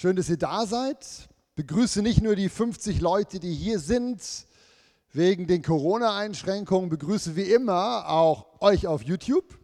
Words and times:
Schön, 0.00 0.16
dass 0.16 0.30
ihr 0.30 0.38
da 0.38 0.64
seid. 0.64 1.28
Begrüße 1.56 2.00
nicht 2.00 2.22
nur 2.22 2.34
die 2.34 2.48
50 2.48 3.02
Leute, 3.02 3.38
die 3.38 3.52
hier 3.52 3.78
sind 3.78 4.22
wegen 5.12 5.46
den 5.46 5.60
Corona-Einschränkungen, 5.60 6.88
begrüße 6.88 7.36
wie 7.36 7.42
immer 7.42 8.08
auch 8.08 8.62
euch 8.62 8.86
auf 8.86 9.02
YouTube. 9.02 9.58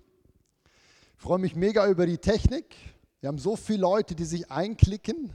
Ich 1.17 1.23
freue 1.23 1.39
mich 1.39 1.57
mega 1.57 1.89
über 1.89 2.05
die 2.05 2.19
Technik. 2.19 2.77
Wir 3.21 3.29
haben 3.29 3.39
so 3.39 3.57
viele 3.57 3.81
Leute, 3.81 4.15
die 4.15 4.27
sich 4.27 4.51
einklicken. 4.51 5.33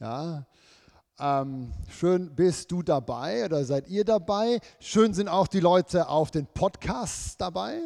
Ja, 0.00 0.44
ähm, 1.18 1.72
schön 1.88 2.34
bist 2.34 2.70
du 2.70 2.82
dabei 2.82 3.46
oder 3.46 3.64
seid 3.64 3.88
ihr 3.88 4.04
dabei. 4.04 4.60
Schön 4.80 5.14
sind 5.14 5.28
auch 5.28 5.48
die 5.48 5.60
Leute 5.60 6.10
auf 6.10 6.30
den 6.30 6.46
Podcasts 6.46 7.38
dabei. 7.38 7.80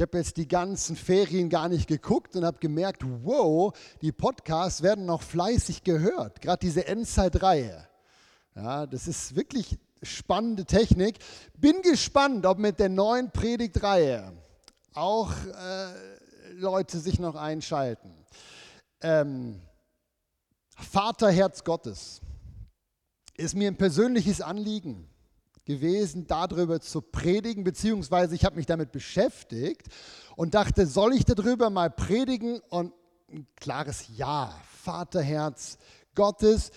Ich 0.00 0.02
habe 0.02 0.16
jetzt 0.16 0.38
die 0.38 0.48
ganzen 0.48 0.96
Ferien 0.96 1.50
gar 1.50 1.68
nicht 1.68 1.86
geguckt 1.86 2.34
und 2.34 2.46
habe 2.46 2.56
gemerkt, 2.58 3.02
wow, 3.04 3.70
die 4.00 4.12
Podcasts 4.12 4.80
werden 4.80 5.04
noch 5.04 5.20
fleißig 5.20 5.84
gehört, 5.84 6.40
gerade 6.40 6.60
diese 6.60 6.86
Endzeitreihe. 6.86 7.86
Ja, 8.54 8.86
das 8.86 9.06
ist 9.06 9.36
wirklich 9.36 9.78
spannende 10.02 10.64
Technik. 10.64 11.18
Bin 11.58 11.82
gespannt, 11.82 12.46
ob 12.46 12.56
mit 12.56 12.78
der 12.78 12.88
neuen 12.88 13.30
Predigtreihe 13.30 14.32
auch 14.94 15.32
äh, 15.32 16.52
Leute 16.54 16.98
sich 16.98 17.18
noch 17.18 17.34
einschalten. 17.34 18.24
Ähm, 19.02 19.60
Vaterherz 20.76 21.62
Gottes 21.62 22.22
ist 23.36 23.54
mir 23.54 23.68
ein 23.68 23.76
persönliches 23.76 24.40
Anliegen 24.40 25.09
gewesen, 25.70 26.26
darüber 26.26 26.80
zu 26.80 27.00
predigen, 27.00 27.62
beziehungsweise 27.62 28.34
ich 28.34 28.44
habe 28.44 28.56
mich 28.56 28.66
damit 28.66 28.90
beschäftigt 28.90 29.86
und 30.34 30.54
dachte, 30.54 30.86
soll 30.86 31.14
ich 31.14 31.24
darüber 31.24 31.70
mal 31.70 31.90
predigen? 31.90 32.60
Und 32.70 32.92
ein 33.32 33.46
klares 33.54 34.04
Ja, 34.16 34.52
Vaterherz 34.82 35.78
Gottes. 36.16 36.72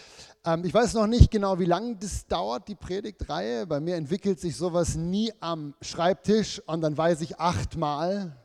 Ähm, 0.46 0.64
ich 0.64 0.74
weiß 0.74 0.94
noch 0.94 1.08
nicht 1.08 1.32
genau, 1.32 1.58
wie 1.58 1.66
lange 1.66 1.96
das 1.96 2.28
dauert, 2.28 2.68
die 2.68 2.76
Predigtreihe. 2.76 3.66
Bei 3.66 3.80
mir 3.80 3.96
entwickelt 3.96 4.40
sich 4.40 4.56
sowas 4.56 4.96
nie 4.96 5.34
am 5.40 5.74
Schreibtisch 5.82 6.62
und 6.68 6.82
dann 6.82 6.96
weiß 6.96 7.22
ich 7.22 7.40
achtmal, 7.40 8.38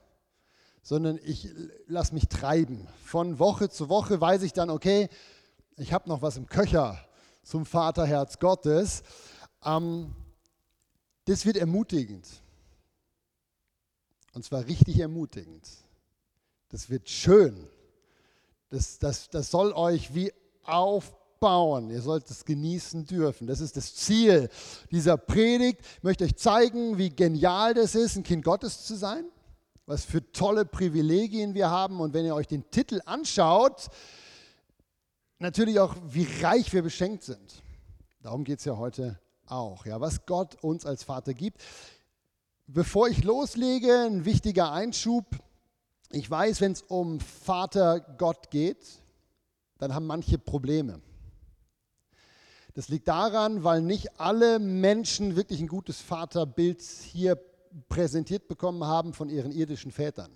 sondern 0.83 1.19
ich 1.23 1.51
lasse 1.87 2.15
mich 2.15 2.29
treiben. 2.29 2.89
Von 3.05 3.39
Woche 3.39 3.69
zu 3.69 3.91
Woche 3.91 4.19
weiß 4.19 4.43
ich 4.43 4.55
dann, 4.55 4.71
okay, 4.71 5.11
ich 5.77 5.93
habe 5.93 6.09
noch 6.09 6.23
was 6.23 6.39
im 6.39 6.47
Köcher 6.47 6.99
zum 7.43 7.67
Vaterherz 7.67 8.39
Gottes. 8.39 9.03
Ähm, 9.63 10.15
das 11.29 11.45
wird 11.45 11.59
ermutigend. 11.59 12.27
Und 14.33 14.45
zwar 14.45 14.65
richtig 14.67 14.99
ermutigend. 14.99 15.69
Das 16.71 16.89
wird 16.89 17.09
schön. 17.09 17.67
Das, 18.71 18.99
das, 18.99 19.29
das 19.29 19.51
soll 19.51 19.73
euch 19.73 20.15
wie 20.15 20.33
aufbauen. 20.65 21.91
Ihr 21.91 22.01
sollt 22.01 22.31
es 22.31 22.45
genießen 22.45 23.05
dürfen. 23.05 23.47
Das 23.47 23.61
ist 23.61 23.77
das 23.77 23.95
Ziel 23.95 24.49
dieser 24.91 25.19
Predigt. 25.19 25.81
Ich 25.99 26.03
möchte 26.03 26.25
euch 26.25 26.37
zeigen, 26.37 26.97
wie 26.97 27.11
genial 27.11 27.75
das 27.75 27.95
ist, 27.95 28.17
ein 28.17 28.23
Kind 28.23 28.45
Gottes 28.45 28.87
zu 28.87 28.97
sein. 28.97 29.25
Was 29.85 30.05
für 30.05 30.33
tolle 30.33 30.65
Privilegien 30.65 31.55
wir 31.55 31.71
haben. 31.71 32.01
Und 32.01 32.15
wenn 32.15 32.25
ihr 32.25 32.35
euch 32.35 32.47
den 32.47 32.71
Titel 32.71 33.01
anschaut, 33.05 33.89
natürlich 35.39 35.79
auch, 35.79 35.95
wie 36.07 36.27
reich 36.43 36.73
wir 36.73 36.83
beschenkt 36.83 37.23
sind. 37.23 37.63
Darum 38.23 38.45
geht 38.45 38.61
es 38.61 38.65
ja 38.65 38.77
heute 38.77 39.19
auch, 39.51 39.87
ja, 39.87 40.01
was 40.01 40.27
Gott 40.27 40.57
uns 40.63 40.87
als 40.87 41.03
Vater 41.03 41.35
gibt. 41.35 41.63
Bevor 42.67 43.09
ich 43.09 43.25
loslege, 43.25 44.07
ein 44.07 44.25
wichtiger 44.25 44.73
Einschub. 44.73 45.25
Ich 46.11 46.31
weiß, 46.31 46.61
wenn 46.61 46.73
es 46.73 46.83
um 46.83 47.21
Vater 47.21 48.01
Gott 48.01 48.51
geht, 48.51 48.85
dann 49.79 49.95
haben 49.95 50.07
manche 50.07 50.39
Probleme. 50.39 51.01
Das 52.75 52.89
liegt 52.89 53.09
daran, 53.09 53.65
weil 53.65 53.83
nicht 53.83 54.21
alle 54.21 54.59
Menschen 54.59 55.35
wirklich 55.35 55.61
ein 55.61 55.69
gutes 55.69 56.01
Vaterbild 56.01 56.81
hier 56.83 57.39
präsentiert 57.89 58.49
bekommen 58.49 58.85
haben 58.85 59.13
von 59.13 59.29
ihren 59.29 59.53
irdischen 59.53 59.91
Vätern. 59.91 60.31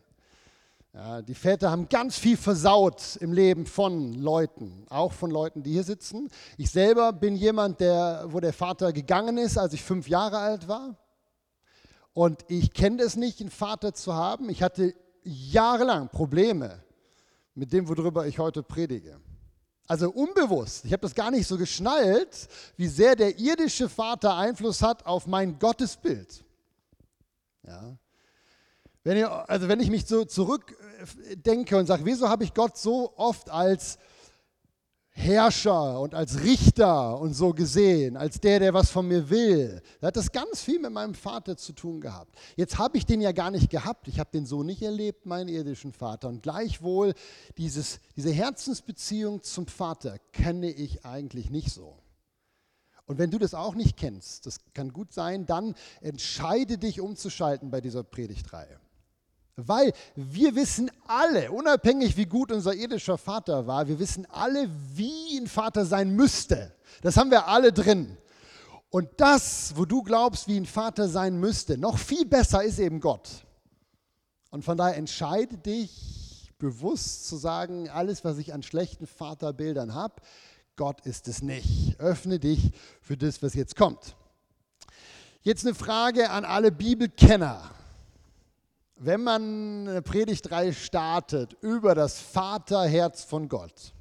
Ja, 0.94 1.22
die 1.22 1.34
Väter 1.34 1.70
haben 1.70 1.88
ganz 1.88 2.18
viel 2.18 2.36
versaut 2.36 3.16
im 3.20 3.32
Leben 3.32 3.64
von 3.64 4.12
Leuten, 4.12 4.84
auch 4.90 5.12
von 5.12 5.30
Leuten, 5.30 5.62
die 5.62 5.72
hier 5.72 5.84
sitzen. 5.84 6.28
Ich 6.58 6.70
selber 6.70 7.14
bin 7.14 7.34
jemand, 7.34 7.80
der, 7.80 8.26
wo 8.28 8.40
der 8.40 8.52
Vater 8.52 8.92
gegangen 8.92 9.38
ist, 9.38 9.56
als 9.56 9.72
ich 9.72 9.82
fünf 9.82 10.06
Jahre 10.06 10.36
alt 10.36 10.68
war. 10.68 10.98
Und 12.12 12.44
ich 12.48 12.74
kenne 12.74 13.02
es 13.02 13.16
nicht, 13.16 13.40
einen 13.40 13.50
Vater 13.50 13.94
zu 13.94 14.12
haben. 14.12 14.50
Ich 14.50 14.62
hatte 14.62 14.94
jahrelang 15.22 16.10
Probleme 16.10 16.84
mit 17.54 17.72
dem, 17.72 17.88
worüber 17.88 18.26
ich 18.26 18.38
heute 18.38 18.62
predige. 18.62 19.18
Also 19.88 20.10
unbewusst. 20.10 20.84
Ich 20.84 20.92
habe 20.92 21.00
das 21.00 21.14
gar 21.14 21.30
nicht 21.30 21.46
so 21.46 21.56
geschnallt, 21.56 22.48
wie 22.76 22.86
sehr 22.86 23.16
der 23.16 23.38
irdische 23.38 23.88
Vater 23.88 24.36
Einfluss 24.36 24.82
hat 24.82 25.06
auf 25.06 25.26
mein 25.26 25.58
Gottesbild. 25.58 26.44
Ja. 27.66 27.96
Wenn, 29.04 29.16
ihr, 29.16 29.50
also 29.50 29.68
wenn 29.68 29.80
ich 29.80 29.90
mich 29.90 30.06
so 30.06 30.24
zurückdenke 30.24 31.76
und 31.76 31.86
sage, 31.86 32.04
wieso 32.04 32.28
habe 32.28 32.44
ich 32.44 32.54
Gott 32.54 32.76
so 32.76 33.12
oft 33.16 33.50
als 33.50 33.98
Herrscher 35.14 36.00
und 36.00 36.14
als 36.14 36.42
Richter 36.42 37.18
und 37.20 37.34
so 37.34 37.52
gesehen, 37.52 38.16
als 38.16 38.40
der, 38.40 38.60
der 38.60 38.72
was 38.72 38.90
von 38.90 39.06
mir 39.06 39.28
will. 39.28 39.82
Da 40.00 40.06
hat 40.06 40.16
das 40.16 40.32
ganz 40.32 40.62
viel 40.62 40.78
mit 40.80 40.90
meinem 40.90 41.14
Vater 41.14 41.56
zu 41.56 41.74
tun 41.74 42.00
gehabt. 42.00 42.34
Jetzt 42.56 42.78
habe 42.78 42.96
ich 42.96 43.04
den 43.04 43.20
ja 43.20 43.32
gar 43.32 43.50
nicht 43.50 43.68
gehabt. 43.68 44.08
Ich 44.08 44.18
habe 44.18 44.30
den 44.32 44.46
so 44.46 44.62
nicht 44.62 44.80
erlebt, 44.80 45.26
meinen 45.26 45.48
irdischen 45.48 45.92
Vater. 45.92 46.28
Und 46.28 46.42
gleichwohl 46.42 47.12
dieses, 47.58 48.00
diese 48.16 48.30
Herzensbeziehung 48.30 49.42
zum 49.42 49.66
Vater 49.66 50.16
kenne 50.32 50.70
ich 50.70 51.04
eigentlich 51.04 51.50
nicht 51.50 51.72
so. 51.72 51.98
Und 53.04 53.18
wenn 53.18 53.30
du 53.30 53.38
das 53.38 53.52
auch 53.52 53.74
nicht 53.74 53.98
kennst, 53.98 54.46
das 54.46 54.60
kann 54.72 54.94
gut 54.94 55.12
sein, 55.12 55.44
dann 55.44 55.74
entscheide 56.00 56.78
dich 56.78 57.00
umzuschalten 57.00 57.70
bei 57.70 57.82
dieser 57.82 58.02
Predigtreihe. 58.02 58.80
Weil 59.56 59.92
wir 60.14 60.54
wissen 60.54 60.90
alle, 61.06 61.50
unabhängig 61.52 62.16
wie 62.16 62.24
gut 62.24 62.50
unser 62.50 62.74
irdischer 62.74 63.18
Vater 63.18 63.66
war, 63.66 63.86
wir 63.86 63.98
wissen 63.98 64.26
alle, 64.30 64.68
wie 64.94 65.38
ein 65.38 65.46
Vater 65.46 65.84
sein 65.84 66.16
müsste. 66.16 66.74
Das 67.02 67.16
haben 67.16 67.30
wir 67.30 67.48
alle 67.48 67.72
drin. 67.72 68.16
Und 68.88 69.08
das, 69.18 69.74
wo 69.76 69.84
du 69.84 70.02
glaubst, 70.02 70.48
wie 70.48 70.56
ein 70.56 70.66
Vater 70.66 71.08
sein 71.08 71.38
müsste, 71.38 71.76
noch 71.76 71.98
viel 71.98 72.24
besser 72.24 72.62
ist 72.62 72.78
eben 72.78 73.00
Gott. 73.00 73.28
Und 74.50 74.64
von 74.64 74.76
daher 74.76 74.96
entscheide 74.96 75.56
dich 75.56 76.52
bewusst 76.58 77.26
zu 77.26 77.36
sagen, 77.36 77.88
alles, 77.88 78.24
was 78.24 78.38
ich 78.38 78.54
an 78.54 78.62
schlechten 78.62 79.06
Vaterbildern 79.06 79.94
habe, 79.94 80.14
Gott 80.76 81.00
ist 81.06 81.28
es 81.28 81.42
nicht. 81.42 81.98
Öffne 81.98 82.38
dich 82.38 82.72
für 83.00 83.16
das, 83.16 83.42
was 83.42 83.54
jetzt 83.54 83.76
kommt. 83.76 84.14
Jetzt 85.42 85.66
eine 85.66 85.74
Frage 85.74 86.30
an 86.30 86.44
alle 86.44 86.70
Bibelkenner 86.70 87.70
wenn 89.04 89.24
man 89.24 89.88
eine 89.88 90.02
Predigtreihe 90.02 90.72
startet 90.72 91.56
über 91.60 91.94
das 91.94 92.20
Vaterherz 92.20 93.24
von 93.24 93.48
Gott, 93.48 93.92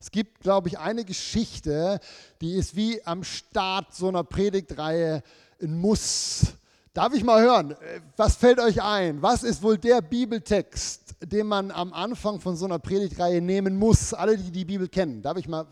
es 0.00 0.10
gibt, 0.10 0.40
glaube 0.40 0.68
ich, 0.68 0.78
eine 0.78 1.04
Geschichte, 1.04 2.00
die 2.40 2.54
ist 2.54 2.74
wie 2.74 3.04
am 3.04 3.22
Start 3.22 3.94
so 3.94 4.08
einer 4.08 4.24
Predigtreihe 4.24 5.22
ein 5.60 5.78
Muss. 5.78 6.54
Darf 6.92 7.14
ich 7.14 7.22
mal 7.22 7.40
hören, 7.40 7.76
was 8.16 8.36
fällt 8.36 8.58
euch 8.58 8.82
ein? 8.82 9.22
Was 9.22 9.44
ist 9.44 9.62
wohl 9.62 9.78
der 9.78 10.00
Bibeltext, 10.00 11.14
den 11.20 11.46
man 11.46 11.70
am 11.70 11.92
Anfang 11.92 12.40
von 12.40 12.56
so 12.56 12.64
einer 12.64 12.78
Predigtreihe 12.78 13.40
nehmen 13.40 13.76
muss? 13.76 14.12
Alle, 14.12 14.36
die 14.36 14.50
die 14.50 14.64
Bibel 14.64 14.88
kennen. 14.88 15.22
Darf 15.22 15.36
ich 15.36 15.46
mal? 15.46 15.66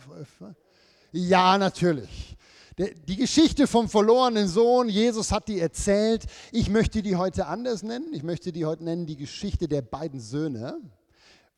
Ja, 1.13 1.59
natürlich. 1.59 2.37
Die 2.81 3.17
Geschichte 3.17 3.67
vom 3.67 3.91
verlorenen 3.91 4.49
Sohn, 4.49 4.89
Jesus 4.89 5.33
hat 5.33 5.49
die 5.49 5.61
erzählt. 5.61 6.25
Ich 6.51 6.71
möchte 6.71 7.03
die 7.03 7.17
heute 7.17 7.47
anders 7.47 7.83
nennen. 7.83 8.15
Ich 8.15 8.23
möchte 8.23 8.53
die 8.53 8.65
heute 8.65 8.85
nennen 8.85 9.05
die 9.05 9.19
Geschichte 9.19 9.69
der 9.69 9.83
beiden 9.83 10.19
Söhne. 10.19 10.81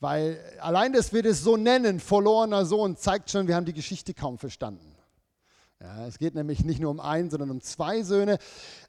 Weil 0.00 0.40
allein, 0.60 0.92
dass 0.92 1.12
wir 1.12 1.22
das 1.22 1.42
so 1.42 1.56
nennen, 1.56 2.00
verlorener 2.00 2.66
Sohn, 2.66 2.96
zeigt 2.96 3.30
schon, 3.30 3.46
wir 3.46 3.54
haben 3.54 3.66
die 3.66 3.72
Geschichte 3.72 4.14
kaum 4.14 4.36
verstanden. 4.36 4.96
Ja, 5.80 6.08
es 6.08 6.18
geht 6.18 6.34
nämlich 6.34 6.64
nicht 6.64 6.80
nur 6.80 6.90
um 6.90 6.98
einen, 6.98 7.30
sondern 7.30 7.52
um 7.52 7.60
zwei 7.60 8.02
Söhne. 8.02 8.38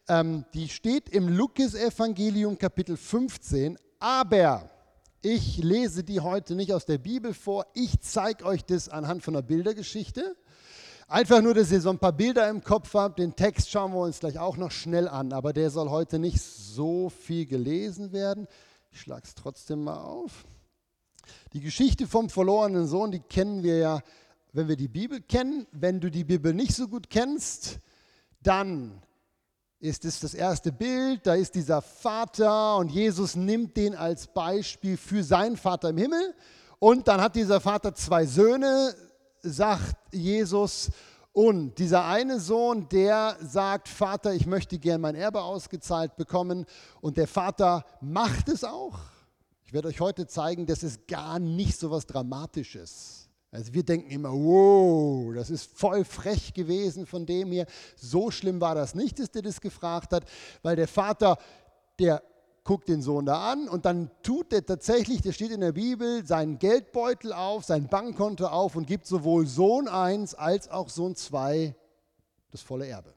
Ähm, 0.07 0.43
die 0.55 0.69
steht 0.69 1.09
im 1.09 1.27
Lukas-Evangelium 1.27 2.57
Kapitel 2.57 2.97
15. 2.97 3.77
Aber 3.99 4.71
ich 5.21 5.57
lese 5.57 6.03
die 6.03 6.19
heute 6.19 6.55
nicht 6.55 6.73
aus 6.73 6.85
der 6.85 6.97
Bibel 6.97 7.35
vor. 7.35 7.67
Ich 7.75 7.99
zeige 7.99 8.43
euch 8.43 8.65
das 8.65 8.89
anhand 8.89 9.21
von 9.21 9.35
einer 9.35 9.43
Bildergeschichte. 9.43 10.35
Einfach 11.07 11.41
nur, 11.41 11.53
dass 11.53 11.71
ihr 11.71 11.81
so 11.81 11.89
ein 11.89 11.99
paar 11.99 12.13
Bilder 12.13 12.49
im 12.49 12.63
Kopf 12.63 12.93
habt. 12.93 13.19
Den 13.19 13.35
Text 13.35 13.69
schauen 13.69 13.93
wir 13.93 13.99
uns 13.99 14.19
gleich 14.19 14.39
auch 14.39 14.57
noch 14.57 14.71
schnell 14.71 15.07
an, 15.07 15.33
aber 15.33 15.53
der 15.53 15.69
soll 15.69 15.89
heute 15.89 16.19
nicht 16.19 16.41
so 16.41 17.09
viel 17.09 17.45
gelesen 17.45 18.11
werden. 18.11 18.47
Ich 18.91 19.01
schlage 19.01 19.23
es 19.25 19.35
trotzdem 19.35 19.83
mal 19.83 19.97
auf. 19.97 20.45
Die 21.53 21.61
Geschichte 21.61 22.07
vom 22.07 22.29
verlorenen 22.29 22.87
Sohn, 22.87 23.11
die 23.11 23.19
kennen 23.19 23.63
wir 23.63 23.77
ja, 23.77 24.01
wenn 24.53 24.67
wir 24.67 24.75
die 24.75 24.87
Bibel 24.87 25.21
kennen. 25.21 25.67
Wenn 25.71 25.99
du 25.99 26.09
die 26.09 26.23
Bibel 26.23 26.53
nicht 26.53 26.75
so 26.75 26.87
gut 26.87 27.09
kennst, 27.09 27.79
dann 28.41 29.01
ist 29.79 30.05
es 30.05 30.21
das 30.21 30.33
erste 30.33 30.71
Bild, 30.71 31.27
da 31.27 31.35
ist 31.35 31.55
dieser 31.55 31.81
Vater 31.81 32.77
und 32.77 32.89
Jesus 32.89 33.35
nimmt 33.35 33.75
den 33.75 33.95
als 33.95 34.27
Beispiel 34.27 34.95
für 34.95 35.23
seinen 35.23 35.57
Vater 35.57 35.89
im 35.89 35.97
Himmel. 35.97 36.33
Und 36.79 37.07
dann 37.07 37.19
hat 37.19 37.35
dieser 37.35 37.59
Vater 37.59 37.93
zwei 37.93 38.25
Söhne, 38.25 38.95
sagt 39.43 39.95
Jesus, 40.11 40.89
und 41.33 41.79
dieser 41.79 42.05
eine 42.05 42.39
Sohn, 42.39 42.87
der 42.89 43.37
sagt, 43.41 43.89
Vater, 43.89 44.33
ich 44.33 44.45
möchte 44.45 44.77
gern 44.77 45.01
mein 45.01 45.15
Erbe 45.15 45.41
ausgezahlt 45.41 46.15
bekommen. 46.15 46.65
Und 47.01 47.17
der 47.17 47.27
Vater 47.27 47.85
macht 48.01 48.49
es 48.49 48.63
auch. 48.63 48.99
Ich 49.65 49.73
werde 49.73 49.87
euch 49.87 49.99
heute 49.99 50.27
zeigen, 50.27 50.67
das 50.67 50.83
ist 50.83 51.07
gar 51.07 51.39
nicht 51.39 51.79
so 51.79 51.89
was 51.89 52.05
Dramatisches. 52.05 53.27
Also 53.49 53.73
wir 53.73 53.83
denken 53.83 54.11
immer, 54.11 54.31
wow, 54.31 55.33
das 55.33 55.49
ist 55.49 55.75
voll 55.75 56.05
frech 56.05 56.53
gewesen 56.53 57.07
von 57.07 57.25
dem 57.25 57.51
hier. 57.51 57.65
So 57.95 58.29
schlimm 58.29 58.61
war 58.61 58.75
das 58.75 58.93
nicht, 58.93 59.17
dass 59.17 59.31
der 59.31 59.41
das 59.41 59.59
gefragt 59.59 60.13
hat, 60.13 60.25
weil 60.61 60.75
der 60.75 60.87
Vater, 60.87 61.37
der 61.97 62.21
guckt 62.63 62.87
den 62.87 63.01
Sohn 63.01 63.25
da 63.25 63.51
an 63.51 63.67
und 63.67 63.85
dann 63.85 64.09
tut 64.21 64.53
er 64.53 64.65
tatsächlich, 64.65 65.21
das 65.21 65.35
steht 65.35 65.51
in 65.51 65.61
der 65.61 65.73
Bibel, 65.73 66.25
seinen 66.25 66.59
Geldbeutel 66.59 67.33
auf, 67.33 67.65
sein 67.65 67.87
Bankkonto 67.87 68.47
auf 68.47 68.75
und 68.75 68.87
gibt 68.87 69.05
sowohl 69.05 69.47
Sohn 69.47 69.87
1 69.87 70.35
als 70.35 70.69
auch 70.69 70.89
Sohn 70.89 71.15
2 71.15 71.75
das 72.51 72.61
volle 72.61 72.87
Erbe. 72.87 73.13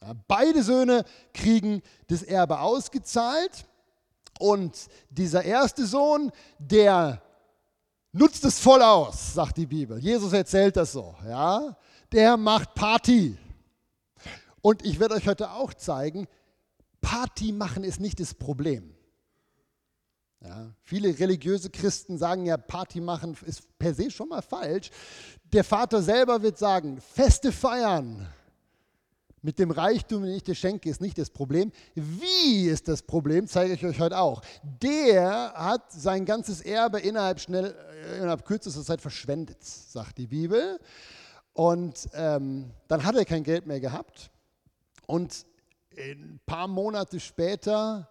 Ja, 0.00 0.14
beide 0.28 0.62
Söhne 0.62 1.04
kriegen 1.32 1.82
das 2.06 2.22
Erbe 2.22 2.60
ausgezahlt 2.60 3.66
und 4.38 4.88
dieser 5.10 5.44
erste 5.44 5.86
Sohn, 5.86 6.32
der 6.58 7.22
nutzt 8.12 8.44
es 8.44 8.58
voll 8.58 8.82
aus, 8.82 9.34
sagt 9.34 9.58
die 9.58 9.66
Bibel. 9.66 9.98
Jesus 9.98 10.32
erzählt 10.32 10.76
das 10.76 10.92
so. 10.92 11.14
Ja? 11.26 11.76
Der 12.12 12.36
macht 12.36 12.74
Party. 12.74 13.36
Und 14.60 14.84
ich 14.84 14.98
werde 14.98 15.14
euch 15.14 15.28
heute 15.28 15.50
auch 15.50 15.74
zeigen, 15.74 16.26
Party 17.04 17.52
machen 17.52 17.84
ist 17.84 18.00
nicht 18.00 18.18
das 18.18 18.34
Problem. 18.34 18.94
Ja, 20.40 20.74
viele 20.82 21.18
religiöse 21.18 21.70
Christen 21.70 22.18
sagen 22.18 22.46
ja, 22.46 22.56
Party 22.56 23.00
machen 23.00 23.36
ist 23.46 23.78
per 23.78 23.94
se 23.94 24.10
schon 24.10 24.28
mal 24.28 24.42
falsch. 24.42 24.90
Der 25.44 25.64
Vater 25.64 26.02
selber 26.02 26.42
wird 26.42 26.58
sagen, 26.58 27.00
Feste 27.00 27.52
feiern 27.52 28.26
mit 29.42 29.58
dem 29.58 29.70
Reichtum, 29.70 30.22
den 30.22 30.34
ich 30.34 30.42
dir 30.42 30.54
schenke, 30.54 30.88
ist 30.88 31.02
nicht 31.02 31.18
das 31.18 31.28
Problem. 31.28 31.72
Wie 31.94 32.66
ist 32.66 32.88
das 32.88 33.02
Problem, 33.02 33.46
zeige 33.46 33.74
ich 33.74 33.84
euch 33.84 34.00
heute 34.00 34.18
auch. 34.18 34.40
Der 34.62 35.52
hat 35.54 35.92
sein 35.92 36.24
ganzes 36.24 36.62
Erbe 36.62 37.00
innerhalb, 37.00 37.38
schnell, 37.38 37.74
äh, 38.06 38.16
innerhalb 38.16 38.46
kürzester 38.46 38.82
Zeit 38.82 39.02
verschwendet, 39.02 39.62
sagt 39.62 40.16
die 40.16 40.26
Bibel. 40.26 40.80
Und 41.52 42.08
ähm, 42.14 42.70
dann 42.88 43.04
hat 43.04 43.14
er 43.14 43.26
kein 43.26 43.44
Geld 43.44 43.66
mehr 43.66 43.80
gehabt. 43.80 44.30
Und 45.06 45.44
ein 45.98 46.40
paar 46.46 46.68
Monate 46.68 47.20
später 47.20 48.08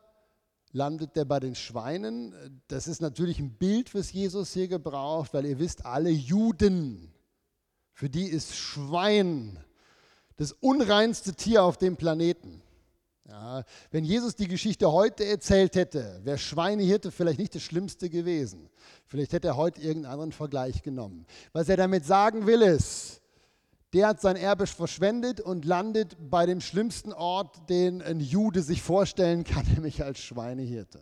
landet 0.71 1.15
er 1.15 1.25
bei 1.25 1.39
den 1.39 1.55
Schweinen. 1.55 2.61
Das 2.67 2.87
ist 2.87 3.01
natürlich 3.01 3.39
ein 3.39 3.57
Bild, 3.57 3.93
was 3.93 4.11
Jesus 4.11 4.53
hier 4.53 4.67
gebraucht, 4.67 5.33
weil 5.33 5.45
ihr 5.45 5.59
wisst, 5.59 5.85
alle 5.85 6.09
Juden, 6.09 7.13
für 7.93 8.09
die 8.09 8.25
ist 8.25 8.55
Schwein 8.55 9.59
das 10.35 10.51
unreinste 10.51 11.33
Tier 11.33 11.63
auf 11.63 11.77
dem 11.77 11.95
Planeten. 11.95 12.61
Ja, 13.25 13.63
wenn 13.91 14.03
Jesus 14.03 14.35
die 14.35 14.47
Geschichte 14.49 14.91
heute 14.91 15.25
erzählt 15.25 15.75
hätte, 15.75 16.19
wäre 16.23 16.37
Schweinehirte 16.37 17.11
vielleicht 17.11 17.39
nicht 17.39 17.55
das 17.55 17.61
Schlimmste 17.61 18.09
gewesen. 18.09 18.69
Vielleicht 19.05 19.31
hätte 19.31 19.47
er 19.47 19.55
heute 19.55 19.79
irgendeinen 19.79 20.11
anderen 20.11 20.31
Vergleich 20.33 20.83
genommen. 20.83 21.25
Was 21.53 21.69
er 21.69 21.77
damit 21.77 22.05
sagen 22.05 22.45
will, 22.45 22.61
ist, 22.61 23.22
der 23.93 24.07
hat 24.07 24.21
sein 24.21 24.35
Erbe 24.35 24.65
verschwendet 24.65 25.39
und 25.39 25.65
landet 25.65 26.17
bei 26.19 26.47
dem 26.47 26.61
schlimmsten 26.61 27.13
Ort, 27.13 27.69
den 27.69 28.01
ein 28.01 28.19
Jude 28.19 28.63
sich 28.63 28.81
vorstellen 28.81 29.43
kann, 29.43 29.65
nämlich 29.73 30.03
als 30.03 30.19
Schweinehirte. 30.19 30.99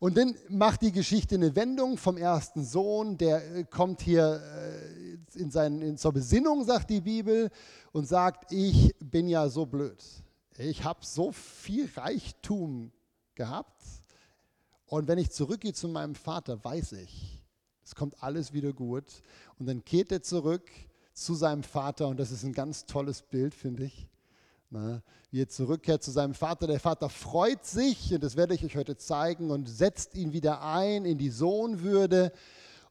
Und 0.00 0.16
dann 0.16 0.36
macht 0.48 0.82
die 0.82 0.92
Geschichte 0.92 1.34
eine 1.34 1.56
Wendung 1.56 1.96
vom 1.96 2.16
ersten 2.16 2.64
Sohn, 2.64 3.18
der 3.18 3.56
äh, 3.56 3.64
kommt 3.64 4.00
hier 4.00 4.40
äh, 5.34 5.40
in 5.40 5.50
sein, 5.50 5.82
in, 5.82 5.96
zur 5.96 6.12
Besinnung, 6.12 6.64
sagt 6.64 6.90
die 6.90 7.00
Bibel, 7.00 7.50
und 7.90 8.06
sagt, 8.06 8.52
ich 8.52 8.94
bin 9.00 9.26
ja 9.26 9.48
so 9.48 9.66
blöd. 9.66 10.04
Ich 10.58 10.84
habe 10.84 11.00
so 11.02 11.32
viel 11.32 11.88
Reichtum 11.96 12.92
gehabt. 13.34 13.82
Und 14.86 15.08
wenn 15.08 15.18
ich 15.18 15.30
zurückgehe 15.30 15.72
zu 15.72 15.88
meinem 15.88 16.14
Vater, 16.14 16.62
weiß 16.62 16.92
ich, 16.92 17.42
es 17.84 17.94
kommt 17.94 18.22
alles 18.22 18.52
wieder 18.52 18.72
gut. 18.72 19.22
Und 19.58 19.66
dann 19.66 19.84
kehrt 19.84 20.12
er 20.12 20.22
zurück 20.22 20.70
zu 21.24 21.34
seinem 21.34 21.62
Vater 21.62 22.08
und 22.08 22.18
das 22.18 22.30
ist 22.30 22.44
ein 22.44 22.52
ganz 22.52 22.86
tolles 22.86 23.22
Bild, 23.22 23.54
finde 23.54 23.84
ich. 23.84 24.06
Na, 24.70 25.02
wie 25.30 25.42
er 25.42 25.48
zurückkehrt 25.48 26.02
zu 26.02 26.10
seinem 26.10 26.34
Vater. 26.34 26.66
Der 26.66 26.80
Vater 26.80 27.08
freut 27.08 27.64
sich, 27.64 28.12
und 28.12 28.22
das 28.22 28.36
werde 28.36 28.54
ich 28.54 28.64
euch 28.64 28.76
heute 28.76 28.96
zeigen, 28.96 29.50
und 29.50 29.68
setzt 29.68 30.14
ihn 30.14 30.32
wieder 30.32 30.62
ein 30.62 31.04
in 31.04 31.18
die 31.18 31.30
Sohnwürde. 31.30 32.32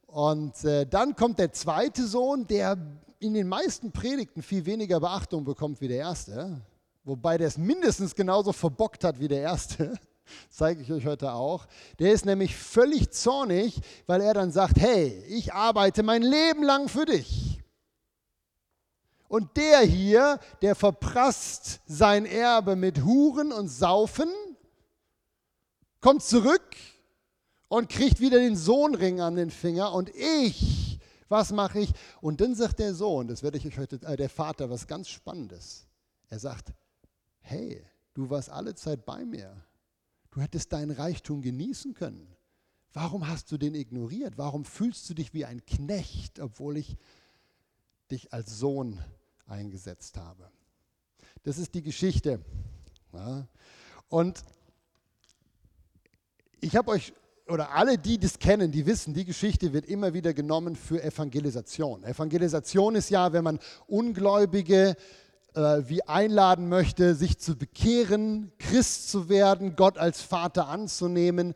Und 0.07 0.63
äh, 0.63 0.85
dann 0.85 1.15
kommt 1.15 1.39
der 1.39 1.51
zweite 1.51 2.07
Sohn, 2.07 2.47
der 2.47 2.77
in 3.19 3.33
den 3.33 3.47
meisten 3.47 3.91
Predigten 3.91 4.41
viel 4.41 4.65
weniger 4.65 4.99
Beachtung 4.99 5.43
bekommt 5.43 5.81
wie 5.81 5.87
der 5.87 5.97
erste. 5.97 6.61
Wobei 7.03 7.37
der 7.37 7.47
es 7.47 7.57
mindestens 7.57 8.15
genauso 8.15 8.53
verbockt 8.53 9.03
hat 9.03 9.19
wie 9.19 9.27
der 9.27 9.41
erste. 9.41 9.93
zeige 10.49 10.81
ich 10.81 10.91
euch 10.91 11.05
heute 11.05 11.33
auch. 11.33 11.65
Der 11.99 12.11
ist 12.11 12.25
nämlich 12.25 12.55
völlig 12.55 13.11
zornig, 13.11 13.79
weil 14.05 14.21
er 14.21 14.33
dann 14.33 14.51
sagt, 14.51 14.79
hey, 14.79 15.23
ich 15.27 15.53
arbeite 15.53 16.03
mein 16.03 16.21
Leben 16.21 16.63
lang 16.63 16.89
für 16.89 17.05
dich. 17.05 17.59
Und 19.27 19.57
der 19.57 19.81
hier, 19.81 20.39
der 20.61 20.75
verprasst 20.75 21.81
sein 21.85 22.25
Erbe 22.25 22.75
mit 22.75 23.03
Huren 23.03 23.51
und 23.51 23.67
Saufen, 23.67 24.29
kommt 25.99 26.23
zurück 26.23 26.75
und 27.67 27.89
kriegt 27.89 28.19
wieder 28.19 28.39
den 28.39 28.55
Sohnring 28.55 29.19
an 29.19 29.35
den 29.35 29.51
Finger 29.51 29.93
und 29.93 30.09
ich, 30.15 30.99
was 31.27 31.51
mache 31.51 31.79
ich? 31.79 31.91
Und 32.21 32.39
dann 32.39 32.55
sagt 32.55 32.79
der 32.79 32.93
Sohn, 32.93 33.27
das 33.27 33.43
werde 33.43 33.57
ich 33.57 33.67
euch 33.67 33.77
heute, 33.77 33.99
äh, 34.03 34.15
der 34.15 34.29
Vater, 34.29 34.69
was 34.69 34.87
ganz 34.87 35.09
Spannendes. 35.09 35.85
Er 36.29 36.39
sagt, 36.39 36.73
hey, 37.39 37.85
du 38.13 38.29
warst 38.29 38.49
alle 38.49 38.75
Zeit 38.75 39.05
bei 39.05 39.25
mir. 39.25 39.63
Du 40.31 40.41
hättest 40.41 40.71
deinen 40.71 40.91
Reichtum 40.91 41.41
genießen 41.41 41.93
können. 41.93 42.33
Warum 42.93 43.27
hast 43.27 43.51
du 43.51 43.57
den 43.57 43.75
ignoriert? 43.75 44.37
Warum 44.37 44.63
fühlst 44.63 45.09
du 45.09 45.13
dich 45.13 45.33
wie 45.33 45.45
ein 45.45 45.65
Knecht, 45.65 46.39
obwohl 46.39 46.77
ich 46.77 46.95
dich 48.07 48.33
als 48.33 48.57
Sohn 48.57 48.99
eingesetzt 49.47 50.17
habe. 50.17 50.49
Das 51.43 51.57
ist 51.57 51.73
die 51.73 51.81
Geschichte. 51.81 52.39
Ja. 53.13 53.47
Und 54.09 54.43
ich 56.59 56.75
habe 56.75 56.91
euch, 56.91 57.13
oder 57.47 57.71
alle, 57.71 57.97
die 57.97 58.17
das 58.17 58.39
kennen, 58.39 58.71
die 58.71 58.85
wissen, 58.85 59.13
die 59.13 59.25
Geschichte 59.25 59.73
wird 59.73 59.85
immer 59.85 60.13
wieder 60.13 60.33
genommen 60.33 60.75
für 60.75 61.01
Evangelisation. 61.01 62.03
Evangelisation 62.03 62.95
ist 62.95 63.09
ja, 63.09 63.31
wenn 63.31 63.43
man 63.43 63.59
Ungläubige 63.87 64.95
äh, 65.53 65.83
wie 65.87 66.03
einladen 66.03 66.67
möchte, 66.69 67.15
sich 67.15 67.37
zu 67.37 67.55
bekehren, 67.55 68.51
Christ 68.59 69.09
zu 69.09 69.29
werden, 69.29 69.75
Gott 69.75 69.97
als 69.97 70.21
Vater 70.21 70.67
anzunehmen. 70.67 71.53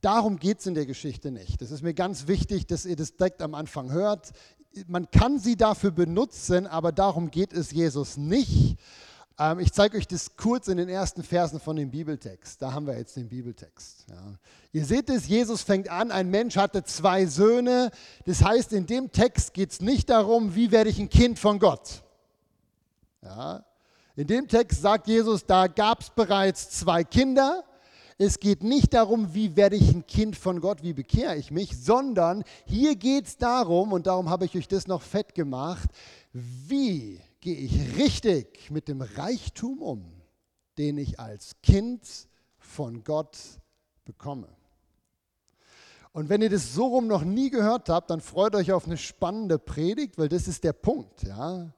Darum 0.00 0.38
geht 0.38 0.60
es 0.60 0.66
in 0.66 0.74
der 0.74 0.86
Geschichte 0.86 1.30
nicht. 1.30 1.60
Das 1.60 1.70
ist 1.70 1.82
mir 1.82 1.94
ganz 1.94 2.28
wichtig, 2.28 2.66
dass 2.66 2.86
ihr 2.86 2.96
das 2.96 3.16
direkt 3.16 3.42
am 3.42 3.54
Anfang 3.54 3.90
hört 3.90 4.32
man 4.86 5.10
kann 5.10 5.38
sie 5.38 5.56
dafür 5.56 5.90
benutzen, 5.90 6.66
aber 6.66 6.92
darum 6.92 7.30
geht 7.30 7.52
es 7.52 7.70
Jesus 7.70 8.16
nicht. 8.16 8.76
Ähm, 9.38 9.60
ich 9.60 9.72
zeige 9.72 9.96
euch 9.96 10.06
das 10.06 10.36
kurz 10.36 10.68
in 10.68 10.76
den 10.76 10.88
ersten 10.88 11.22
Versen 11.22 11.60
von 11.60 11.76
dem 11.76 11.90
Bibeltext. 11.90 12.60
Da 12.60 12.72
haben 12.72 12.86
wir 12.86 12.98
jetzt 12.98 13.16
den 13.16 13.28
Bibeltext. 13.28 14.06
Ja. 14.08 14.34
Ihr 14.72 14.84
seht 14.84 15.08
es, 15.10 15.28
Jesus 15.28 15.62
fängt 15.62 15.88
an, 15.88 16.10
ein 16.10 16.28
Mensch 16.28 16.56
hatte 16.56 16.82
zwei 16.84 17.26
Söhne. 17.26 17.90
Das 18.26 18.42
heißt, 18.42 18.72
in 18.72 18.86
dem 18.86 19.12
Text 19.12 19.54
geht 19.54 19.70
es 19.72 19.80
nicht 19.80 20.10
darum, 20.10 20.54
wie 20.54 20.70
werde 20.70 20.90
ich 20.90 20.98
ein 20.98 21.08
Kind 21.08 21.38
von 21.38 21.58
Gott. 21.58 22.02
Ja. 23.22 23.64
In 24.16 24.26
dem 24.26 24.48
Text 24.48 24.82
sagt 24.82 25.06
Jesus, 25.06 25.46
da 25.46 25.68
gab 25.68 26.00
es 26.00 26.10
bereits 26.10 26.70
zwei 26.70 27.04
Kinder 27.04 27.64
es 28.18 28.40
geht 28.40 28.64
nicht 28.64 28.94
darum, 28.94 29.32
wie 29.32 29.54
werde 29.54 29.76
ich 29.76 29.94
ein 29.94 30.06
Kind 30.06 30.36
von 30.36 30.60
Gott, 30.60 30.82
wie 30.82 30.92
bekehre 30.92 31.36
ich 31.36 31.52
mich, 31.52 31.78
sondern 31.78 32.42
hier 32.66 32.96
geht 32.96 33.28
es 33.28 33.36
darum, 33.36 33.92
und 33.92 34.08
darum 34.08 34.28
habe 34.28 34.44
ich 34.44 34.56
euch 34.56 34.66
das 34.66 34.88
noch 34.88 35.02
fett 35.02 35.36
gemacht, 35.36 35.88
wie 36.32 37.20
gehe 37.40 37.56
ich 37.56 37.96
richtig 37.96 38.70
mit 38.70 38.88
dem 38.88 39.02
Reichtum 39.02 39.80
um, 39.80 40.04
den 40.78 40.98
ich 40.98 41.20
als 41.20 41.54
Kind 41.62 42.02
von 42.58 43.04
Gott 43.04 43.38
bekomme. 44.04 44.48
Und 46.10 46.28
wenn 46.28 46.42
ihr 46.42 46.50
das 46.50 46.74
so 46.74 46.86
rum 46.86 47.06
noch 47.06 47.22
nie 47.22 47.50
gehört 47.50 47.88
habt, 47.88 48.10
dann 48.10 48.20
freut 48.20 48.56
euch 48.56 48.72
auf 48.72 48.86
eine 48.86 48.96
spannende 48.96 49.60
Predigt, 49.60 50.18
weil 50.18 50.28
das 50.28 50.48
ist 50.48 50.64
der 50.64 50.72
Punkt. 50.72 51.22
Ja? 51.22 51.72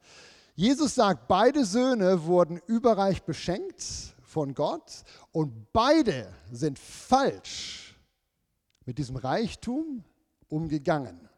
Jesus 0.55 0.95
sagt, 0.95 1.29
beide 1.29 1.67
Söhne 1.67 2.25
wurden 2.25 2.59
überreich 2.67 3.23
beschenkt 3.25 4.15
von 4.31 4.55
Gott 4.55 5.03
und 5.33 5.73
beide 5.73 6.33
sind 6.53 6.79
falsch 6.79 7.99
mit 8.87 8.99
diesem 8.99 9.17
Reichtum 9.17 10.05
umgegangen. 10.49 11.29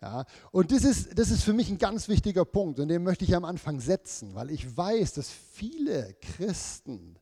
Ja, 0.00 0.24
und 0.50 0.72
das 0.72 0.84
ist, 0.84 1.18
das 1.18 1.30
ist 1.30 1.42
für 1.42 1.52
mich 1.52 1.68
ein 1.68 1.76
ganz 1.76 2.08
wichtiger 2.08 2.44
Punkt 2.46 2.78
und 2.78 2.88
den 2.88 3.02
möchte 3.02 3.24
ich 3.24 3.34
am 3.34 3.44
Anfang 3.44 3.80
setzen, 3.80 4.34
weil 4.34 4.50
ich 4.50 4.76
weiß, 4.76 5.12
dass 5.14 5.28
viele 5.28 6.14
Christen 6.36 7.18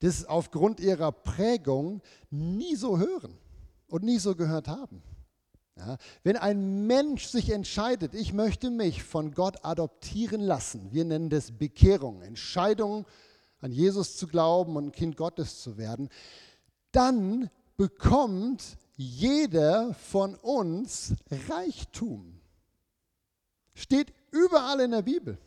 das 0.00 0.24
aufgrund 0.24 0.80
ihrer 0.80 1.12
Prägung 1.12 2.02
nie 2.30 2.74
so 2.74 2.98
hören 2.98 3.38
und 3.88 4.02
nie 4.02 4.18
so 4.18 4.34
gehört 4.34 4.68
haben. 4.68 5.02
Ja, 5.78 5.98
wenn 6.24 6.36
ein 6.38 6.86
Mensch 6.86 7.26
sich 7.26 7.50
entscheidet, 7.50 8.14
ich 8.14 8.32
möchte 8.32 8.70
mich 8.70 9.02
von 9.02 9.32
Gott 9.32 9.62
adoptieren 9.62 10.40
lassen, 10.40 10.90
wir 10.90 11.04
nennen 11.04 11.28
das 11.28 11.52
Bekehrung, 11.52 12.22
Entscheidung 12.22 13.04
an 13.60 13.72
Jesus 13.72 14.16
zu 14.16 14.26
glauben 14.26 14.76
und 14.76 14.86
ein 14.86 14.92
Kind 14.92 15.16
Gottes 15.16 15.60
zu 15.60 15.76
werden, 15.76 16.08
dann 16.92 17.50
bekommt 17.76 18.76
jeder 18.96 19.94
von 19.94 20.34
uns 20.36 21.14
Reichtum. 21.48 22.40
Steht 23.74 24.12
überall 24.30 24.80
in 24.80 24.92
der 24.92 25.02
Bibel. 25.02 25.38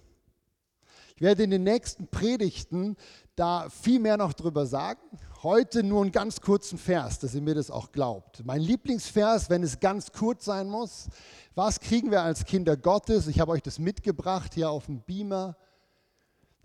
Ich 1.16 1.22
werde 1.22 1.44
in 1.44 1.52
den 1.52 1.64
nächsten 1.64 2.08
Predigten 2.08 2.96
da 3.36 3.70
viel 3.70 4.00
mehr 4.00 4.16
noch 4.16 4.34
drüber 4.34 4.66
sagen. 4.66 5.02
Heute 5.44 5.84
nur 5.84 6.02
einen 6.02 6.12
ganz 6.12 6.40
kurzen 6.40 6.78
Vers, 6.78 7.20
dass 7.20 7.36
ihr 7.36 7.42
mir 7.42 7.56
das 7.56 7.72
auch 7.72 7.92
glaubt. 7.92 8.46
Mein 8.46 8.62
Lieblingsvers, 8.62 9.50
wenn 9.50 9.64
es 9.64 9.80
ganz 9.80 10.12
kurz 10.12 10.46
sein 10.46 10.70
muss. 10.70 11.08
Was 11.56 11.80
kriegen 11.80 12.12
wir 12.12 12.22
als 12.22 12.46
Kinder 12.46 12.78
Gottes? 12.78 13.28
Ich 13.28 13.40
habe 13.40 13.52
euch 13.52 13.62
das 13.62 13.80
mitgebracht 13.80 14.54
hier 14.54 14.70
auf 14.70 14.86
dem 14.86 15.02
Beamer. 15.02 15.58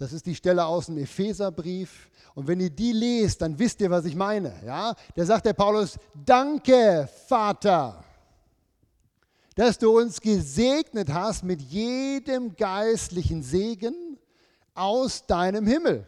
Das 0.05 0.13
ist 0.13 0.27
die 0.27 0.35
Stelle 0.35 0.67
aus 0.67 0.85
dem 0.85 0.99
Epheserbrief. 0.99 2.11
Und 2.35 2.47
wenn 2.47 2.61
ihr 2.61 2.69
die 2.69 2.93
lest, 2.93 3.41
dann 3.41 3.59
wisst 3.59 3.81
ihr, 3.81 3.89
was 3.89 4.05
ich 4.05 4.15
meine. 4.15 4.53
Ja? 4.63 4.95
Da 5.15 5.25
sagt 5.25 5.47
der 5.47 5.55
Paulus, 5.55 5.99
danke, 6.27 7.09
Vater, 7.27 8.05
dass 9.55 9.79
du 9.79 9.99
uns 9.99 10.21
gesegnet 10.21 11.11
hast 11.11 11.43
mit 11.43 11.63
jedem 11.63 12.55
geistlichen 12.55 13.43
Segen 13.43 14.19
aus 14.75 15.25
deinem 15.27 15.67
Himmel. 15.67 16.07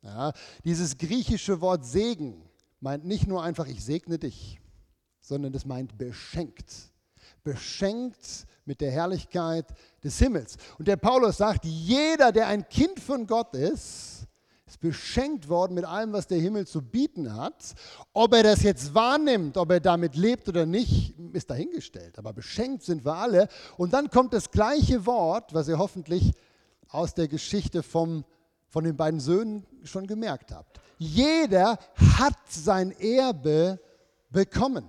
Ja, 0.00 0.32
dieses 0.64 0.96
griechische 0.96 1.60
Wort 1.60 1.84
Segen 1.84 2.48
meint 2.80 3.04
nicht 3.04 3.26
nur 3.26 3.42
einfach, 3.42 3.66
ich 3.66 3.84
segne 3.84 4.18
dich, 4.18 4.58
sondern 5.20 5.52
es 5.52 5.66
meint 5.66 5.98
beschenkt. 5.98 6.72
Beschenkt 7.42 8.46
mit 8.64 8.80
der 8.80 8.90
Herrlichkeit 8.90 9.66
des 10.04 10.18
Himmels. 10.18 10.56
Und 10.78 10.88
der 10.88 10.96
Paulus 10.96 11.38
sagt, 11.38 11.64
jeder, 11.64 12.32
der 12.32 12.46
ein 12.46 12.68
Kind 12.68 13.00
von 13.00 13.26
Gott 13.26 13.54
ist, 13.54 14.26
ist 14.66 14.80
beschenkt 14.80 15.48
worden 15.48 15.74
mit 15.74 15.84
allem, 15.84 16.12
was 16.12 16.26
der 16.26 16.38
Himmel 16.38 16.66
zu 16.66 16.82
bieten 16.82 17.34
hat. 17.34 17.74
Ob 18.12 18.34
er 18.34 18.42
das 18.42 18.62
jetzt 18.62 18.94
wahrnimmt, 18.94 19.56
ob 19.56 19.70
er 19.70 19.80
damit 19.80 20.14
lebt 20.14 20.48
oder 20.48 20.66
nicht, 20.66 21.14
ist 21.32 21.48
dahingestellt. 21.50 22.18
Aber 22.18 22.34
beschenkt 22.34 22.82
sind 22.82 23.04
wir 23.04 23.14
alle. 23.14 23.48
Und 23.78 23.94
dann 23.94 24.10
kommt 24.10 24.34
das 24.34 24.50
gleiche 24.50 25.06
Wort, 25.06 25.54
was 25.54 25.68
ihr 25.68 25.78
hoffentlich 25.78 26.32
aus 26.88 27.14
der 27.14 27.28
Geschichte 27.28 27.82
vom, 27.82 28.24
von 28.68 28.84
den 28.84 28.96
beiden 28.96 29.20
Söhnen 29.20 29.66
schon 29.84 30.06
gemerkt 30.06 30.52
habt. 30.52 30.80
Jeder 30.98 31.78
hat 32.18 32.36
sein 32.48 32.92
Erbe 32.92 33.80
bekommen. 34.30 34.84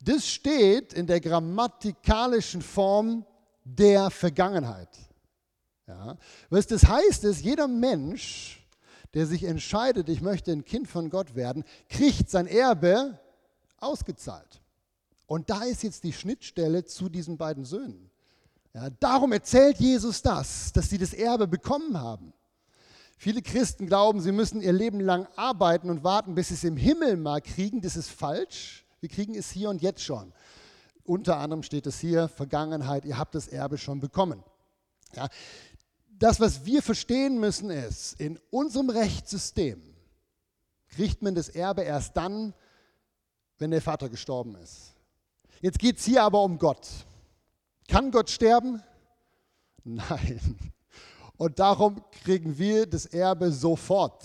Das 0.00 0.26
steht 0.26 0.92
in 0.92 1.06
der 1.06 1.20
grammatikalischen 1.20 2.62
Form 2.62 3.24
der 3.64 4.10
Vergangenheit. 4.10 4.88
Ja. 5.86 6.16
Was 6.50 6.66
das 6.66 6.86
heißt, 6.86 7.24
ist, 7.24 7.42
jeder 7.42 7.66
Mensch, 7.66 8.66
der 9.14 9.26
sich 9.26 9.44
entscheidet, 9.44 10.08
ich 10.08 10.20
möchte 10.20 10.52
ein 10.52 10.64
Kind 10.64 10.88
von 10.88 11.10
Gott 11.10 11.34
werden, 11.34 11.64
kriegt 11.88 12.30
sein 12.30 12.46
Erbe 12.46 13.18
ausgezahlt. 13.78 14.60
Und 15.26 15.50
da 15.50 15.62
ist 15.62 15.82
jetzt 15.82 16.04
die 16.04 16.12
Schnittstelle 16.12 16.84
zu 16.84 17.08
diesen 17.08 17.36
beiden 17.36 17.64
Söhnen. 17.64 18.10
Ja, 18.74 18.90
darum 18.90 19.32
erzählt 19.32 19.78
Jesus 19.78 20.22
das, 20.22 20.72
dass 20.72 20.90
sie 20.90 20.98
das 20.98 21.14
Erbe 21.14 21.46
bekommen 21.48 21.98
haben. 21.98 22.32
Viele 23.16 23.42
Christen 23.42 23.86
glauben, 23.86 24.20
sie 24.20 24.30
müssen 24.30 24.60
ihr 24.60 24.72
Leben 24.72 25.00
lang 25.00 25.26
arbeiten 25.36 25.90
und 25.90 26.04
warten, 26.04 26.34
bis 26.34 26.48
sie 26.48 26.54
es 26.54 26.64
im 26.64 26.76
Himmel 26.76 27.16
mal 27.16 27.40
kriegen. 27.40 27.80
Das 27.80 27.96
ist 27.96 28.10
falsch. 28.10 28.86
Wir 29.00 29.08
kriegen 29.08 29.34
es 29.34 29.50
hier 29.50 29.70
und 29.70 29.82
jetzt 29.82 30.02
schon. 30.02 30.32
Unter 31.04 31.38
anderem 31.38 31.62
steht 31.62 31.86
es 31.86 31.98
hier, 31.98 32.28
Vergangenheit, 32.28 33.04
ihr 33.04 33.16
habt 33.16 33.34
das 33.34 33.48
Erbe 33.48 33.78
schon 33.78 34.00
bekommen. 34.00 34.42
Ja, 35.14 35.28
das, 36.18 36.40
was 36.40 36.64
wir 36.64 36.82
verstehen 36.82 37.38
müssen, 37.38 37.70
ist, 37.70 38.20
in 38.20 38.38
unserem 38.50 38.90
Rechtssystem 38.90 39.82
kriegt 40.88 41.22
man 41.22 41.34
das 41.34 41.48
Erbe 41.48 41.82
erst 41.82 42.16
dann, 42.16 42.54
wenn 43.58 43.70
der 43.70 43.82
Vater 43.82 44.08
gestorben 44.08 44.56
ist. 44.56 44.94
Jetzt 45.60 45.78
geht 45.78 45.98
es 45.98 46.04
hier 46.04 46.22
aber 46.22 46.42
um 46.42 46.58
Gott. 46.58 46.88
Kann 47.88 48.10
Gott 48.10 48.30
sterben? 48.30 48.82
Nein. 49.84 50.40
Und 51.36 51.58
darum 51.58 52.02
kriegen 52.10 52.58
wir 52.58 52.86
das 52.86 53.06
Erbe 53.06 53.52
sofort, 53.52 54.24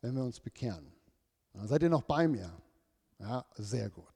wenn 0.00 0.14
wir 0.14 0.22
uns 0.22 0.38
bekehren. 0.38 0.92
seid 1.64 1.82
ihr 1.82 1.88
noch 1.88 2.02
bei 2.02 2.28
mir? 2.28 2.52
Ja, 3.18 3.44
sehr 3.56 3.90
gut. 3.90 4.09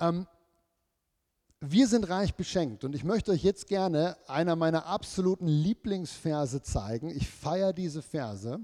Ähm, 0.00 0.26
wir 1.60 1.88
sind 1.88 2.08
reich 2.08 2.34
beschenkt 2.34 2.84
und 2.84 2.94
ich 2.94 3.02
möchte 3.02 3.32
euch 3.32 3.42
jetzt 3.42 3.66
gerne 3.66 4.16
einer 4.28 4.54
meiner 4.54 4.86
absoluten 4.86 5.48
Lieblingsverse 5.48 6.62
zeigen. 6.62 7.10
Ich 7.10 7.28
feiere 7.28 7.72
diese 7.72 8.00
Verse. 8.00 8.60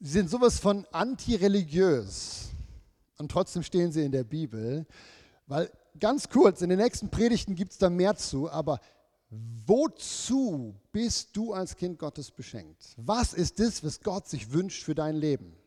Sie 0.00 0.10
sind 0.10 0.28
sowas 0.28 0.58
von 0.58 0.86
antireligiös 0.90 2.48
und 3.18 3.30
trotzdem 3.30 3.62
stehen 3.62 3.92
sie 3.92 4.04
in 4.04 4.12
der 4.12 4.24
Bibel, 4.24 4.86
weil 5.46 5.70
ganz 6.00 6.28
kurz, 6.28 6.62
in 6.62 6.70
den 6.70 6.78
nächsten 6.78 7.10
Predigten 7.10 7.54
gibt 7.54 7.72
es 7.72 7.78
da 7.78 7.90
mehr 7.90 8.16
zu, 8.16 8.50
aber 8.50 8.80
wozu 9.30 10.74
bist 10.90 11.36
du 11.36 11.52
als 11.52 11.76
Kind 11.76 11.98
Gottes 11.98 12.30
beschenkt? 12.30 12.94
Was 12.96 13.34
ist 13.34 13.60
das, 13.60 13.84
was 13.84 14.00
Gott 14.00 14.28
sich 14.28 14.52
wünscht 14.52 14.82
für 14.82 14.94
dein 14.94 15.14
Leben? 15.14 15.59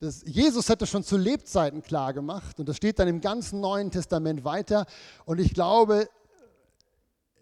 Das, 0.00 0.22
Jesus 0.24 0.70
hat 0.70 0.80
das 0.80 0.88
schon 0.88 1.04
zu 1.04 1.18
Lebzeiten 1.18 1.82
klar 1.82 2.14
gemacht 2.14 2.58
und 2.58 2.66
das 2.66 2.78
steht 2.78 2.98
dann 2.98 3.06
im 3.06 3.20
ganzen 3.20 3.60
Neuen 3.60 3.90
Testament 3.90 4.44
weiter. 4.44 4.86
Und 5.26 5.38
ich 5.40 5.52
glaube, 5.52 6.08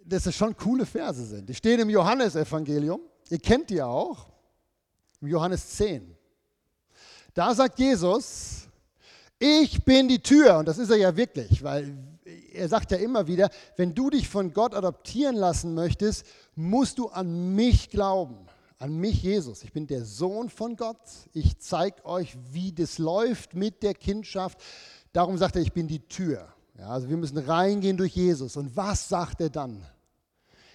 dass 0.05 0.27
es 0.27 0.35
schon 0.35 0.57
coole 0.57 0.85
Verse 0.85 1.25
sind. 1.25 1.49
Die 1.49 1.55
stehen 1.55 1.79
im 1.79 1.89
Johannesevangelium. 1.89 3.01
Ihr 3.31 3.39
kennt 3.39 3.71
die 3.71 3.81
auch. 3.81 4.27
Im 5.21 5.29
Johannes 5.29 5.69
10. 5.77 6.17
Da 7.33 7.55
sagt 7.55 7.79
Jesus, 7.79 8.67
ich 9.39 9.85
bin 9.85 10.09
die 10.09 10.21
Tür. 10.21 10.59
Und 10.59 10.67
das 10.67 10.79
ist 10.79 10.91
er 10.91 10.97
ja 10.97 11.17
wirklich, 11.17 11.63
weil 11.63 11.97
er 12.53 12.69
sagt 12.69 12.91
ja 12.91 12.97
immer 12.97 13.29
wieder, 13.29 13.51
wenn 13.77 13.95
du 13.95 14.11
dich 14.11 14.29
von 14.29 14.53
Gott 14.53 14.75
adoptieren 14.75 15.37
lassen 15.37 15.75
möchtest, 15.75 16.27
musst 16.57 16.99
du 16.99 17.09
an 17.09 17.55
mich 17.55 17.89
glauben 17.89 18.49
an 18.79 18.97
mich, 18.97 19.23
Jesus. 19.23 19.65
Ich 19.65 19.73
bin 19.73 19.87
der 19.87 20.05
Sohn 20.05 20.49
von 20.49 20.77
Gott. 20.77 21.01
Ich 21.33 21.59
zeige 21.59 22.05
euch, 22.05 22.37
wie 22.53 22.73
das 22.73 22.99
läuft 22.99 23.55
mit 23.55 23.83
der 23.83 23.95
Kindschaft. 23.95 24.61
Darum 25.13 25.37
sagt 25.37 25.57
er, 25.57 25.63
ich 25.63 25.73
bin 25.73 25.89
die 25.89 26.07
Tür. 26.07 26.49
Ja, 26.79 26.91
also 26.91 27.09
wir 27.09 27.17
müssen 27.17 27.39
reingehen 27.39 27.97
durch 27.97 28.15
Jesus. 28.15 28.57
Und 28.57 28.77
was 28.77 29.09
sagt 29.09 29.41
er 29.41 29.51
dann? 29.51 29.85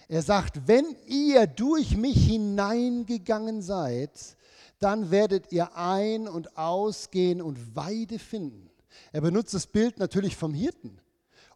Er 0.06 0.20
sagt, 0.20 0.68
wenn 0.68 0.84
ihr 1.06 1.46
durch 1.46 1.96
mich 1.96 2.26
hineingegangen 2.26 3.62
seid, 3.62 4.36
dann 4.78 5.10
werdet 5.10 5.50
ihr 5.50 5.74
ein- 5.76 6.28
und 6.28 6.58
ausgehen 6.58 7.40
und 7.40 7.74
Weide 7.74 8.18
finden. 8.18 8.70
Er 9.12 9.22
benutzt 9.22 9.54
das 9.54 9.66
Bild 9.66 9.98
natürlich 9.98 10.36
vom 10.36 10.52
Hirten. 10.52 11.00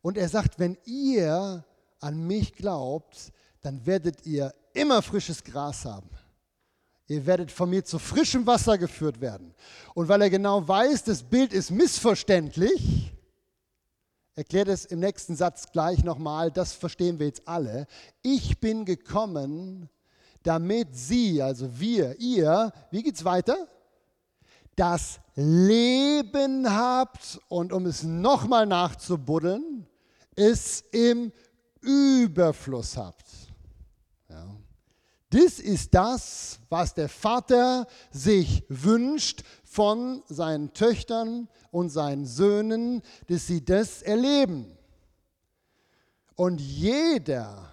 Und 0.01 0.17
er 0.17 0.31
sagt, 0.31 0.59
wenn 0.59 0.79
ihr 0.87 1.65
an 2.01 2.27
mich 2.27 2.55
glaubt, 2.55 3.33
dann 3.61 3.85
werdet 3.85 4.25
ihr 4.25 4.55
immer 4.73 5.03
frisches 5.03 5.45
Gras 5.45 5.85
haben. 5.85 6.09
Ihr 7.09 7.25
werdet 7.25 7.51
von 7.51 7.71
mir 7.71 7.85
zu 7.85 7.99
frischem 7.99 8.47
Wasser 8.47 8.77
geführt 8.77 9.23
werden. 9.23 9.55
Und 9.95 10.09
weil 10.09 10.21
er 10.21 10.31
genau 10.31 10.69
weiß, 10.69 11.05
das 11.05 11.23
Bild 11.23 11.55
ist 11.55 11.71
missverständlich, 11.71 13.13
erklärt 14.35 14.69
es 14.69 14.85
im 14.85 15.01
nächsten 15.01 15.35
Satz 15.35 15.73
gleich 15.73 16.05
nochmal, 16.05 16.53
das 16.53 16.75
verstehen 16.75 17.19
wir 17.19 17.27
jetzt 17.27 17.49
alle. 17.49 17.87
Ich 18.21 18.61
bin 18.61 18.85
gekommen, 18.85 19.89
damit 20.43 20.95
sie, 20.95 21.43
also 21.43 21.81
wir, 21.81 22.21
ihr, 22.21 22.73
wie 22.91 23.03
geht's 23.03 23.25
weiter? 23.25 23.57
Das 24.77 25.19
Leben 25.35 26.71
habt 26.71 27.41
und 27.49 27.73
um 27.73 27.87
es 27.87 28.03
nochmal 28.03 28.67
nachzubuddeln, 28.67 29.87
es 30.37 30.85
im 30.93 31.33
Überfluss 31.81 32.99
habt. 32.99 33.48
Das 35.31 35.59
ist 35.59 35.93
das, 35.93 36.59
was 36.71 36.95
der 36.95 37.09
Vater 37.09 37.87
sich 38.11 38.65
wünscht 38.69 39.43
von 39.63 40.23
seinen 40.27 40.73
Töchtern 40.73 41.49
und 41.71 41.91
seinen 41.91 42.25
Söhnen, 42.25 43.03
dass 43.27 43.47
sie 43.47 43.63
das 43.63 44.01
erleben. 44.01 44.75
Und 46.35 46.61
jeder, 46.61 47.71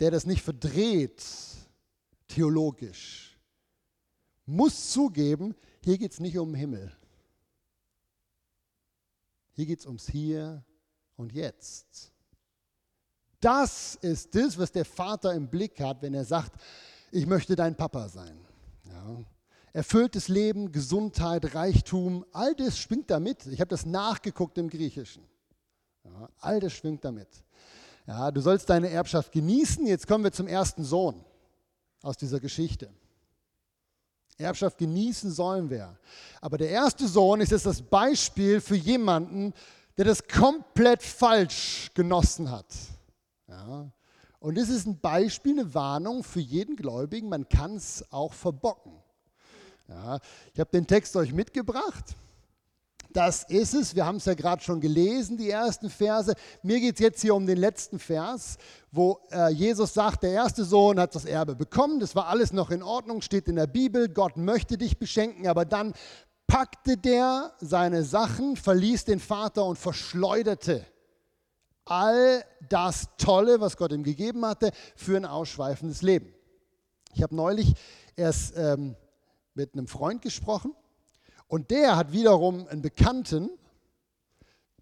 der 0.00 0.10
das 0.10 0.26
nicht 0.26 0.42
verdreht, 0.42 1.24
theologisch, 2.28 3.38
muss 4.44 4.90
zugeben, 4.90 5.54
hier 5.82 5.96
geht 5.96 6.12
es 6.12 6.20
nicht 6.20 6.36
um 6.36 6.54
Himmel. 6.54 6.92
Hier 9.52 9.66
geht 9.66 9.80
es 9.80 9.86
ums 9.86 10.08
Hier 10.08 10.62
und 11.16 11.32
Jetzt. 11.32 12.11
Das 13.42 13.96
ist 13.96 14.34
das, 14.36 14.56
was 14.56 14.70
der 14.70 14.84
Vater 14.84 15.34
im 15.34 15.48
Blick 15.48 15.80
hat, 15.80 16.00
wenn 16.00 16.14
er 16.14 16.24
sagt, 16.24 16.52
ich 17.10 17.26
möchte 17.26 17.56
dein 17.56 17.74
Papa 17.74 18.08
sein. 18.08 18.38
Ja. 18.84 19.16
Erfülltes 19.72 20.28
Leben, 20.28 20.70
Gesundheit, 20.70 21.52
Reichtum, 21.54 22.24
all 22.32 22.54
das 22.54 22.78
springt 22.78 23.10
damit. 23.10 23.44
Ich 23.46 23.60
habe 23.60 23.68
das 23.68 23.84
nachgeguckt 23.84 24.58
im 24.58 24.70
Griechischen. 24.70 25.24
Ja, 26.04 26.28
all 26.38 26.60
das 26.60 26.72
schwingt 26.72 27.04
damit. 27.04 27.28
Ja, 28.06 28.30
du 28.30 28.40
sollst 28.40 28.70
deine 28.70 28.90
Erbschaft 28.90 29.32
genießen. 29.32 29.86
Jetzt 29.86 30.06
kommen 30.06 30.22
wir 30.22 30.32
zum 30.32 30.46
ersten 30.46 30.84
Sohn 30.84 31.24
aus 32.00 32.16
dieser 32.16 32.38
Geschichte. 32.38 32.90
Erbschaft 34.38 34.78
genießen 34.78 35.32
sollen 35.32 35.68
wir. 35.68 35.98
Aber 36.40 36.58
der 36.58 36.70
erste 36.70 37.08
Sohn 37.08 37.40
ist 37.40 37.50
jetzt 37.50 37.66
das 37.66 37.82
Beispiel 37.82 38.60
für 38.60 38.76
jemanden, 38.76 39.52
der 39.96 40.04
das 40.04 40.26
komplett 40.28 41.02
falsch 41.02 41.90
genossen 41.92 42.48
hat. 42.48 42.66
Ja. 43.52 43.90
Und 44.40 44.58
es 44.58 44.68
ist 44.68 44.86
ein 44.86 44.98
Beispiel, 44.98 45.60
eine 45.60 45.74
Warnung 45.74 46.24
für 46.24 46.40
jeden 46.40 46.74
Gläubigen, 46.74 47.28
man 47.28 47.48
kann 47.48 47.76
es 47.76 48.04
auch 48.10 48.32
verbocken. 48.32 48.92
Ja. 49.88 50.18
Ich 50.52 50.60
habe 50.60 50.70
den 50.70 50.86
Text 50.86 51.14
euch 51.16 51.32
mitgebracht. 51.32 52.16
Das 53.12 53.42
ist 53.44 53.74
es. 53.74 53.94
Wir 53.94 54.06
haben 54.06 54.16
es 54.16 54.24
ja 54.24 54.32
gerade 54.32 54.62
schon 54.62 54.80
gelesen, 54.80 55.36
die 55.36 55.50
ersten 55.50 55.90
Verse. 55.90 56.34
Mir 56.62 56.80
geht 56.80 56.94
es 56.94 57.00
jetzt 57.00 57.20
hier 57.20 57.34
um 57.34 57.46
den 57.46 57.58
letzten 57.58 57.98
Vers, 57.98 58.56
wo 58.90 59.20
äh, 59.30 59.50
Jesus 59.52 59.92
sagt, 59.92 60.22
der 60.22 60.32
erste 60.32 60.64
Sohn 60.64 60.98
hat 60.98 61.14
das 61.14 61.26
Erbe 61.26 61.54
bekommen. 61.54 62.00
Das 62.00 62.16
war 62.16 62.28
alles 62.28 62.54
noch 62.54 62.70
in 62.70 62.82
Ordnung, 62.82 63.20
steht 63.20 63.48
in 63.48 63.56
der 63.56 63.66
Bibel. 63.66 64.08
Gott 64.08 64.38
möchte 64.38 64.78
dich 64.78 64.98
beschenken, 64.98 65.46
aber 65.46 65.66
dann 65.66 65.92
packte 66.46 66.96
der 66.96 67.52
seine 67.60 68.02
Sachen, 68.02 68.56
verließ 68.56 69.04
den 69.04 69.20
Vater 69.20 69.66
und 69.66 69.78
verschleuderte 69.78 70.86
all 71.84 72.44
das 72.68 73.08
Tolle, 73.16 73.60
was 73.60 73.76
Gott 73.76 73.92
ihm 73.92 74.02
gegeben 74.02 74.44
hatte, 74.44 74.70
für 74.94 75.16
ein 75.16 75.24
ausschweifendes 75.24 76.02
Leben. 76.02 76.32
Ich 77.14 77.22
habe 77.22 77.34
neulich 77.34 77.74
erst 78.16 78.56
ähm, 78.56 78.96
mit 79.54 79.74
einem 79.74 79.86
Freund 79.86 80.22
gesprochen 80.22 80.74
und 81.46 81.70
der 81.70 81.96
hat 81.96 82.12
wiederum 82.12 82.66
einen 82.68 82.82
Bekannten, 82.82 83.50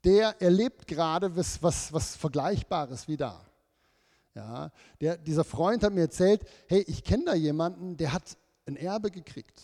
der 0.05 0.41
erlebt 0.41 0.87
gerade 0.87 1.35
was, 1.37 1.63
was, 1.63 1.93
was 1.93 2.17
Vergleichbares 2.17 3.09
wie 3.09 3.17
da. 3.17 3.45
Ja, 4.35 4.71
der, 5.01 5.19
dieser 5.19 5.45
Freund 5.45 5.83
hat 5.83 5.93
mir 5.93 6.03
erzählt, 6.03 6.43
hey, 6.69 6.85
ich 6.87 7.03
kenne 7.03 7.25
da 7.27 7.35
jemanden, 7.35 7.97
der 7.97 8.13
hat 8.13 8.37
ein 8.67 8.77
Erbe 8.77 9.11
gekriegt. 9.11 9.61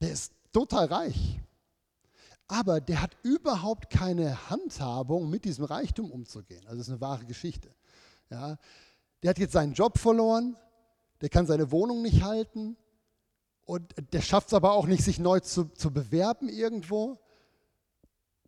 Der 0.00 0.12
ist 0.12 0.32
total 0.52 0.86
reich. 0.86 1.40
Aber 2.48 2.80
der 2.80 3.02
hat 3.02 3.16
überhaupt 3.22 3.90
keine 3.90 4.50
Handhabung, 4.50 5.28
mit 5.30 5.44
diesem 5.44 5.64
Reichtum 5.64 6.10
umzugehen. 6.10 6.64
Also 6.66 6.78
das 6.78 6.86
ist 6.86 6.92
eine 6.92 7.00
wahre 7.00 7.24
Geschichte. 7.24 7.74
Ja, 8.30 8.56
der 9.22 9.30
hat 9.30 9.38
jetzt 9.38 9.52
seinen 9.52 9.72
Job 9.72 9.98
verloren, 9.98 10.56
der 11.20 11.28
kann 11.28 11.46
seine 11.46 11.70
Wohnung 11.70 12.02
nicht 12.02 12.22
halten, 12.22 12.76
und 13.66 13.94
der 14.12 14.22
schafft 14.22 14.48
es 14.48 14.54
aber 14.54 14.72
auch 14.72 14.86
nicht, 14.86 15.02
sich 15.02 15.18
neu 15.18 15.40
zu, 15.40 15.64
zu 15.64 15.90
bewerben 15.92 16.48
irgendwo. 16.48 17.18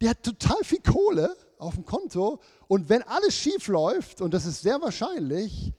Der 0.00 0.10
hat 0.10 0.22
total 0.22 0.62
viel 0.62 0.80
Kohle 0.80 1.36
auf 1.58 1.74
dem 1.74 1.84
Konto 1.84 2.40
und 2.68 2.88
wenn 2.88 3.02
alles 3.02 3.34
schief 3.34 3.66
läuft, 3.66 4.20
und 4.20 4.32
das 4.32 4.46
ist 4.46 4.62
sehr 4.62 4.80
wahrscheinlich, 4.80 5.72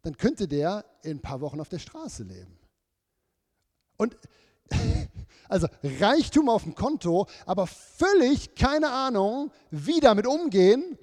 dann 0.00 0.16
könnte 0.16 0.48
der 0.48 0.86
in 1.02 1.18
ein 1.18 1.20
paar 1.20 1.42
Wochen 1.42 1.60
auf 1.60 1.68
der 1.68 1.80
Straße 1.80 2.22
leben. 2.22 2.58
Und 3.98 4.16
also 5.48 5.66
Reichtum 5.82 6.48
auf 6.48 6.64
dem 6.64 6.74
Konto, 6.74 7.26
aber 7.46 7.66
völlig 7.66 8.54
keine 8.54 8.90
Ahnung, 8.90 9.50
wie 9.70 10.00
damit 10.00 10.26
umgehen 10.26 10.98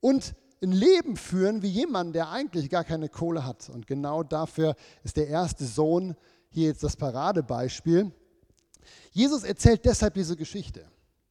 und 0.00 0.34
ein 0.62 0.72
Leben 0.72 1.16
führen 1.16 1.62
wie 1.62 1.68
jemand, 1.68 2.14
der 2.14 2.30
eigentlich 2.30 2.68
gar 2.68 2.84
keine 2.84 3.08
Kohle 3.08 3.44
hat. 3.44 3.68
Und 3.68 3.86
genau 3.86 4.22
dafür 4.22 4.74
ist 5.04 5.16
der 5.16 5.28
erste 5.28 5.64
Sohn 5.64 6.16
hier 6.50 6.68
jetzt 6.68 6.82
das 6.82 6.96
Paradebeispiel. 6.96 8.12
Jesus 9.12 9.44
erzählt 9.44 9.84
deshalb 9.84 10.14
diese 10.14 10.36
Geschichte. 10.36 10.86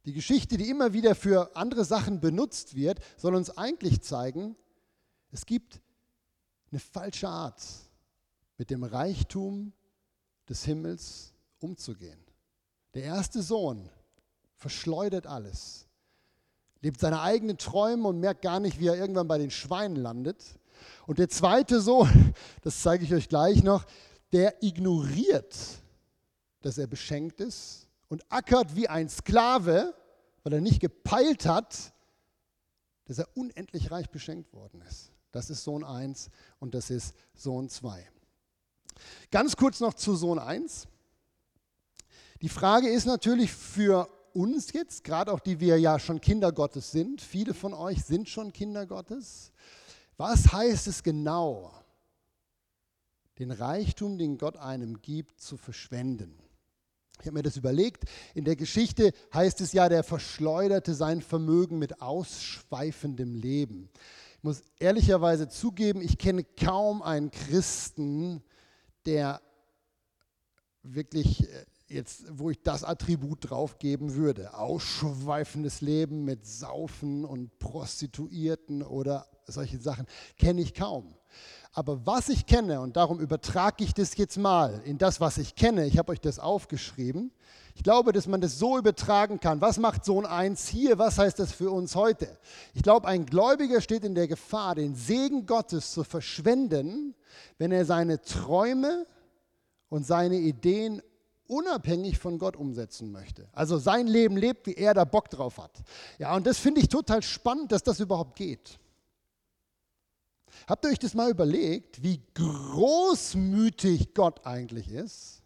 Die 0.06 0.14
Geschichte, 0.14 0.58
die 0.58 0.70
immer 0.70 0.94
wieder 0.94 1.16
für 1.16 1.56
andere 1.56 1.84
Sachen 1.84 2.22
benutzt 2.22 2.76
wird, 2.76 3.00
soll 3.18 3.36
uns 3.36 3.58
eigentlich 3.58 4.02
zeigen, 4.02 4.56
es 5.32 5.46
gibt 5.46 5.82
eine 6.72 6.80
falsche 6.80 7.28
Art, 7.28 7.62
mit 8.58 8.70
dem 8.70 8.84
Reichtum 8.84 9.74
des 10.50 10.63
Himmels 10.63 11.34
umzugehen. 11.60 12.20
Der 12.97 13.05
erste 13.05 13.43
Sohn 13.43 13.88
verschleudert 14.55 15.27
alles, 15.27 15.86
lebt 16.81 16.99
seine 16.99 17.21
eigenen 17.21 17.60
Träume 17.60 18.07
und 18.07 18.19
merkt 18.19 18.41
gar 18.41 18.60
nicht, 18.60 18.79
wie 18.79 18.88
er 18.88 18.97
irgendwann 18.97 19.27
bei 19.27 19.38
den 19.38 19.51
Schweinen 19.51 19.97
landet. 19.97 20.43
Und 21.05 21.19
der 21.19 21.29
zweite 21.29 21.79
Sohn, 21.79 22.33
das 22.63 22.81
zeige 22.81 23.03
ich 23.03 23.13
euch 23.13 23.29
gleich 23.29 23.62
noch, 23.62 23.86
der 24.31 24.63
ignoriert, 24.63 25.55
dass 26.62 26.79
er 26.79 26.88
beschenkt 26.88 27.39
ist 27.39 27.88
und 28.07 28.25
ackert 28.29 28.75
wie 28.75 28.88
ein 28.88 29.10
Sklave, 29.10 29.93
weil 30.41 30.53
er 30.53 30.62
nicht 30.62 30.79
gepeilt 30.79 31.45
hat, 31.45 31.93
dass 33.05 33.19
er 33.19 33.27
unendlich 33.38 33.91
reich 33.91 34.10
beschenkt 34.10 34.51
worden 34.53 34.81
ist. 34.81 35.12
Das 35.31 35.51
ist 35.51 35.63
Sohn 35.63 35.83
1 35.83 36.31
und 36.57 36.73
das 36.73 36.89
ist 36.89 37.13
Sohn 37.36 37.69
2. 37.69 38.10
Ganz 39.29 39.55
kurz 39.55 39.81
noch 39.81 39.93
zu 39.93 40.15
Sohn 40.15 40.39
1. 40.39 40.88
Die 42.41 42.50
Frage 42.50 42.88
ist 42.88 43.06
natürlich 43.06 43.52
für 43.52 44.08
uns 44.34 44.71
jetzt, 44.73 45.04
gerade 45.04 45.32
auch 45.32 45.39
die 45.39 45.60
wir 45.60 45.80
ja 45.80 45.97
schon 45.97 46.21
Kinder 46.21 46.52
Gottes 46.52 46.91
sind, 46.91 47.21
viele 47.21 47.56
von 47.56 47.73
euch 47.73 48.04
sind 48.04 48.30
schon 48.30 48.54
Kinder 48.54 48.86
Gottes, 48.86 49.52
was 50.17 50.52
heißt 50.52 50.88
es 50.88 51.02
genau, 51.02 51.73
den 53.39 53.52
Reichtum, 53.52 54.17
den 54.17 54.38
Gott 54.38 54.58
einem 54.58 55.02
gibt, 55.02 55.39
zu 55.41 55.58
verschwenden. 55.58 56.38
Ich 57.19 57.26
habe 57.26 57.34
mir 57.34 57.43
das 57.43 57.58
überlegt. 57.58 58.04
In 58.36 58.45
der 58.45 58.56
Geschichte 58.56 59.12
heißt 59.34 59.62
es 59.62 59.73
ja, 59.73 59.89
der 59.89 60.04
verschleuderte 60.04 60.93
sein 60.93 61.21
Vermögen 61.21 61.80
mit 61.80 62.02
ausschweifendem 62.02 63.36
Leben. 63.36 63.89
Ich 64.38 64.43
muss 64.43 64.62
ehrlicherweise 64.80 65.50
zugeben, 65.50 66.02
ich 66.02 66.19
kenne 66.19 66.43
kaum 66.43 67.02
einen 67.02 67.32
Christen, 67.32 68.43
der 69.06 69.41
wirklich 70.84 71.50
äh, 71.52 71.65
jetzt, 71.89 72.26
wo 72.38 72.50
ich 72.50 72.62
das 72.62 72.84
Attribut 72.84 73.50
draufgeben 73.50 74.15
würde. 74.15 74.54
Ausschweifendes 74.54 75.82
Leben 75.82 76.26
mit 76.26 76.45
Saufen 76.45 77.26
und 77.26 77.58
Prostituierten 77.60 78.84
oder 78.84 79.28
solche 79.45 79.80
Sachen 79.80 80.06
kenne 80.38 80.62
ich 80.62 80.73
kaum. 80.73 81.15
Aber 81.73 82.06
was 82.06 82.30
ich 82.30 82.45
kenne, 82.47 82.82
und 82.82 82.97
darum 82.97 83.19
übertrage 83.19 83.84
ich 83.84 83.93
das 83.93 84.17
jetzt 84.17 84.38
mal 84.38 84.82
in 84.86 84.97
das, 84.97 85.21
was 85.21 85.38
ich 85.38 85.56
kenne, 85.56 85.86
ich 85.86 85.97
habe 85.97 86.12
euch 86.12 86.19
das 86.19 86.39
aufgeschrieben, 86.39 87.32
ich 87.76 87.84
glaube, 87.84 88.12
dass 88.12 88.26
man 88.26 88.41
das 88.41 88.58
so 88.58 88.80
übertragen 88.80 89.39
kann. 89.39 89.62
Was 89.62 89.78
macht 89.78 90.04
Sohn 90.04 90.26
1 90.26 90.67
hier? 90.67 90.97
Was 90.97 91.19
heißt 91.19 91.38
das 91.38 91.52
für 91.52 91.69
uns 91.69 91.95
heute? 91.95 92.39
Ich 92.73 92.82
glaube, 92.82 93.08
ein 93.08 93.28
Gläubiger 93.28 93.82
steht 93.82 94.04
in 94.04 94.15
der 94.15 94.28
Gefahr, 94.28 94.73
den 94.73 94.95
Segen 94.95 95.45
Gottes 95.45 95.91
zu 95.91 96.04
verschwenden, 96.04 97.13
wenn 97.60 97.71
er 97.71 97.86
seine 97.86 98.19
Träume 98.19 99.06
und 99.89 100.08
seine 100.08 100.38
Ideen 100.38 101.04
unabhängig 101.47 102.17
von 102.17 102.38
Gott 102.39 102.55
umsetzen 102.55 103.12
möchte. 103.12 103.47
Also 103.53 103.77
sein 103.77 104.07
Leben 104.07 104.38
lebt, 104.38 104.67
wie 104.67 104.73
er 104.73 104.93
da 104.93 105.05
Bock 105.05 105.29
drauf 105.29 105.57
hat. 105.57 105.71
Ja, 106.19 106.36
und 106.36 106.45
das 106.45 106.57
finde 106.57 106.81
ich 106.81 106.89
total 106.89 107.21
spannend, 107.21 107.71
dass 107.71 107.83
das 107.83 107.99
überhaupt 107.99 108.36
geht. 108.36 108.79
Habt 110.67 110.86
ihr 110.86 110.91
euch 110.91 110.99
das 110.99 111.13
mal 111.13 111.29
überlegt, 111.29 112.01
wie 112.03 112.21
großmütig 112.33 114.13
Gott 114.13 114.45
eigentlich 114.45 114.91
ist? 114.91 115.43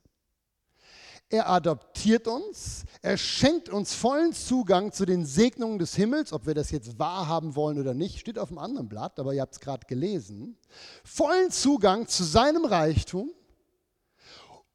Er 1.30 1.50
adoptiert 1.50 2.28
uns, 2.28 2.84
er 3.02 3.16
schenkt 3.16 3.70
uns 3.70 3.94
vollen 3.94 4.34
Zugang 4.34 4.92
zu 4.92 5.06
den 5.06 5.26
Segnungen 5.26 5.80
des 5.80 5.96
Himmels, 5.96 6.34
ob 6.34 6.46
wir 6.46 6.54
das 6.54 6.72
jetzt 6.72 7.00
wahrhaben 7.00 7.56
wollen 7.56 7.80
oder 7.80 7.94
nicht, 7.94 8.20
steht 8.20 8.38
auf 8.38 8.50
einem 8.50 8.58
anderen 8.58 8.90
Blatt, 8.90 9.18
aber 9.18 9.34
ihr 9.34 9.42
habt 9.42 9.54
es 9.54 9.62
gerade 9.62 9.88
gelesen. 9.88 10.58
Vollen 11.06 11.50
Zugang 11.50 12.08
zu 12.08 12.26
seinem 12.26 12.66
Reichtum 12.66 13.32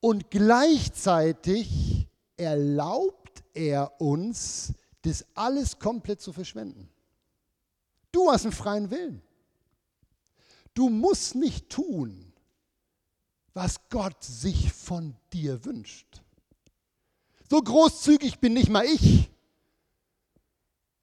und 0.01 0.31
gleichzeitig 0.31 2.07
erlaubt 2.37 3.43
er 3.55 4.01
uns, 4.01 4.73
das 5.03 5.25
alles 5.35 5.79
komplett 5.79 6.21
zu 6.21 6.33
verschwenden. 6.33 6.89
Du 8.13 8.31
hast 8.31 8.45
einen 8.45 8.53
freien 8.53 8.91
Willen. 8.91 9.23
Du 10.75 10.89
musst 10.89 11.35
nicht 11.35 11.71
tun, 11.71 12.33
was 13.55 13.89
Gott 13.89 14.23
sich 14.23 14.73
von 14.73 15.17
dir 15.33 15.65
wünscht. 15.65 16.23
So 17.49 17.61
großzügig 17.63 18.39
bin 18.39 18.53
nicht 18.53 18.69
mal 18.69 18.85
ich. 18.85 19.31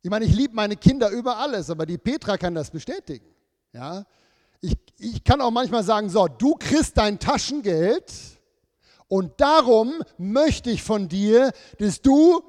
Ich 0.02 0.10
meine, 0.10 0.26
ich 0.26 0.36
liebe 0.36 0.54
meine 0.54 0.76
Kinder 0.76 1.10
über 1.10 1.38
alles, 1.38 1.70
aber 1.70 1.86
die 1.86 1.98
Petra 1.98 2.38
kann 2.38 2.54
das 2.54 2.70
bestätigen. 2.70 3.26
Ja? 3.72 4.06
Ich, 4.60 4.78
ich 4.98 5.24
kann 5.24 5.42
auch 5.42 5.50
manchmal 5.50 5.84
sagen, 5.84 6.10
so, 6.10 6.28
du 6.28 6.56
kriegst 6.56 6.98
dein 6.98 7.18
Taschengeld 7.18 8.12
und 9.14 9.40
darum 9.40 10.02
möchte 10.18 10.72
ich 10.72 10.82
von 10.82 11.08
dir, 11.08 11.54
dass 11.78 12.02
du, 12.02 12.42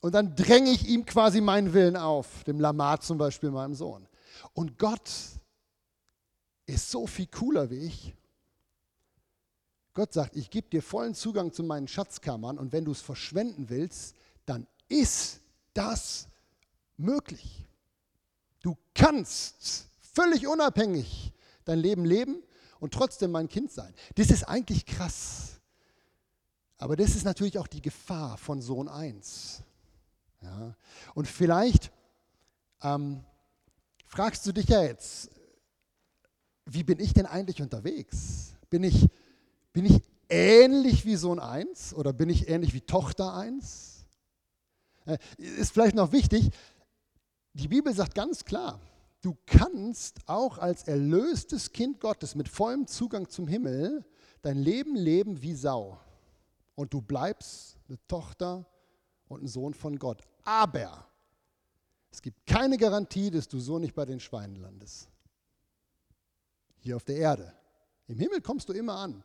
und 0.00 0.14
dann 0.14 0.36
dränge 0.36 0.68
ich 0.68 0.86
ihm 0.88 1.06
quasi 1.06 1.40
meinen 1.40 1.72
Willen 1.72 1.96
auf, 1.96 2.44
dem 2.44 2.60
Lamar 2.60 3.00
zum 3.00 3.16
Beispiel, 3.16 3.50
meinem 3.50 3.74
Sohn. 3.74 4.06
Und 4.52 4.78
Gott 4.78 5.10
ist 6.66 6.90
so 6.90 7.06
viel 7.06 7.28
cooler 7.28 7.70
wie 7.70 7.78
ich. 7.78 8.14
Gott 9.94 10.12
sagt, 10.12 10.36
ich 10.36 10.50
gebe 10.50 10.68
dir 10.68 10.82
vollen 10.82 11.14
Zugang 11.14 11.50
zu 11.50 11.62
meinen 11.62 11.88
Schatzkammern 11.88 12.58
und 12.58 12.72
wenn 12.72 12.84
du 12.84 12.92
es 12.92 13.00
verschwenden 13.00 13.70
willst, 13.70 14.14
dann 14.44 14.66
ist 14.86 15.40
das 15.72 16.28
möglich. 16.98 17.64
Du 18.60 18.76
kannst 18.92 19.88
völlig 20.12 20.46
unabhängig 20.46 21.32
dein 21.64 21.78
Leben 21.78 22.04
leben 22.04 22.42
und 22.80 22.94
trotzdem 22.94 23.30
mein 23.30 23.48
Kind 23.48 23.70
sein. 23.70 23.94
Das 24.14 24.30
ist 24.30 24.44
eigentlich 24.44 24.86
krass. 24.86 25.60
Aber 26.78 26.96
das 26.96 27.16
ist 27.16 27.24
natürlich 27.24 27.58
auch 27.58 27.66
die 27.66 27.82
Gefahr 27.82 28.36
von 28.36 28.60
Sohn 28.60 28.88
1. 28.88 29.62
Ja? 30.42 30.76
Und 31.14 31.26
vielleicht 31.26 31.90
ähm, 32.82 33.24
fragst 34.06 34.46
du 34.46 34.52
dich 34.52 34.66
ja 34.68 34.82
jetzt, 34.82 35.30
wie 36.66 36.82
bin 36.82 37.00
ich 37.00 37.14
denn 37.14 37.26
eigentlich 37.26 37.62
unterwegs? 37.62 38.54
Bin 38.68 38.82
ich, 38.82 39.08
bin 39.72 39.86
ich 39.86 40.02
ähnlich 40.28 41.04
wie 41.04 41.16
Sohn 41.16 41.38
1 41.38 41.94
oder 41.94 42.12
bin 42.12 42.28
ich 42.28 42.48
ähnlich 42.48 42.74
wie 42.74 42.80
Tochter 42.80 43.34
1? 43.34 44.04
Äh, 45.06 45.18
ist 45.36 45.72
vielleicht 45.72 45.94
noch 45.94 46.12
wichtig, 46.12 46.50
die 47.52 47.68
Bibel 47.68 47.94
sagt 47.94 48.14
ganz 48.14 48.44
klar, 48.44 48.80
du 49.26 49.36
kannst 49.44 50.20
auch 50.28 50.58
als 50.58 50.84
erlöstes 50.84 51.72
Kind 51.72 51.98
Gottes 51.98 52.36
mit 52.36 52.48
vollem 52.48 52.86
Zugang 52.86 53.28
zum 53.28 53.48
Himmel 53.48 54.04
dein 54.40 54.56
Leben 54.56 54.94
leben 54.94 55.42
wie 55.42 55.52
Sau. 55.52 55.98
Und 56.76 56.94
du 56.94 57.02
bleibst 57.02 57.76
eine 57.88 57.98
Tochter 58.06 58.64
und 59.26 59.42
ein 59.42 59.48
Sohn 59.48 59.74
von 59.74 59.98
Gott. 59.98 60.22
Aber 60.44 61.08
es 62.12 62.22
gibt 62.22 62.46
keine 62.46 62.76
Garantie, 62.76 63.32
dass 63.32 63.48
du 63.48 63.58
so 63.58 63.80
nicht 63.80 63.96
bei 63.96 64.04
den 64.04 64.20
Schweinen 64.20 64.54
landest. 64.54 65.08
Hier 66.78 66.94
auf 66.94 67.02
der 67.02 67.16
Erde. 67.16 67.52
Im 68.06 68.20
Himmel 68.20 68.40
kommst 68.40 68.68
du 68.68 68.74
immer 68.74 68.94
an. 68.94 69.24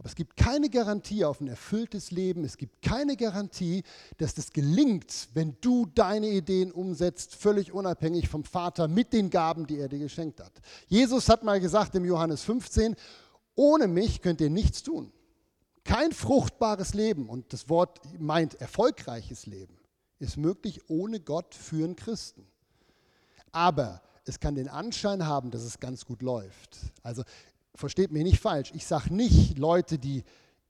Aber 0.00 0.08
es 0.08 0.14
gibt 0.14 0.38
keine 0.38 0.70
Garantie 0.70 1.26
auf 1.26 1.42
ein 1.42 1.48
erfülltes 1.48 2.10
Leben. 2.10 2.42
Es 2.42 2.56
gibt 2.56 2.80
keine 2.80 3.18
Garantie, 3.18 3.82
dass 4.16 4.32
das 4.32 4.50
gelingt, 4.50 5.28
wenn 5.34 5.58
du 5.60 5.84
deine 5.94 6.26
Ideen 6.30 6.72
umsetzt, 6.72 7.34
völlig 7.34 7.70
unabhängig 7.70 8.26
vom 8.26 8.42
Vater 8.42 8.88
mit 8.88 9.12
den 9.12 9.28
Gaben, 9.28 9.66
die 9.66 9.76
er 9.76 9.90
dir 9.90 9.98
geschenkt 9.98 10.40
hat. 10.40 10.52
Jesus 10.86 11.28
hat 11.28 11.44
mal 11.44 11.60
gesagt 11.60 11.94
im 11.96 12.06
Johannes 12.06 12.42
15, 12.44 12.96
ohne 13.56 13.88
mich 13.88 14.22
könnt 14.22 14.40
ihr 14.40 14.48
nichts 14.48 14.82
tun. 14.82 15.12
Kein 15.84 16.12
fruchtbares 16.12 16.94
Leben, 16.94 17.28
und 17.28 17.52
das 17.52 17.68
Wort 17.68 18.00
meint 18.18 18.54
erfolgreiches 18.54 19.44
Leben, 19.44 19.76
ist 20.18 20.38
möglich 20.38 20.80
ohne 20.88 21.20
Gott 21.20 21.54
für 21.54 21.84
einen 21.84 21.96
Christen. 21.96 22.46
Aber 23.52 24.00
es 24.24 24.40
kann 24.40 24.54
den 24.54 24.68
Anschein 24.68 25.26
haben, 25.26 25.50
dass 25.50 25.62
es 25.62 25.78
ganz 25.78 26.06
gut 26.06 26.22
läuft. 26.22 26.78
Also 27.02 27.22
versteht 27.80 28.12
mich 28.12 28.22
nicht 28.22 28.40
falsch, 28.40 28.70
ich 28.74 28.86
sage 28.86 29.12
nicht, 29.12 29.58
Leute, 29.58 29.98
die 29.98 30.24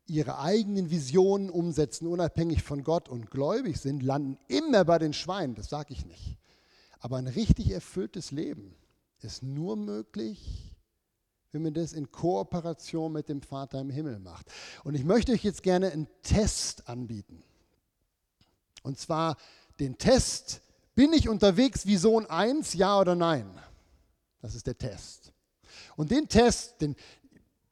ihre 0.06 0.38
eigenen 0.38 0.90
Visionen 0.90 1.50
umsetzen, 1.50 2.06
unabhängig 2.06 2.62
von 2.62 2.82
Gott 2.82 3.08
und 3.08 3.30
gläubig 3.30 3.78
sind, 3.78 4.02
landen 4.02 4.38
immer 4.48 4.84
bei 4.84 4.98
den 4.98 5.12
Schweinen, 5.12 5.54
das 5.54 5.68
sage 5.68 5.92
ich 5.92 6.06
nicht. 6.06 6.38
Aber 6.98 7.16
ein 7.16 7.26
richtig 7.26 7.70
erfülltes 7.70 8.30
Leben 8.30 8.74
ist 9.20 9.42
nur 9.42 9.76
möglich, 9.76 10.74
wenn 11.52 11.62
man 11.62 11.74
das 11.74 11.92
in 11.92 12.10
Kooperation 12.10 13.12
mit 13.12 13.28
dem 13.28 13.42
Vater 13.42 13.80
im 13.80 13.90
Himmel 13.90 14.18
macht. 14.18 14.50
Und 14.84 14.94
ich 14.94 15.04
möchte 15.04 15.32
euch 15.32 15.44
jetzt 15.44 15.62
gerne 15.62 15.90
einen 15.90 16.08
Test 16.22 16.88
anbieten. 16.88 17.42
Und 18.82 18.98
zwar 18.98 19.36
den 19.78 19.98
Test, 19.98 20.62
bin 20.94 21.12
ich 21.12 21.28
unterwegs 21.28 21.86
wie 21.86 21.96
Sohn 21.96 22.26
1, 22.26 22.74
ja 22.74 22.98
oder 22.98 23.14
nein? 23.14 23.50
Das 24.40 24.54
ist 24.54 24.66
der 24.66 24.78
Test. 24.78 25.29
Und 26.00 26.10
den 26.10 26.28
Test, 26.28 26.80
den, 26.80 26.96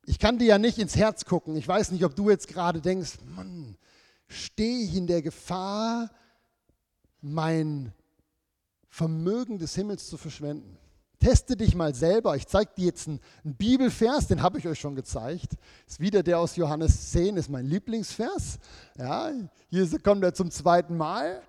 ich 0.05 0.19
kann 0.19 0.39
dir 0.39 0.49
ja 0.49 0.59
nicht 0.59 0.77
ins 0.77 0.97
Herz 0.97 1.25
gucken. 1.25 1.57
Ich 1.57 1.67
weiß 1.67 1.93
nicht, 1.93 2.05
ob 2.05 2.15
du 2.15 2.29
jetzt 2.29 2.47
gerade 2.47 2.83
denkst, 2.83 3.13
Mann, 3.25 3.79
stehe 4.27 4.85
ich 4.85 4.95
in 4.95 5.07
der 5.07 5.23
Gefahr, 5.23 6.11
mein 7.23 7.95
Vermögen 8.91 9.59
des 9.59 9.75
Himmels 9.77 10.11
zu 10.11 10.19
verschwenden. 10.19 10.77
Teste 11.19 11.57
dich 11.57 11.75
mal 11.75 11.95
selber. 11.95 12.37
Ich 12.37 12.47
zeige 12.47 12.71
dir 12.77 12.85
jetzt 12.85 13.09
einen, 13.09 13.21
einen 13.45 13.57
Bibelvers, 13.57 14.27
den 14.27 14.43
habe 14.43 14.59
ich 14.59 14.69
euch 14.69 14.79
schon 14.79 14.95
gezeigt. 14.95 15.55
Ist 15.87 15.99
wieder 15.99 16.23
der 16.23 16.39
aus 16.39 16.55
Johannes 16.57 17.13
10, 17.13 17.39
ist 17.39 17.49
mein 17.49 17.65
Lieblingsvers. 17.65 18.59
Ja, 18.99 19.33
hier 19.71 19.99
kommt 20.01 20.23
er 20.23 20.35
zum 20.35 20.51
zweiten 20.51 20.99
Mal 20.99 21.41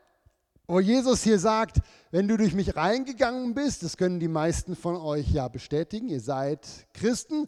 wo 0.69 0.79
Jesus 0.79 1.23
hier 1.23 1.39
sagt, 1.39 1.79
wenn 2.11 2.27
du 2.27 2.37
durch 2.37 2.53
mich 2.53 2.75
reingegangen 2.75 3.55
bist, 3.55 3.81
das 3.81 3.97
können 3.97 4.19
die 4.19 4.27
meisten 4.27 4.75
von 4.75 4.95
euch 4.95 5.31
ja 5.31 5.47
bestätigen, 5.47 6.09
ihr 6.09 6.21
seid 6.21 6.67
Christen, 6.93 7.47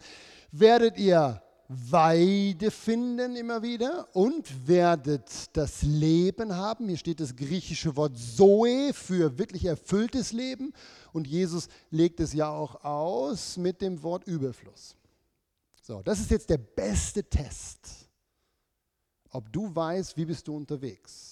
werdet 0.52 0.98
ihr 0.98 1.42
Weide 1.74 2.70
finden 2.70 3.38
immer 3.38 3.62
wieder 3.62 4.14
und 4.14 4.68
werdet 4.68 5.56
das 5.56 5.84
Leben 5.84 6.54
haben. 6.54 6.90
Hier 6.90 6.98
steht 6.98 7.22
das 7.22 7.38
griechische 7.38 7.96
Wort 7.96 8.18
Zoe 8.18 8.92
für 8.92 9.38
wirklich 9.38 9.64
erfülltes 9.64 10.34
Leben 10.34 10.74
und 11.14 11.28
Jesus 11.28 11.70
legt 11.90 12.20
es 12.20 12.34
ja 12.34 12.50
auch 12.50 12.84
aus 12.84 13.56
mit 13.56 13.82
dem 13.82 14.04
Wort 14.04 14.26
Überfluss. 14.26 14.98
So, 15.82 16.02
das 16.02 16.20
ist 16.20 16.32
jetzt 16.32 16.50
der 16.50 16.58
beste 16.58 17.24
Test, 17.24 18.10
ob 19.30 19.50
du 19.54 19.74
weißt, 19.74 20.18
wie 20.18 20.26
bist 20.26 20.50
du 20.50 20.58
unterwegs. 20.58 21.31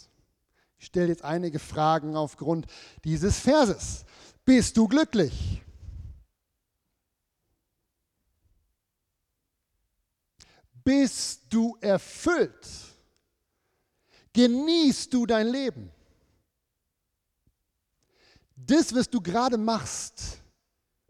Ich 0.79 0.85
stelle 0.87 1.09
jetzt 1.09 1.23
einige 1.23 1.59
Fragen 1.59 2.15
aufgrund 2.15 2.65
dieses 3.03 3.37
Verses. 3.37 4.05
Bist 4.45 4.77
du 4.77 4.87
glücklich? 4.87 5.61
Bist 10.83 11.43
du 11.49 11.77
erfüllt? 11.81 12.67
Genießt 14.31 15.13
du 15.13 15.25
dein 15.25 15.47
Leben? 15.47 15.91
Das, 18.55 18.95
was 18.95 19.09
du 19.09 19.19
gerade 19.19 19.57
machst, 19.57 20.41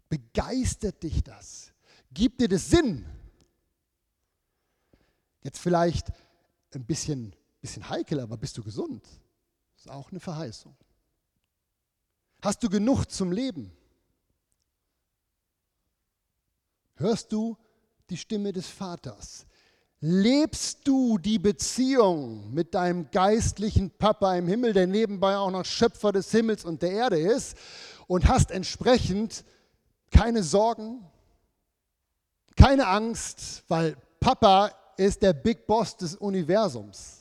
begeistert 0.10 1.01
dich 1.03 1.23
das? 1.23 1.71
Gibt 2.12 2.41
dir 2.41 2.47
das 2.47 2.69
Sinn? 2.69 3.05
Jetzt 5.43 5.60
vielleicht 5.60 6.08
ein 6.73 6.86
bisschen, 6.86 7.36
bisschen 7.62 7.88
heikel, 7.88 8.19
aber 8.19 8.36
bist 8.36 8.58
du 8.58 8.63
gesund? 8.63 9.08
Das 9.80 9.86
ist 9.86 9.92
auch 9.94 10.12
eine 10.12 10.20
Verheißung. 10.20 10.76
Hast 12.42 12.62
du 12.62 12.70
genug 12.70 13.06
zum 13.06 13.32
Leben? 13.32 13.72
Hörst 16.96 17.32
du 17.32 17.56
die 18.10 18.18
Stimme 18.18 18.52
des 18.52 18.68
Vaters? 18.68 19.46
Lebst 20.02 20.86
du 20.86 21.18
die 21.18 21.39
Beziehung 21.39 22.54
mit 22.54 22.74
deinem 22.74 23.10
geistlichen 23.10 23.89
Papa 23.89 24.36
im 24.36 24.50
Himmel, 24.50 24.74
der 24.74 24.86
nebenbei 24.86 25.38
auch 25.38 25.52
noch 25.52 25.63
Schöpfer 25.63 26.12
des 26.12 26.30
Himmels 26.30 26.65
und 26.65 26.82
der 26.82 26.92
Erde 26.92 27.18
ist, 27.18 27.56
und 28.08 28.28
hast 28.28 28.52
entsprechend 28.52 29.46
keine 30.12 30.44
Sorgen, 30.44 31.06
keine 32.58 32.86
Angst, 32.86 33.63
weil 33.70 33.96
Papa 34.20 34.72
ist 34.98 35.22
der 35.22 35.32
Big 35.32 35.65
Boss 35.65 35.96
des 35.96 36.18
Universums. 36.18 37.18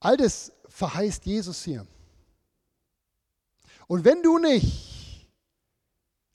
All 0.00 0.16
das 0.16 0.52
verheißt 0.68 1.26
Jesus 1.26 1.64
hier. 1.64 1.86
Und 3.86 4.04
wenn 4.04 4.22
du 4.22 4.38
nicht 4.38 5.28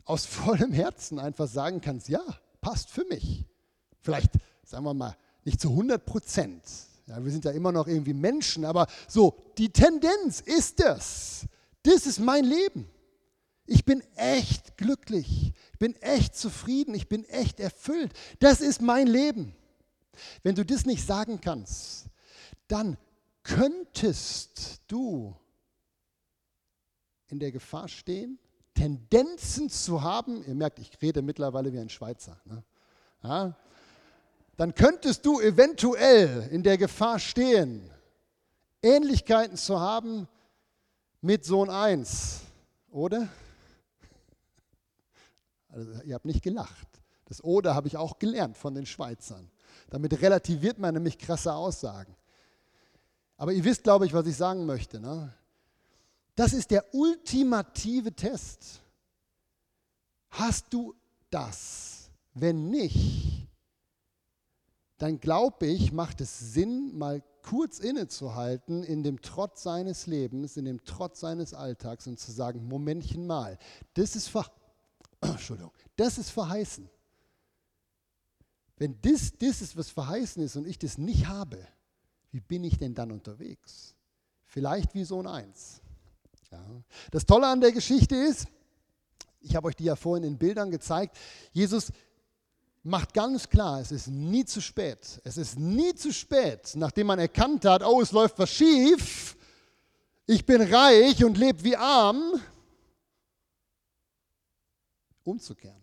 aus 0.06 0.26
vollem 0.26 0.74
Herzen 0.74 1.20
einfach 1.20 1.48
sagen 1.48 1.82
kannst, 1.82 2.10
ja, 2.10 2.24
passt 2.62 2.90
für 2.90 3.06
mich, 3.06 3.46
vielleicht 4.02 4.32
sagen 4.64 4.84
wir 4.84 4.94
mal 4.94 5.16
nicht 5.46 5.60
zu 5.60 5.70
100 5.70 6.06
Prozent, 6.06 6.64
ja, 7.08 7.24
wir 7.24 7.32
sind 7.32 7.44
ja 7.46 7.52
immer 7.52 7.72
noch 7.72 7.88
irgendwie 7.88 8.14
Menschen, 8.14 8.64
aber 8.64 8.88
so, 9.08 9.36
die 9.58 9.70
Tendenz 9.70 10.40
ist 10.40 10.80
das. 10.80 11.46
Das 11.84 12.06
ist 12.06 12.20
mein 12.20 12.46
Leben. 12.46 12.90
Ich 13.66 13.84
bin 13.84 14.02
echt 14.16 14.78
glücklich. 14.78 15.54
Ich 15.74 15.80
bin 15.80 15.96
echt 15.98 16.36
zufrieden. 16.36 16.96
Ich 16.96 17.10
bin 17.10 17.26
echt 17.26 17.60
erfüllt. 17.60 18.14
Das 18.40 18.62
ist 18.62 18.82
mein 18.82 19.08
Leben. 19.08 19.54
Wenn 20.44 20.56
du 20.56 20.66
das 20.66 20.86
nicht 20.86 21.06
sagen 21.06 21.42
kannst, 21.42 22.06
dann 22.70 22.98
könntest 23.44 24.82
du 24.88 25.36
in 27.28 27.40
der 27.40 27.52
Gefahr 27.52 27.88
stehen, 27.88 28.40
Tendenzen 28.74 29.70
zu 29.70 30.02
haben, 30.02 30.44
ihr 30.46 30.56
merkt, 30.56 30.80
ich 30.80 31.02
rede 31.02 31.22
mittlerweile 31.22 31.72
wie 31.72 31.80
ein 31.80 31.90
Schweizer, 31.90 32.40
ne? 32.46 32.64
ja, 33.24 33.56
dann 34.56 34.76
könntest 34.76 35.26
du 35.26 35.40
eventuell 35.40 36.48
in 36.52 36.64
der 36.64 36.78
Gefahr 36.78 37.20
stehen, 37.20 37.90
Ähnlichkeiten 38.82 39.58
zu 39.58 39.80
haben 39.80 40.28
mit 41.22 41.46
Sohn 41.46 41.70
1, 41.70 42.42
oder? 42.92 43.30
Also, 45.70 46.04
ihr 46.04 46.14
habt 46.14 46.26
nicht 46.26 46.44
gelacht. 46.44 46.88
Das 47.26 47.44
Oder 47.44 47.74
habe 47.74 47.88
ich 47.88 47.98
auch 47.98 48.20
gelernt 48.20 48.58
von 48.58 48.76
den 48.76 48.86
Schweizern. 48.86 49.50
Damit 49.90 50.22
relativiert 50.22 50.78
man 50.78 50.94
nämlich 50.94 51.18
krasse 51.18 51.54
Aussagen. 51.54 52.16
Aber 53.44 53.52
ihr 53.52 53.66
wisst, 53.66 53.84
glaube 53.84 54.06
ich, 54.06 54.14
was 54.14 54.26
ich 54.26 54.38
sagen 54.38 54.66
möchte. 54.66 55.02
Ne? 55.02 55.34
Das 56.34 56.54
ist 56.54 56.72
der 56.72 56.96
ultimative 56.96 58.14
Test. 58.14 58.82
Hast 60.30 60.74
du 60.74 60.96
das? 61.30 62.10
Wenn 62.34 62.70
nicht, 62.70 63.46
dann 64.98 65.20
glaube 65.20 65.66
ich, 65.66 65.92
macht 65.92 66.22
es 66.22 66.54
Sinn, 66.54 66.98
mal 66.98 67.22
kurz 67.42 67.80
innezuhalten 67.80 68.82
in 68.82 69.04
dem 69.04 69.22
Trotz 69.22 69.64
seines 69.64 70.08
Lebens, 70.08 70.56
in 70.56 70.64
dem 70.64 70.82
Trotz 70.86 71.20
seines 71.20 71.54
Alltags 71.54 72.08
und 72.08 72.22
zu 72.22 72.32
sagen, 72.32 72.66
Momentchen 72.66 73.28
mal, 73.28 73.58
das 73.94 74.16
ist, 74.16 74.30
ver 74.30 74.50
Entschuldigung, 75.20 75.74
das 75.98 76.18
ist 76.18 76.30
verheißen. 76.30 76.90
Wenn 78.78 79.02
das, 79.02 79.34
das 79.38 79.62
ist, 79.62 79.76
was 79.76 79.90
verheißen 79.90 80.42
ist 80.42 80.56
und 80.56 80.66
ich 80.66 80.80
das 80.80 80.98
nicht 80.98 81.28
habe, 81.28 81.68
wie 82.34 82.42
bin 82.42 82.64
ich 82.64 82.78
denn 82.78 82.96
dann 82.96 83.12
unterwegs? 83.12 83.96
Vielleicht 84.44 84.94
wie 84.96 85.04
Sohn 85.04 85.28
1. 85.28 85.82
Ja. 86.52 86.60
Das 87.12 87.26
Tolle 87.26 87.48
an 87.48 87.62
der 87.62 87.72
Geschichte 87.72 88.16
ist, 88.16 88.48
ich 89.40 89.56
habe 89.56 89.68
euch 89.68 89.76
die 89.76 89.86
ja 89.86 89.96
vorhin 89.96 90.24
in 90.24 90.38
Bildern 90.38 90.72
gezeigt, 90.72 91.18
Jesus 91.52 91.92
macht 92.82 93.14
ganz 93.14 93.48
klar, 93.48 93.80
es 93.80 93.92
ist 93.92 94.08
nie 94.08 94.46
zu 94.46 94.62
spät. 94.62 95.22
Es 95.24 95.38
ist 95.38 95.60
nie 95.60 95.94
zu 95.94 96.12
spät, 96.12 96.72
nachdem 96.76 97.08
man 97.08 97.20
erkannt 97.20 97.66
hat, 97.66 97.84
oh, 97.84 98.02
es 98.02 98.12
läuft 98.12 98.40
was 98.40 98.50
schief, 98.50 99.38
ich 100.26 100.46
bin 100.46 100.62
reich 100.62 101.24
und 101.24 101.38
lebe 101.38 101.64
wie 101.64 101.78
arm, 101.78 102.42
umzukehren. 105.24 105.83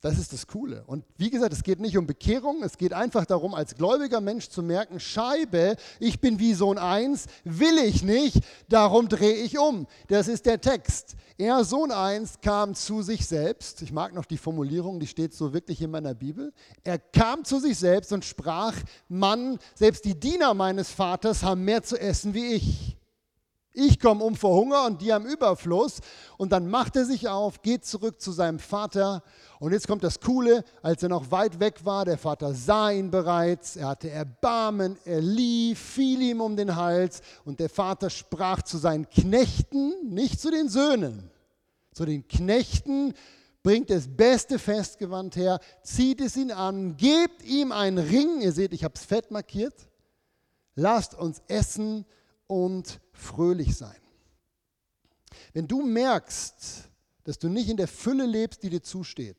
Das 0.00 0.16
ist 0.16 0.32
das 0.32 0.46
Coole. 0.46 0.84
Und 0.86 1.04
wie 1.16 1.28
gesagt, 1.28 1.52
es 1.52 1.64
geht 1.64 1.80
nicht 1.80 1.98
um 1.98 2.06
Bekehrung, 2.06 2.62
es 2.62 2.78
geht 2.78 2.92
einfach 2.92 3.26
darum, 3.26 3.52
als 3.52 3.74
gläubiger 3.74 4.20
Mensch 4.20 4.48
zu 4.48 4.62
merken, 4.62 5.00
Scheibe, 5.00 5.74
ich 5.98 6.20
bin 6.20 6.38
wie 6.38 6.54
Sohn 6.54 6.78
1, 6.78 7.26
will 7.42 7.78
ich 7.78 8.04
nicht, 8.04 8.38
darum 8.68 9.08
drehe 9.08 9.34
ich 9.34 9.58
um. 9.58 9.88
Das 10.06 10.28
ist 10.28 10.46
der 10.46 10.60
Text. 10.60 11.16
Er, 11.36 11.64
Sohn 11.64 11.90
1, 11.90 12.40
kam 12.40 12.76
zu 12.76 13.02
sich 13.02 13.26
selbst. 13.26 13.82
Ich 13.82 13.90
mag 13.90 14.14
noch 14.14 14.24
die 14.24 14.38
Formulierung, 14.38 15.00
die 15.00 15.08
steht 15.08 15.34
so 15.34 15.52
wirklich 15.52 15.82
in 15.82 15.90
meiner 15.90 16.14
Bibel. 16.14 16.52
Er 16.84 17.00
kam 17.00 17.44
zu 17.44 17.58
sich 17.58 17.76
selbst 17.76 18.12
und 18.12 18.24
sprach, 18.24 18.74
Mann, 19.08 19.58
selbst 19.74 20.04
die 20.04 20.18
Diener 20.18 20.54
meines 20.54 20.92
Vaters 20.92 21.42
haben 21.42 21.64
mehr 21.64 21.82
zu 21.82 22.00
essen 22.00 22.34
wie 22.34 22.54
ich. 22.54 22.96
Ich 23.80 24.00
komme 24.00 24.24
um 24.24 24.34
vor 24.34 24.56
Hunger 24.56 24.86
und 24.86 25.00
die 25.02 25.12
am 25.12 25.24
Überfluss. 25.24 26.00
Und 26.36 26.50
dann 26.50 26.68
macht 26.68 26.96
er 26.96 27.04
sich 27.04 27.28
auf, 27.28 27.62
geht 27.62 27.84
zurück 27.84 28.20
zu 28.20 28.32
seinem 28.32 28.58
Vater. 28.58 29.22
Und 29.60 29.70
jetzt 29.70 29.86
kommt 29.86 30.02
das 30.02 30.18
Coole, 30.18 30.64
als 30.82 31.04
er 31.04 31.08
noch 31.08 31.30
weit 31.30 31.60
weg 31.60 31.84
war, 31.84 32.04
der 32.04 32.18
Vater 32.18 32.54
sah 32.54 32.90
ihn 32.90 33.12
bereits, 33.12 33.76
er 33.76 33.86
hatte 33.86 34.10
Erbarmen, 34.10 34.98
er 35.04 35.20
lief, 35.20 35.78
fiel 35.78 36.20
ihm 36.22 36.40
um 36.40 36.56
den 36.56 36.74
Hals. 36.74 37.20
Und 37.44 37.60
der 37.60 37.68
Vater 37.68 38.10
sprach 38.10 38.62
zu 38.62 38.78
seinen 38.78 39.08
Knechten, 39.08 39.92
nicht 40.08 40.40
zu 40.40 40.50
den 40.50 40.68
Söhnen, 40.68 41.30
zu 41.92 42.04
den 42.04 42.26
Knechten, 42.26 43.14
bringt 43.62 43.90
das 43.90 44.08
beste 44.08 44.58
Festgewand 44.58 45.36
her, 45.36 45.60
zieht 45.84 46.20
es 46.20 46.36
ihn 46.36 46.50
an, 46.50 46.96
gebt 46.96 47.44
ihm 47.44 47.70
einen 47.70 47.98
Ring, 47.98 48.40
ihr 48.40 48.50
seht, 48.50 48.72
ich 48.72 48.82
habe 48.82 48.94
es 48.96 49.04
fett 49.04 49.30
markiert, 49.30 49.74
lasst 50.74 51.14
uns 51.14 51.42
essen 51.46 52.04
und 52.48 52.98
fröhlich 53.18 53.76
sein. 53.76 53.96
Wenn 55.52 55.66
du 55.66 55.82
merkst, 55.82 56.88
dass 57.24 57.38
du 57.38 57.48
nicht 57.48 57.68
in 57.68 57.76
der 57.76 57.88
Fülle 57.88 58.26
lebst, 58.26 58.62
die 58.62 58.70
dir 58.70 58.82
zusteht, 58.82 59.36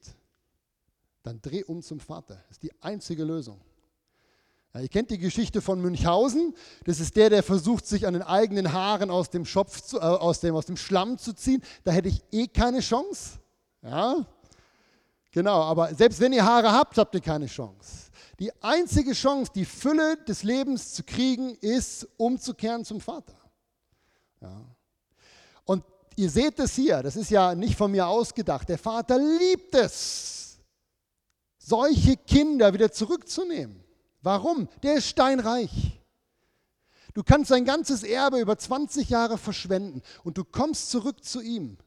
dann 1.24 1.42
dreh 1.42 1.64
um 1.64 1.82
zum 1.82 2.00
Vater. 2.00 2.36
Das 2.48 2.58
ist 2.58 2.64
die 2.64 2.72
einzige 2.82 3.24
Lösung. 3.24 3.60
Ja, 4.74 4.82
ihr 4.82 4.90
kennt 4.90 5.10
die 5.10 5.18
Geschichte 5.18 5.62
von 5.62 5.82
Münchhausen. 5.82 6.54
Das 6.86 7.00
ist 7.00 7.16
der, 7.16 7.30
der 7.30 7.42
versucht, 7.42 7.88
sich 7.88 8.06
an 8.06 8.14
den 8.14 8.22
eigenen 8.22 8.72
Haaren 8.72 9.10
aus 9.10 9.30
dem, 9.30 9.46
Schopf 9.46 9.82
zu, 9.82 9.98
äh, 9.98 10.02
aus, 10.02 10.40
dem, 10.40 10.56
aus 10.56 10.68
dem 10.68 10.78
Schlamm 10.78 11.18
zu 11.18 11.34
ziehen. 11.34 11.64
Da 11.84 11.92
hätte 11.92 12.10
ich 12.10 12.22
eh 12.32 12.48
keine 12.48 12.80
Chance. 12.80 13.40
Ja, 13.82 14.26
genau. 15.32 15.62
Aber 15.64 15.94
selbst 15.96 16.20
wenn 16.20 16.34
ihr 16.34 16.46
Haare 16.46 16.72
habt, 16.72 16.98
habt 16.98 17.16
ihr 17.16 17.22
keine 17.22 17.48
Chance. 17.48 18.12
Die 18.40 18.52
einzige 18.62 19.14
Chance, 19.14 19.52
die 19.54 19.66
Fülle 19.66 20.18
des 20.28 20.44
Lebens 20.44 20.94
zu 20.94 21.04
kriegen, 21.04 21.56
ist, 21.56 22.08
umzukehren 22.18 22.86
zum 22.86 23.02
Vater. 23.02 23.36
Ja. 24.42 24.66
Und 25.66 25.84
ihr 26.16 26.30
seht 26.30 26.60
es 26.60 26.76
hier, 26.76 27.04
das 27.04 27.16
ist 27.16 27.30
ja 27.30 27.56
nicht 27.56 27.76
von 27.76 27.92
mir 27.92 28.08
ausgedacht. 28.08 28.70
Der 28.70 28.78
Vater 28.78 29.18
liebt 29.18 29.76
es, 29.76 30.60
solche 31.58 32.18
Kinder 32.18 32.74
wieder 32.74 32.92
zurückzunehmen. 32.92 33.84
Warum? 34.22 34.68
Der 34.84 34.96
ist 34.96 35.08
steinreich. 35.08 36.00
Du 37.14 37.24
kannst 37.24 37.50
sein 37.50 37.66
ganzes 37.66 38.04
Erbe 38.04 38.40
über 38.40 38.58
20 38.58 39.10
Jahre 39.10 39.38
verschwenden 39.38 40.02
und 40.24 40.38
du 40.38 40.44
kommst 40.44 40.90
zurück 40.90 41.24
zu 41.24 41.42
ihm. 41.42 41.78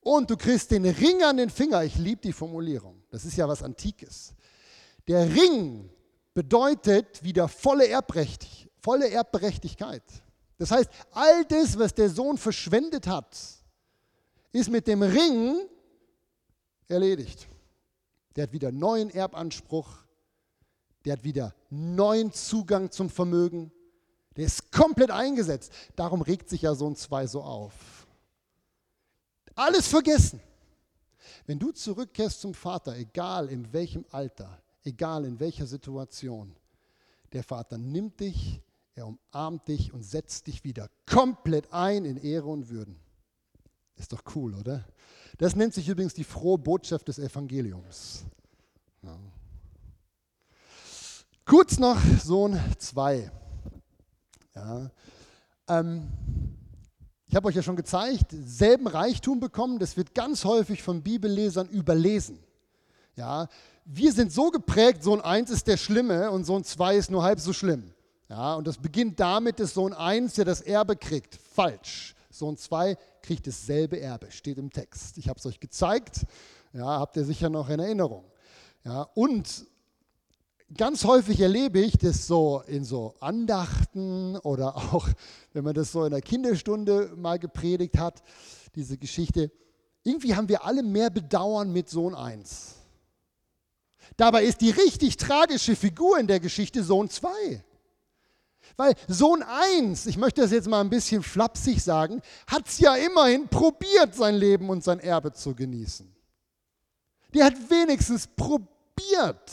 Und 0.00 0.30
du 0.30 0.36
kriegst 0.36 0.70
den 0.70 0.86
Ring 0.86 1.22
an 1.24 1.38
den 1.38 1.50
Finger. 1.50 1.82
Ich 1.82 1.96
liebe 1.96 2.20
die 2.20 2.32
Formulierung. 2.32 3.02
Das 3.10 3.24
ist 3.24 3.36
ja 3.36 3.48
was 3.48 3.62
Antikes. 3.62 4.34
Der 5.08 5.28
Ring 5.34 5.90
bedeutet 6.32 7.22
wieder 7.24 7.48
volle, 7.48 7.88
Erbrecht, 7.88 8.46
volle 8.80 9.10
Erbberechtigkeit. 9.10 10.04
Das 10.58 10.70
heißt, 10.70 10.90
all 11.12 11.44
das, 11.44 11.78
was 11.78 11.94
der 11.94 12.08
Sohn 12.08 12.38
verschwendet 12.38 13.06
hat, 13.06 13.36
ist 14.52 14.70
mit 14.70 14.86
dem 14.86 15.02
Ring 15.02 15.68
erledigt. 16.88 17.46
Der 18.34 18.44
hat 18.44 18.52
wieder 18.52 18.72
neuen 18.72 19.10
Erbanspruch, 19.10 19.88
der 21.04 21.14
hat 21.14 21.24
wieder 21.24 21.54
neuen 21.70 22.32
Zugang 22.32 22.90
zum 22.90 23.10
Vermögen, 23.10 23.70
der 24.36 24.46
ist 24.46 24.70
komplett 24.70 25.10
eingesetzt. 25.10 25.72
Darum 25.94 26.22
regt 26.22 26.48
sich 26.48 26.62
ja 26.62 26.74
Sohn 26.74 26.96
2 26.96 27.26
so 27.26 27.42
auf. 27.42 28.06
Alles 29.54 29.88
vergessen. 29.88 30.40
Wenn 31.46 31.58
du 31.58 31.72
zurückkehrst 31.72 32.40
zum 32.40 32.54
Vater, 32.54 32.96
egal 32.96 33.48
in 33.48 33.72
welchem 33.72 34.04
Alter, 34.10 34.60
egal 34.84 35.24
in 35.24 35.40
welcher 35.40 35.66
Situation. 35.66 36.54
Der 37.32 37.42
Vater 37.42 37.78
nimmt 37.78 38.20
dich, 38.20 38.60
er 38.96 39.06
umarmt 39.06 39.68
dich 39.68 39.92
und 39.92 40.02
setzt 40.02 40.46
dich 40.46 40.64
wieder 40.64 40.88
komplett 41.04 41.72
ein 41.72 42.06
in 42.06 42.16
Ehre 42.16 42.46
und 42.46 42.70
Würden. 42.70 42.98
Ist 43.96 44.12
doch 44.12 44.22
cool, 44.34 44.54
oder? 44.54 44.84
Das 45.36 45.54
nennt 45.54 45.74
sich 45.74 45.88
übrigens 45.88 46.14
die 46.14 46.24
frohe 46.24 46.58
Botschaft 46.58 47.06
des 47.08 47.18
Evangeliums. 47.18 48.24
Ja. 49.02 49.18
Kurz 51.44 51.78
noch 51.78 51.98
Sohn 52.22 52.58
2. 52.78 53.30
Ja. 54.54 54.90
Ähm, 55.68 56.08
ich 57.26 57.36
habe 57.36 57.48
euch 57.48 57.54
ja 57.54 57.62
schon 57.62 57.76
gezeigt, 57.76 58.30
selben 58.30 58.86
Reichtum 58.86 59.40
bekommen, 59.40 59.78
das 59.78 59.98
wird 59.98 60.14
ganz 60.14 60.44
häufig 60.44 60.82
von 60.82 61.02
Bibellesern 61.02 61.68
überlesen. 61.68 62.38
Ja, 63.14 63.48
wir 63.84 64.12
sind 64.12 64.32
so 64.32 64.50
geprägt, 64.50 65.02
Sohn 65.02 65.20
1 65.20 65.50
ist 65.50 65.66
der 65.66 65.76
Schlimme 65.76 66.30
und 66.30 66.44
Sohn 66.44 66.64
2 66.64 66.96
ist 66.96 67.10
nur 67.10 67.22
halb 67.22 67.40
so 67.40 67.52
schlimm. 67.52 67.92
Ja, 68.28 68.54
und 68.54 68.66
das 68.66 68.78
beginnt 68.78 69.20
damit, 69.20 69.60
dass 69.60 69.74
Sohn 69.74 69.92
1 69.92 70.34
der 70.34 70.44
das 70.44 70.60
Erbe 70.60 70.96
kriegt. 70.96 71.36
Falsch. 71.36 72.14
Sohn 72.30 72.56
2 72.56 72.96
kriegt 73.22 73.46
dasselbe 73.46 74.00
Erbe, 74.00 74.30
steht 74.30 74.58
im 74.58 74.70
Text. 74.70 75.16
Ich 75.18 75.28
habe 75.28 75.38
es 75.38 75.46
euch 75.46 75.60
gezeigt, 75.60 76.26
ja, 76.72 76.84
habt 76.84 77.16
ihr 77.16 77.24
sicher 77.24 77.48
noch 77.48 77.68
in 77.68 77.80
Erinnerung. 77.80 78.24
Ja, 78.84 79.02
und 79.14 79.66
ganz 80.76 81.04
häufig 81.04 81.40
erlebe 81.40 81.80
ich 81.80 81.96
das 81.96 82.26
so 82.26 82.62
in 82.66 82.84
so 82.84 83.14
Andachten 83.20 84.36
oder 84.38 84.76
auch, 84.76 85.08
wenn 85.52 85.64
man 85.64 85.74
das 85.74 85.92
so 85.92 86.04
in 86.04 86.10
der 86.10 86.20
Kinderstunde 86.20 87.12
mal 87.16 87.38
gepredigt 87.38 87.98
hat, 87.98 88.22
diese 88.74 88.98
Geschichte. 88.98 89.50
Irgendwie 90.02 90.34
haben 90.34 90.48
wir 90.48 90.64
alle 90.64 90.82
mehr 90.82 91.10
Bedauern 91.10 91.72
mit 91.72 91.88
Sohn 91.88 92.14
1. 92.14 92.74
Dabei 94.16 94.44
ist 94.44 94.60
die 94.60 94.70
richtig 94.70 95.16
tragische 95.16 95.74
Figur 95.74 96.18
in 96.18 96.26
der 96.26 96.40
Geschichte 96.40 96.84
Sohn 96.84 97.08
2. 97.08 97.28
Weil 98.76 98.94
Sohn 99.08 99.42
1, 99.42 100.06
ich 100.06 100.16
möchte 100.16 100.40
das 100.40 100.50
jetzt 100.50 100.68
mal 100.68 100.80
ein 100.80 100.90
bisschen 100.90 101.22
flapsig 101.22 101.82
sagen, 101.82 102.20
hat 102.46 102.66
es 102.68 102.78
ja 102.78 102.94
immerhin 102.96 103.48
probiert, 103.48 104.14
sein 104.14 104.34
Leben 104.34 104.68
und 104.68 104.82
sein 104.82 105.00
Erbe 105.00 105.32
zu 105.32 105.54
genießen. 105.54 106.14
Der 107.34 107.46
hat 107.46 107.70
wenigstens 107.70 108.26
probiert, 108.26 109.50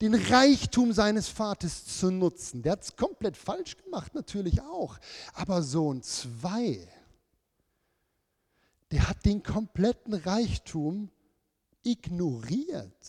den 0.00 0.14
Reichtum 0.14 0.92
seines 0.92 1.28
Vaters 1.28 1.84
zu 1.98 2.10
nutzen. 2.10 2.62
Der 2.62 2.72
hat 2.72 2.82
es 2.82 2.96
komplett 2.96 3.36
falsch 3.36 3.76
gemacht, 3.76 4.14
natürlich 4.14 4.60
auch. 4.62 4.98
Aber 5.34 5.62
Sohn 5.62 6.02
2, 6.02 6.88
der 8.90 9.08
hat 9.08 9.24
den 9.24 9.42
kompletten 9.42 10.14
Reichtum 10.14 11.10
ignoriert. 11.82 13.06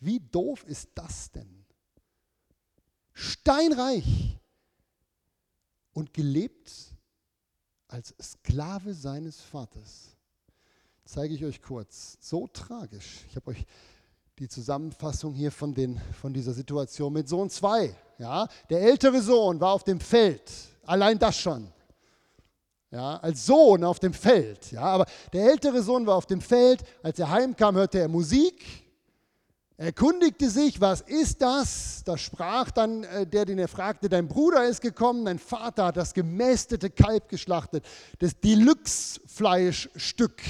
Wie 0.00 0.18
doof 0.18 0.64
ist 0.66 0.90
das 0.94 1.30
denn? 1.30 1.61
Steinreich 3.14 4.38
und 5.92 6.12
gelebt 6.12 6.72
als 7.88 8.14
Sklave 8.20 8.94
seines 8.94 9.40
Vaters. 9.40 10.16
Zeige 11.04 11.34
ich 11.34 11.44
euch 11.44 11.60
kurz. 11.60 12.16
So 12.20 12.46
tragisch. 12.46 13.24
Ich 13.28 13.36
habe 13.36 13.50
euch 13.50 13.66
die 14.38 14.48
Zusammenfassung 14.48 15.34
hier 15.34 15.52
von, 15.52 15.74
den, 15.74 16.00
von 16.20 16.32
dieser 16.32 16.52
Situation 16.52 17.12
mit 17.12 17.28
Sohn 17.28 17.50
2. 17.50 17.94
Ja, 18.18 18.48
der 18.70 18.80
ältere 18.80 19.20
Sohn 19.20 19.60
war 19.60 19.72
auf 19.72 19.84
dem 19.84 20.00
Feld. 20.00 20.50
Allein 20.84 21.18
das 21.18 21.36
schon 21.36 21.72
ja, 22.92 23.16
als 23.16 23.46
Sohn 23.46 23.82
auf 23.84 23.98
dem 23.98 24.12
Feld. 24.12 24.70
Ja, 24.70 24.82
aber 24.82 25.06
der 25.32 25.50
ältere 25.50 25.82
Sohn 25.82 26.06
war 26.06 26.16
auf 26.16 26.26
dem 26.26 26.40
Feld. 26.40 26.84
Als 27.02 27.18
er 27.18 27.30
heimkam, 27.30 27.74
hörte 27.74 27.98
er 27.98 28.08
Musik. 28.08 28.62
Erkundigte 29.82 30.48
sich, 30.48 30.80
was 30.80 31.00
ist 31.00 31.42
das? 31.42 32.04
Da 32.04 32.16
sprach 32.16 32.70
dann 32.70 33.02
äh, 33.04 33.26
der, 33.26 33.46
den 33.46 33.58
er 33.58 33.66
fragte, 33.66 34.08
dein 34.08 34.28
Bruder 34.28 34.64
ist 34.64 34.80
gekommen, 34.80 35.24
dein 35.24 35.40
Vater 35.40 35.86
hat 35.86 35.96
das 35.96 36.14
gemästete 36.14 36.88
Kalb 36.88 37.28
geschlachtet, 37.28 37.84
das 38.20 38.38
Deluxe-Fleischstück. 38.38 40.40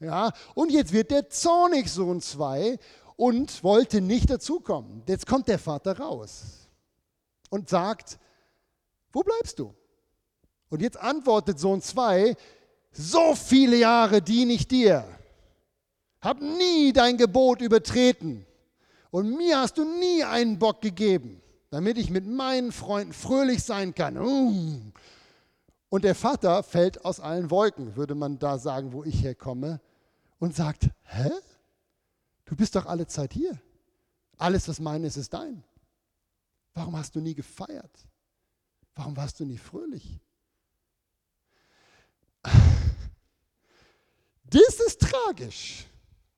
Ja, 0.00 0.32
und 0.54 0.72
jetzt 0.72 0.94
wird 0.94 1.10
der 1.10 1.28
zornig, 1.28 1.90
Sohn 1.90 2.22
2, 2.22 2.78
und 3.16 3.62
wollte 3.62 4.00
nicht 4.00 4.30
dazukommen. 4.30 5.02
Jetzt 5.06 5.26
kommt 5.26 5.48
der 5.48 5.58
Vater 5.58 5.98
raus 5.98 6.66
und 7.50 7.68
sagt, 7.68 8.18
wo 9.12 9.22
bleibst 9.22 9.58
du? 9.58 9.74
Und 10.70 10.80
jetzt 10.80 10.96
antwortet 10.96 11.60
Sohn 11.60 11.82
2, 11.82 12.34
so 12.90 13.34
viele 13.34 13.76
Jahre 13.76 14.22
diene 14.22 14.54
ich 14.54 14.66
dir, 14.66 15.04
hab 16.22 16.40
nie 16.40 16.94
dein 16.94 17.18
Gebot 17.18 17.60
übertreten 17.60 18.46
und 19.12 19.36
mir 19.36 19.58
hast 19.58 19.76
du 19.76 19.84
nie 19.84 20.24
einen 20.24 20.58
Bock 20.58 20.80
gegeben, 20.80 21.42
damit 21.70 21.98
ich 21.98 22.10
mit 22.10 22.26
meinen 22.26 22.72
Freunden 22.72 23.12
fröhlich 23.12 23.62
sein 23.62 23.94
kann. 23.94 24.16
Uh. 24.16 24.80
Und 25.90 26.04
der 26.04 26.14
Vater 26.14 26.62
fällt 26.62 27.04
aus 27.04 27.20
allen 27.20 27.50
Wolken, 27.50 27.94
würde 27.94 28.14
man 28.14 28.38
da 28.38 28.58
sagen, 28.58 28.94
wo 28.94 29.04
ich 29.04 29.22
herkomme, 29.22 29.80
und 30.38 30.56
sagt, 30.56 30.88
hä? 31.04 31.30
Du 32.46 32.56
bist 32.56 32.74
doch 32.74 32.86
alle 32.86 33.06
Zeit 33.06 33.34
hier. 33.34 33.60
Alles, 34.38 34.66
was 34.66 34.80
mein 34.80 35.04
ist, 35.04 35.16
ist 35.16 35.34
dein. 35.34 35.62
Warum 36.74 36.96
hast 36.96 37.14
du 37.14 37.20
nie 37.20 37.34
gefeiert? 37.34 38.08
Warum 38.94 39.16
warst 39.16 39.38
du 39.38 39.44
nie 39.44 39.58
fröhlich? 39.58 40.18
Das 44.44 44.80
ist 44.86 45.00
tragisch 45.00 45.86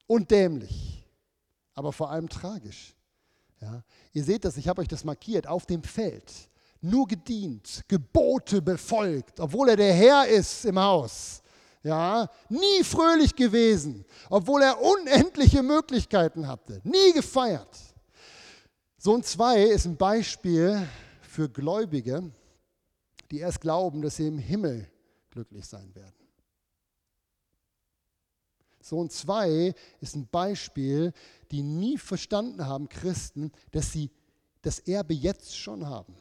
und 0.07 0.31
dämlich, 0.31 0.94
aber 1.75 1.93
vor 1.93 2.11
allem 2.11 2.29
tragisch. 2.29 2.95
Ja, 3.61 3.83
ihr 4.13 4.25
seht 4.25 4.45
das, 4.45 4.57
ich 4.57 4.69
habe 4.69 4.83
euch 4.83 4.89
das 4.89 5.05
markiert, 5.05 5.47
auf 5.47 5.67
dem 5.67 5.83
Feld. 5.83 6.33
Nur 6.81 7.07
gedient, 7.07 7.83
Gebote 7.89 8.61
befolgt, 8.61 9.41
obwohl 9.41 9.71
er 9.71 9.77
der 9.77 9.95
Herr 9.95 10.29
ist 10.29 10.65
im 10.67 10.79
Haus. 10.79 11.43
Ja, 11.83 12.29
nie 12.49 12.83
fröhlich 12.83 13.35
gewesen, 13.35 14.05
obwohl 14.31 14.63
er 14.63 14.81
unendliche 14.81 15.63
Möglichkeiten 15.63 16.47
hatte. 16.47 16.81
Nie 16.85 17.13
gefeiert. 17.13 17.79
Sohn 18.99 19.23
2 19.23 19.65
ist 19.65 19.85
ein 19.85 19.97
Beispiel 19.97 20.87
für 21.21 21.49
Gläubige, 21.49 22.31
die 23.31 23.39
erst 23.39 23.61
glauben, 23.61 24.01
dass 24.01 24.17
sie 24.17 24.29
im 24.29 24.39
Himmel 24.39 24.91
glücklich 25.31 25.67
sein 25.67 25.95
werden. 25.95 26.24
Sohn 28.85 29.09
2 29.09 29.75
ist 30.01 30.15
ein 30.15 30.29
Beispiel, 30.31 31.15
die 31.51 31.63
nie 31.63 31.97
verstanden 31.97 32.67
haben, 32.67 32.91
Christen, 32.91 33.51
dass 33.73 33.93
sie 33.93 34.11
das 34.61 34.79
Erbe 34.79 35.15
jetzt 35.15 35.57
schon 35.57 35.89
haben. 35.89 36.15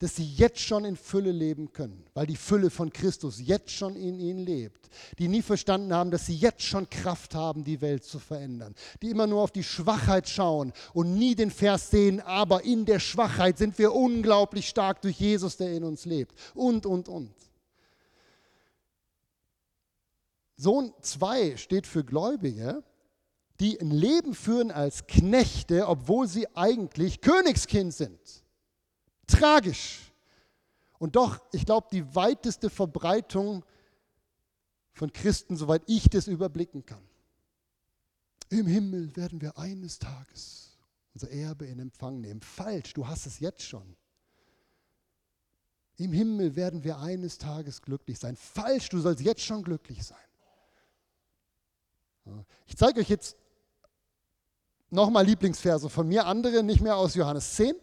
Dass 0.00 0.16
sie 0.16 0.24
jetzt 0.24 0.58
schon 0.58 0.84
in 0.84 0.96
Fülle 0.96 1.30
leben 1.30 1.72
können, 1.72 2.04
weil 2.12 2.26
die 2.26 2.36
Fülle 2.36 2.70
von 2.70 2.92
Christus 2.92 3.40
jetzt 3.40 3.70
schon 3.70 3.94
in 3.94 4.18
ihnen 4.18 4.44
lebt. 4.44 4.90
Die 5.20 5.28
nie 5.28 5.42
verstanden 5.42 5.94
haben, 5.94 6.10
dass 6.10 6.26
sie 6.26 6.34
jetzt 6.34 6.62
schon 6.62 6.90
Kraft 6.90 7.36
haben, 7.36 7.62
die 7.62 7.80
Welt 7.80 8.02
zu 8.02 8.18
verändern. 8.18 8.74
Die 9.00 9.10
immer 9.10 9.28
nur 9.28 9.42
auf 9.42 9.52
die 9.52 9.62
Schwachheit 9.62 10.28
schauen 10.28 10.72
und 10.92 11.14
nie 11.14 11.36
den 11.36 11.52
Vers 11.52 11.90
sehen, 11.90 12.20
aber 12.20 12.64
in 12.64 12.84
der 12.84 12.98
Schwachheit 12.98 13.58
sind 13.58 13.78
wir 13.78 13.94
unglaublich 13.94 14.68
stark 14.68 15.02
durch 15.02 15.20
Jesus, 15.20 15.56
der 15.56 15.72
in 15.72 15.84
uns 15.84 16.04
lebt. 16.04 16.34
Und, 16.52 16.84
und, 16.84 17.08
und. 17.08 17.45
Sohn 20.56 20.92
2 21.00 21.56
steht 21.56 21.86
für 21.86 22.04
Gläubige, 22.04 22.82
die 23.60 23.80
ein 23.80 23.90
Leben 23.90 24.34
führen 24.34 24.70
als 24.70 25.06
Knechte, 25.06 25.86
obwohl 25.88 26.28
sie 26.28 26.46
eigentlich 26.56 27.20
Königskind 27.20 27.94
sind. 27.94 28.20
Tragisch. 29.26 30.12
Und 30.98 31.16
doch, 31.16 31.40
ich 31.52 31.64
glaube, 31.66 31.88
die 31.92 32.14
weiteste 32.14 32.70
Verbreitung 32.70 33.64
von 34.92 35.12
Christen, 35.12 35.56
soweit 35.56 35.82
ich 35.86 36.08
das 36.08 36.26
überblicken 36.26 36.84
kann. 36.86 37.02
Im 38.48 38.66
Himmel 38.66 39.14
werden 39.16 39.40
wir 39.40 39.58
eines 39.58 39.98
Tages 39.98 40.78
unser 41.12 41.30
Erbe 41.30 41.66
in 41.66 41.78
Empfang 41.78 42.20
nehmen. 42.20 42.40
Falsch, 42.42 42.92
du 42.92 43.06
hast 43.06 43.26
es 43.26 43.40
jetzt 43.40 43.62
schon. 43.62 43.96
Im 45.96 46.12
Himmel 46.12 46.56
werden 46.56 46.84
wir 46.84 46.98
eines 46.98 47.38
Tages 47.38 47.80
glücklich 47.80 48.18
sein. 48.18 48.36
Falsch, 48.36 48.90
du 48.90 49.00
sollst 49.00 49.22
jetzt 49.22 49.40
schon 49.40 49.62
glücklich 49.62 50.04
sein. 50.04 50.25
Ich 52.66 52.76
zeige 52.76 53.00
euch 53.00 53.08
jetzt 53.08 53.36
nochmal 54.90 55.24
Lieblingsverse 55.24 55.88
von 55.88 56.08
mir, 56.08 56.26
andere 56.26 56.62
nicht 56.62 56.80
mehr 56.80 56.96
aus 56.96 57.14
Johannes 57.14 57.54
10, 57.54 57.74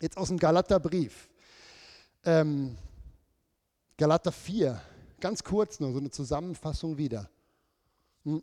jetzt 0.00 0.16
aus 0.16 0.28
dem 0.28 0.38
Galaterbrief. 0.38 1.28
Ähm, 2.24 2.76
Galater 3.96 4.32
4, 4.32 4.80
ganz 5.20 5.42
kurz 5.42 5.80
nur, 5.80 5.92
so 5.92 5.98
eine 5.98 6.10
Zusammenfassung 6.10 6.96
wieder. 6.96 7.28
Hm. 8.24 8.42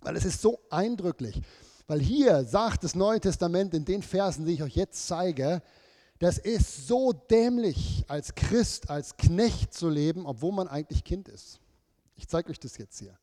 Weil 0.00 0.16
es 0.16 0.24
ist 0.24 0.40
so 0.40 0.60
eindrücklich. 0.70 1.40
Weil 1.86 2.00
hier 2.00 2.44
sagt 2.44 2.84
das 2.84 2.94
Neue 2.94 3.20
Testament 3.20 3.74
in 3.74 3.84
den 3.84 4.02
Versen, 4.02 4.46
die 4.46 4.54
ich 4.54 4.62
euch 4.62 4.76
jetzt 4.76 5.06
zeige, 5.06 5.62
das 6.18 6.38
ist 6.38 6.86
so 6.86 7.12
dämlich, 7.12 8.04
als 8.08 8.34
Christ, 8.34 8.88
als 8.88 9.16
Knecht 9.16 9.74
zu 9.74 9.88
leben, 9.88 10.26
obwohl 10.26 10.52
man 10.52 10.68
eigentlich 10.68 11.04
Kind 11.04 11.28
ist. 11.28 11.60
Ich 12.16 12.28
zeige 12.28 12.50
euch 12.50 12.60
das 12.60 12.78
jetzt 12.78 12.98
hier. 12.98 13.18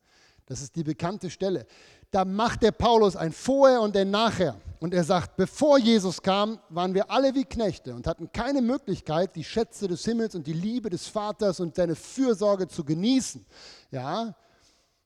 Das 0.46 0.62
ist 0.62 0.76
die 0.76 0.84
bekannte 0.84 1.30
Stelle. 1.30 1.66
Da 2.12 2.26
macht 2.26 2.64
der 2.64 2.72
Paulus 2.72 3.16
ein 3.16 3.32
Vorher 3.32 3.82
und 3.82 3.96
ein 3.96 4.12
Nachher. 4.12 4.56
Und 4.80 4.94
er 4.94 5.04
sagt, 5.04 5.38
bevor 5.38 5.78
Jesus 5.78 6.22
kam, 6.22 6.60
waren 6.70 6.94
wir 6.94 7.10
alle 7.10 7.34
wie 7.36 7.46
Knechte 7.46 7.94
und 7.94 8.08
hatten 8.08 8.32
keine 8.32 8.62
Möglichkeit, 8.62 9.36
die 9.36 9.44
Schätze 9.44 9.88
des 9.88 10.04
Himmels 10.04 10.36
und 10.36 10.46
die 10.48 10.54
Liebe 10.54 10.90
des 10.90 11.08
Vaters 11.08 11.60
und 11.60 11.76
seine 11.76 11.96
Fürsorge 11.96 12.68
zu 12.68 12.84
genießen. 12.84 13.46
Ja, 13.92 14.36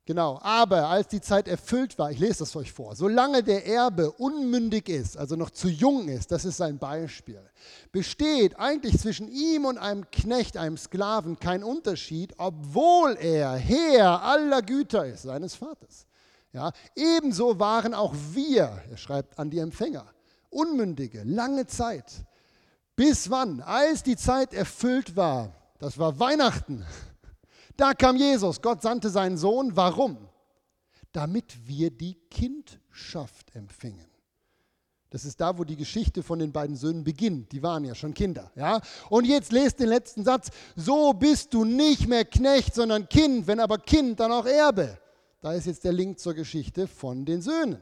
Genau, 0.07 0.39
aber 0.43 0.87
als 0.87 1.07
die 1.07 1.19
Zeit 1.19 1.47
erfüllt 1.47 1.97
war, 1.97 2.11
ich 2.11 2.19
lese 2.19 2.39
das 2.39 2.55
euch 2.55 2.71
vor, 2.71 2.95
solange 2.95 3.41
der 3.41 3.65
Erbe 3.65 4.11
unmündig 4.11 4.87
ist, 4.87 5.17
also 5.17 5.35
noch 5.35 5.49
zu 5.49 5.67
jung 5.67 6.07
ist, 6.07 6.31
das 6.31 6.45
ist 6.45 6.57
sein 6.57 6.77
Beispiel, 6.77 7.41
besteht 7.91 8.59
eigentlich 8.59 8.99
zwischen 8.99 9.27
ihm 9.27 9.65
und 9.65 9.79
einem 9.79 10.09
Knecht, 10.11 10.57
einem 10.57 10.77
Sklaven, 10.77 11.39
kein 11.39 11.63
Unterschied, 11.63 12.35
obwohl 12.37 13.17
er 13.19 13.53
Herr 13.55 14.21
aller 14.21 14.61
Güter 14.61 15.07
ist, 15.07 15.23
seines 15.23 15.55
Vaters. 15.55 16.05
Ja, 16.53 16.71
ebenso 16.95 17.59
waren 17.59 17.95
auch 17.95 18.13
wir, 18.31 18.83
er 18.87 18.97
schreibt 18.97 19.39
an 19.39 19.49
die 19.49 19.59
Empfänger, 19.59 20.05
Unmündige, 20.51 21.23
lange 21.23 21.65
Zeit. 21.65 22.23
Bis 22.95 23.31
wann? 23.31 23.59
Als 23.59 24.03
die 24.03 24.15
Zeit 24.15 24.53
erfüllt 24.53 25.15
war, 25.15 25.51
das 25.79 25.97
war 25.97 26.19
Weihnachten, 26.19 26.85
da 27.77 27.93
kam 27.93 28.15
Jesus, 28.17 28.61
Gott 28.61 28.81
sandte 28.81 29.09
seinen 29.09 29.37
Sohn. 29.37 29.75
Warum? 29.75 30.17
Damit 31.11 31.67
wir 31.67 31.91
die 31.91 32.15
Kindschaft 32.29 33.55
empfingen. 33.55 34.07
Das 35.09 35.23
ist 35.23 35.39
da, 35.39 35.57
wo 35.57 35.63
die 35.63 35.77
Geschichte 35.77 36.23
von 36.23 36.39
den 36.39 36.51
beiden 36.51 36.75
Söhnen 36.75 37.03
beginnt. 37.03 37.51
Die 37.53 37.63
waren 37.63 37.85
ja 37.85 37.95
schon 37.95 38.13
Kinder. 38.13 38.51
Ja? 38.55 38.81
Und 39.09 39.25
jetzt 39.25 39.53
lest 39.53 39.79
den 39.79 39.87
letzten 39.87 40.25
Satz. 40.25 40.49
So 40.75 41.13
bist 41.13 41.53
du 41.53 41.63
nicht 41.63 42.07
mehr 42.07 42.25
Knecht, 42.25 42.75
sondern 42.75 43.07
Kind. 43.07 43.47
Wenn 43.47 43.61
aber 43.61 43.77
Kind, 43.77 44.19
dann 44.19 44.31
auch 44.31 44.45
Erbe. 44.45 44.97
Da 45.39 45.53
ist 45.53 45.67
jetzt 45.67 45.85
der 45.85 45.93
Link 45.93 46.19
zur 46.19 46.33
Geschichte 46.33 46.85
von 46.87 47.23
den 47.23 47.41
Söhnen. 47.41 47.79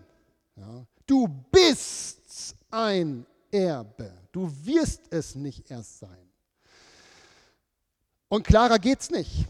Ja? 0.56 0.86
Du 1.08 1.28
bist 1.50 2.56
ein 2.70 3.26
Erbe. 3.50 4.12
Du 4.32 4.52
wirst 4.64 5.02
es 5.10 5.34
nicht 5.34 5.72
erst 5.72 6.00
sein. 6.00 6.30
Und 8.28 8.46
klarer 8.46 8.80
geht's 8.80 9.10
nicht. 9.10 9.48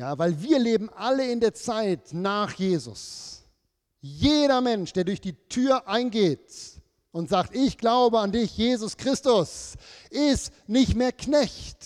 Ja, 0.00 0.18
weil 0.18 0.40
wir 0.40 0.58
leben 0.58 0.88
alle 0.96 1.30
in 1.30 1.40
der 1.40 1.52
Zeit 1.52 2.14
nach 2.14 2.54
Jesus. 2.54 3.42
Jeder 4.00 4.62
Mensch, 4.62 4.94
der 4.94 5.04
durch 5.04 5.20
die 5.20 5.34
Tür 5.50 5.86
eingeht 5.86 6.40
und 7.12 7.28
sagt, 7.28 7.54
ich 7.54 7.76
glaube 7.76 8.18
an 8.18 8.32
dich, 8.32 8.56
Jesus 8.56 8.96
Christus, 8.96 9.74
ist 10.08 10.52
nicht 10.66 10.94
mehr 10.94 11.12
Knecht. 11.12 11.84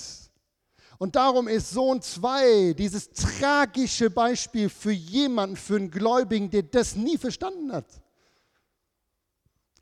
Und 0.99 1.17
darum 1.17 1.49
ist 1.49 1.71
Sohn 1.71 2.01
2 2.03 2.75
dieses 2.79 3.11
tragische 3.11 4.11
Beispiel 4.11 4.69
für 4.69 4.93
jemanden, 4.93 5.57
für 5.57 5.75
einen 5.75 5.91
Gläubigen, 5.91 6.51
der 6.51 6.63
das 6.63 6.95
nie 6.95 7.19
verstanden 7.19 7.73
hat. 7.73 8.01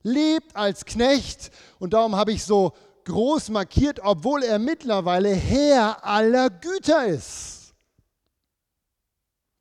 Lebt 0.03 0.57
als 0.57 0.87
Knecht 0.87 1.51
und 1.79 1.93
darum 1.93 2.17
habe 2.17 2.33
ich 2.33 2.43
so 2.45 2.73
groß 3.05 3.51
markiert, 3.51 4.01
obwohl 4.03 4.43
er 4.43 4.59
mittlerweile 4.59 5.35
Herr 5.35 6.03
aller 6.03 6.49
Güter 6.49 7.05
ist. 7.05 7.62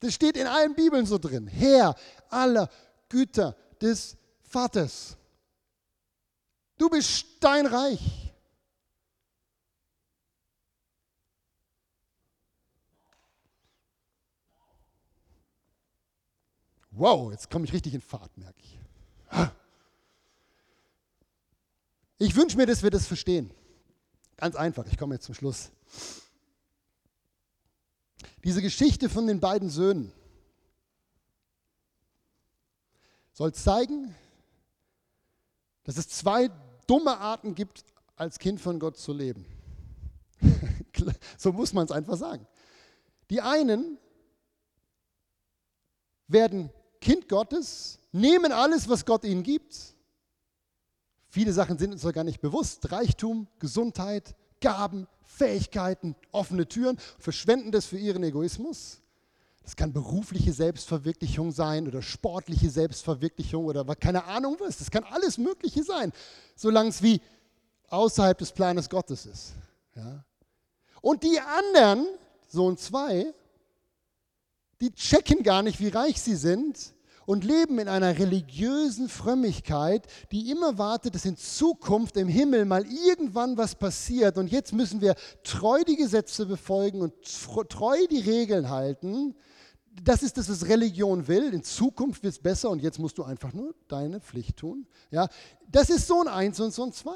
Das 0.01 0.15
steht 0.15 0.35
in 0.35 0.47
allen 0.47 0.73
Bibeln 0.75 1.05
so 1.05 1.17
drin. 1.19 1.47
Herr 1.47 1.95
aller 2.29 2.69
Güter 3.07 3.55
des 3.79 4.17
Vaters. 4.41 5.15
Du 6.77 6.89
bist 6.89 7.09
steinreich. 7.09 8.33
Wow, 16.89 17.31
jetzt 17.31 17.49
komme 17.49 17.65
ich 17.65 17.73
richtig 17.73 17.93
in 17.93 18.01
Fahrt, 18.01 18.35
merke 18.37 18.59
ich. 18.59 18.79
Ich 22.17 22.35
wünsche 22.35 22.57
mir, 22.57 22.65
dass 22.65 22.81
wir 22.81 22.89
das 22.89 23.05
verstehen. 23.05 23.51
Ganz 24.35 24.55
einfach, 24.55 24.85
ich 24.87 24.97
komme 24.97 25.13
jetzt 25.15 25.25
zum 25.25 25.35
Schluss. 25.35 25.71
Diese 28.43 28.61
Geschichte 28.61 29.09
von 29.09 29.27
den 29.27 29.39
beiden 29.39 29.69
Söhnen 29.69 30.11
soll 33.33 33.53
zeigen, 33.53 34.15
dass 35.83 35.97
es 35.97 36.09
zwei 36.09 36.49
dumme 36.87 37.17
Arten 37.17 37.55
gibt, 37.55 37.83
als 38.15 38.39
Kind 38.39 38.59
von 38.59 38.79
Gott 38.79 38.97
zu 38.97 39.13
leben. 39.13 39.45
so 41.37 41.51
muss 41.51 41.73
man 41.73 41.85
es 41.85 41.91
einfach 41.91 42.17
sagen. 42.17 42.47
Die 43.29 43.41
einen 43.41 43.97
werden 46.27 46.69
Kind 46.99 47.29
Gottes, 47.29 47.99
nehmen 48.11 48.51
alles, 48.51 48.89
was 48.89 49.05
Gott 49.05 49.23
ihnen 49.23 49.43
gibt. 49.43 49.95
Viele 51.29 51.53
Sachen 51.53 51.77
sind 51.77 51.93
uns 51.93 52.01
doch 52.01 52.13
gar 52.13 52.23
nicht 52.23 52.41
bewusst. 52.41 52.91
Reichtum, 52.91 53.47
Gesundheit, 53.59 54.35
Gaben, 54.59 55.07
Fähigkeiten, 55.37 56.15
offene 56.31 56.67
Türen, 56.67 56.97
verschwenden 57.19 57.71
das 57.71 57.85
für 57.85 57.97
ihren 57.97 58.23
Egoismus. 58.23 58.99
Das 59.63 59.75
kann 59.75 59.93
berufliche 59.93 60.53
Selbstverwirklichung 60.53 61.51
sein 61.51 61.87
oder 61.87 62.01
sportliche 62.01 62.69
Selbstverwirklichung 62.69 63.65
oder 63.65 63.85
keine 63.95 64.25
Ahnung 64.25 64.57
was. 64.59 64.77
Das 64.77 64.89
kann 64.89 65.03
alles 65.03 65.37
Mögliche 65.37 65.83
sein, 65.83 66.11
solange 66.55 66.89
es 66.89 67.01
wie 67.01 67.21
außerhalb 67.89 68.37
des 68.37 68.51
Planes 68.51 68.89
Gottes 68.89 69.25
ist. 69.25 69.53
Ja? 69.95 70.23
Und 71.01 71.23
die 71.23 71.39
anderen, 71.39 72.07
Sohn 72.47 72.77
zwei, 72.77 73.33
die 74.79 74.91
checken 74.93 75.43
gar 75.43 75.61
nicht, 75.61 75.79
wie 75.79 75.89
reich 75.89 76.21
sie 76.21 76.35
sind 76.35 76.93
und 77.25 77.43
leben 77.43 77.79
in 77.79 77.87
einer 77.87 78.17
religiösen 78.17 79.09
Frömmigkeit, 79.09 80.07
die 80.31 80.49
immer 80.51 80.77
wartet, 80.77 81.15
dass 81.15 81.25
in 81.25 81.37
Zukunft 81.37 82.17
im 82.17 82.27
Himmel 82.27 82.65
mal 82.65 82.85
irgendwann 82.85 83.57
was 83.57 83.75
passiert. 83.75 84.37
Und 84.37 84.51
jetzt 84.51 84.73
müssen 84.73 85.01
wir 85.01 85.15
treu 85.43 85.83
die 85.83 85.95
Gesetze 85.95 86.45
befolgen 86.45 87.01
und 87.01 87.13
treu 87.69 87.97
die 88.09 88.19
Regeln 88.19 88.69
halten. 88.69 89.35
Das 90.03 90.23
ist 90.23 90.37
das, 90.37 90.49
was 90.49 90.67
Religion 90.67 91.27
will. 91.27 91.53
In 91.53 91.63
Zukunft 91.63 92.23
wird 92.23 92.33
es 92.33 92.39
besser 92.39 92.69
und 92.69 92.81
jetzt 92.81 92.97
musst 92.97 93.17
du 93.17 93.23
einfach 93.23 93.53
nur 93.53 93.75
deine 93.87 94.19
Pflicht 94.21 94.57
tun. 94.57 94.87
Ja, 95.11 95.27
das 95.69 95.89
ist 95.89 96.07
Sohn 96.07 96.27
1 96.27 96.59
und 96.61 96.73
Sohn 96.73 96.93
2. 96.93 97.11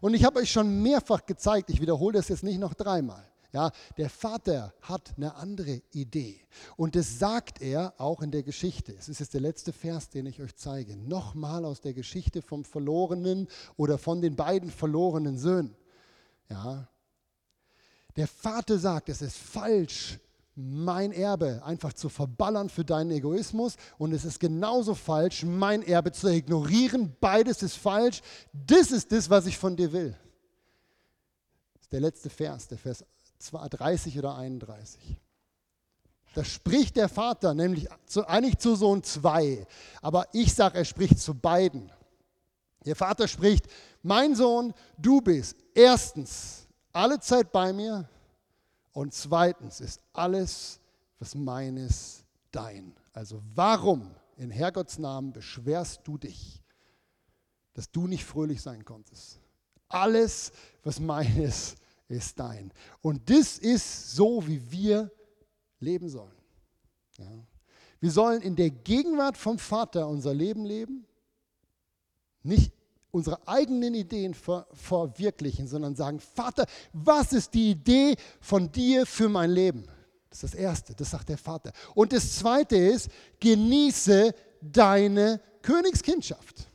Und 0.00 0.14
ich 0.14 0.24
habe 0.24 0.40
euch 0.40 0.50
schon 0.50 0.82
mehrfach 0.82 1.24
gezeigt, 1.24 1.70
ich 1.70 1.80
wiederhole 1.80 2.18
das 2.18 2.28
jetzt 2.28 2.42
nicht 2.42 2.58
noch 2.58 2.74
dreimal. 2.74 3.29
Ja, 3.52 3.72
der 3.96 4.08
Vater 4.08 4.72
hat 4.80 5.14
eine 5.16 5.34
andere 5.34 5.82
Idee. 5.92 6.40
Und 6.76 6.94
das 6.94 7.18
sagt 7.18 7.60
er 7.60 7.94
auch 7.98 8.22
in 8.22 8.30
der 8.30 8.44
Geschichte. 8.44 8.94
Es 8.96 9.08
ist 9.08 9.18
jetzt 9.18 9.34
der 9.34 9.40
letzte 9.40 9.72
Vers, 9.72 10.08
den 10.08 10.26
ich 10.26 10.40
euch 10.40 10.54
zeige. 10.54 10.96
Nochmal 10.96 11.64
aus 11.64 11.80
der 11.80 11.92
Geschichte 11.92 12.42
vom 12.42 12.64
verlorenen 12.64 13.48
oder 13.76 13.98
von 13.98 14.20
den 14.20 14.36
beiden 14.36 14.70
verlorenen 14.70 15.36
Söhnen. 15.36 15.74
Ja. 16.48 16.88
Der 18.14 18.28
Vater 18.28 18.78
sagt, 18.78 19.08
es 19.08 19.20
ist 19.20 19.36
falsch, 19.36 20.20
mein 20.54 21.10
Erbe 21.10 21.62
einfach 21.64 21.92
zu 21.92 22.08
verballern 22.08 22.68
für 22.68 22.84
deinen 22.84 23.10
Egoismus 23.10 23.76
und 23.98 24.12
es 24.12 24.24
ist 24.24 24.38
genauso 24.38 24.94
falsch, 24.94 25.44
mein 25.44 25.82
Erbe 25.82 26.12
zu 26.12 26.28
ignorieren. 26.28 27.16
Beides 27.20 27.62
ist 27.62 27.76
falsch. 27.76 28.20
Das 28.52 28.92
ist 28.92 29.10
das, 29.10 29.30
was 29.30 29.46
ich 29.46 29.58
von 29.58 29.76
dir 29.76 29.92
will. 29.92 30.16
Das 31.74 31.82
ist 31.82 31.92
der 31.92 32.00
letzte 32.00 32.30
Vers, 32.30 32.68
der 32.68 32.78
Vers 32.78 33.04
30 33.40 34.18
oder 34.18 34.36
31. 34.36 35.00
Da 36.34 36.44
spricht 36.44 36.96
der 36.96 37.08
Vater 37.08 37.54
nämlich 37.54 37.88
zu, 38.06 38.26
eigentlich 38.26 38.58
zu 38.58 38.76
Sohn 38.76 39.02
2, 39.02 39.66
aber 40.00 40.28
ich 40.32 40.54
sage, 40.54 40.78
er 40.78 40.84
spricht 40.84 41.18
zu 41.18 41.34
beiden. 41.34 41.90
Der 42.84 42.94
Vater 42.94 43.26
spricht, 43.26 43.66
mein 44.02 44.34
Sohn, 44.34 44.72
du 44.96 45.20
bist 45.20 45.56
erstens 45.74 46.66
alle 46.92 47.18
Zeit 47.20 47.50
bei 47.50 47.72
mir 47.72 48.08
und 48.92 49.12
zweitens 49.12 49.80
ist 49.80 50.00
alles, 50.12 50.80
was 51.18 51.34
meines, 51.34 52.24
dein. 52.50 52.94
Also 53.12 53.42
warum 53.54 54.14
in 54.36 54.50
Herrgotts 54.50 54.98
Namen 54.98 55.32
beschwerst 55.32 56.00
du 56.04 56.16
dich, 56.16 56.62
dass 57.74 57.90
du 57.90 58.06
nicht 58.06 58.24
fröhlich 58.24 58.62
sein 58.62 58.84
konntest? 58.84 59.40
Alles, 59.88 60.52
was 60.84 61.00
meines, 61.00 61.74
ist 62.10 62.38
dein. 62.38 62.72
Und 63.00 63.30
das 63.30 63.58
ist 63.58 64.12
so, 64.12 64.46
wie 64.46 64.70
wir 64.70 65.10
leben 65.78 66.08
sollen. 66.08 66.36
Ja. 67.18 67.30
Wir 68.00 68.10
sollen 68.10 68.40
in 68.42 68.56
der 68.56 68.70
Gegenwart 68.70 69.36
vom 69.36 69.58
Vater 69.58 70.08
unser 70.08 70.32
Leben 70.34 70.64
leben, 70.64 71.06
nicht 72.42 72.72
unsere 73.10 73.46
eigenen 73.46 73.94
Ideen 73.94 74.34
ver 74.34 74.66
verwirklichen, 74.72 75.66
sondern 75.66 75.94
sagen, 75.94 76.20
Vater, 76.20 76.66
was 76.92 77.32
ist 77.32 77.52
die 77.54 77.72
Idee 77.72 78.16
von 78.40 78.70
dir 78.72 79.04
für 79.04 79.28
mein 79.28 79.50
Leben? 79.50 79.84
Das 80.30 80.44
ist 80.44 80.54
das 80.54 80.60
Erste, 80.60 80.94
das 80.94 81.10
sagt 81.10 81.28
der 81.28 81.38
Vater. 81.38 81.72
Und 81.94 82.12
das 82.12 82.38
Zweite 82.38 82.76
ist, 82.76 83.10
genieße 83.40 84.32
deine 84.60 85.40
Königskindschaft. 85.60 86.68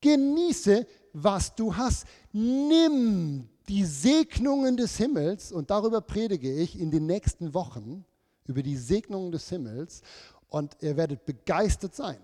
Genieße, 0.00 0.86
was 1.12 1.54
du 1.54 1.76
hast. 1.76 2.06
Nimm 2.32 3.48
die 3.68 3.84
Segnungen 3.84 4.76
des 4.76 4.96
Himmels, 4.96 5.52
und 5.52 5.70
darüber 5.70 6.00
predige 6.00 6.52
ich 6.52 6.78
in 6.78 6.90
den 6.90 7.06
nächsten 7.06 7.54
Wochen, 7.54 8.04
über 8.46 8.62
die 8.62 8.76
Segnungen 8.76 9.30
des 9.30 9.48
Himmels, 9.48 10.02
und 10.48 10.76
ihr 10.80 10.96
werdet 10.96 11.26
begeistert 11.26 11.94
sein, 11.94 12.18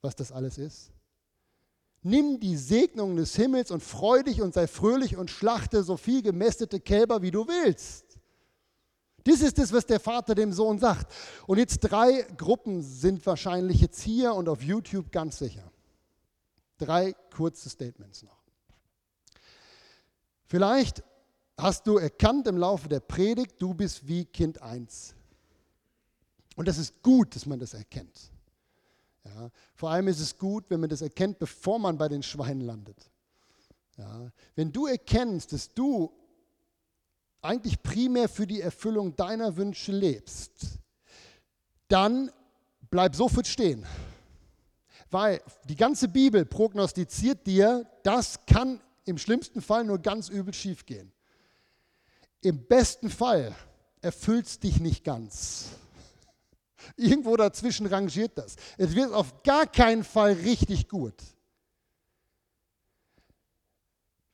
was 0.00 0.16
das 0.16 0.32
alles 0.32 0.58
ist. 0.58 0.90
Nimm 2.02 2.38
die 2.40 2.56
Segnungen 2.56 3.16
des 3.16 3.34
Himmels 3.36 3.70
und 3.70 3.82
freu 3.82 4.22
dich 4.22 4.42
und 4.42 4.52
sei 4.54 4.66
fröhlich 4.66 5.16
und 5.16 5.30
schlachte 5.30 5.82
so 5.82 5.96
viel 5.96 6.22
gemästete 6.22 6.80
Kälber, 6.80 7.22
wie 7.22 7.30
du 7.30 7.46
willst. 7.48 8.04
Das 9.24 9.40
ist 9.40 9.58
es, 9.58 9.72
was 9.72 9.86
der 9.86 10.00
Vater 10.00 10.34
dem 10.34 10.52
Sohn 10.52 10.78
sagt. 10.78 11.10
Und 11.46 11.56
jetzt 11.56 11.80
drei 11.80 12.26
Gruppen 12.36 12.82
sind 12.82 13.24
wahrscheinlich 13.24 13.80
jetzt 13.80 14.02
hier 14.02 14.34
und 14.34 14.50
auf 14.50 14.62
YouTube 14.62 15.10
ganz 15.10 15.38
sicher. 15.38 15.72
Drei 16.76 17.14
kurze 17.34 17.70
Statements 17.70 18.22
noch. 18.22 18.43
Vielleicht 20.54 21.02
hast 21.58 21.84
du 21.84 21.96
erkannt 21.96 22.46
im 22.46 22.58
Laufe 22.58 22.88
der 22.88 23.00
Predigt, 23.00 23.60
du 23.60 23.74
bist 23.74 24.06
wie 24.06 24.24
Kind 24.24 24.62
1. 24.62 25.12
Und 26.54 26.68
das 26.68 26.78
ist 26.78 27.02
gut, 27.02 27.34
dass 27.34 27.44
man 27.44 27.58
das 27.58 27.74
erkennt. 27.74 28.30
Ja, 29.24 29.50
vor 29.74 29.90
allem 29.90 30.06
ist 30.06 30.20
es 30.20 30.38
gut, 30.38 30.66
wenn 30.68 30.78
man 30.78 30.88
das 30.88 31.02
erkennt, 31.02 31.40
bevor 31.40 31.80
man 31.80 31.98
bei 31.98 32.06
den 32.06 32.22
Schweinen 32.22 32.60
landet. 32.60 33.10
Ja, 33.96 34.30
wenn 34.54 34.70
du 34.70 34.86
erkennst, 34.86 35.52
dass 35.52 35.74
du 35.74 36.12
eigentlich 37.42 37.82
primär 37.82 38.28
für 38.28 38.46
die 38.46 38.60
Erfüllung 38.60 39.16
deiner 39.16 39.56
Wünsche 39.56 39.90
lebst, 39.90 40.78
dann 41.88 42.30
bleib 42.90 43.16
sofort 43.16 43.48
stehen. 43.48 43.84
Weil 45.10 45.42
die 45.64 45.74
ganze 45.74 46.06
Bibel 46.06 46.44
prognostiziert 46.44 47.44
dir, 47.44 47.84
das 48.04 48.46
kann 48.46 48.80
im 49.04 49.18
schlimmsten 49.18 49.60
Fall 49.60 49.84
nur 49.84 49.98
ganz 49.98 50.28
übel 50.28 50.54
schief 50.54 50.86
gehen. 50.86 51.12
Im 52.40 52.66
besten 52.66 53.10
Fall 53.10 53.54
erfüllt 54.00 54.46
es 54.46 54.60
dich 54.60 54.80
nicht 54.80 55.04
ganz. 55.04 55.70
Irgendwo 56.96 57.36
dazwischen 57.36 57.86
rangiert 57.86 58.36
das. 58.36 58.56
Es 58.76 58.94
wird 58.94 59.12
auf 59.12 59.42
gar 59.42 59.66
keinen 59.66 60.04
Fall 60.04 60.32
richtig 60.32 60.88
gut. 60.88 61.14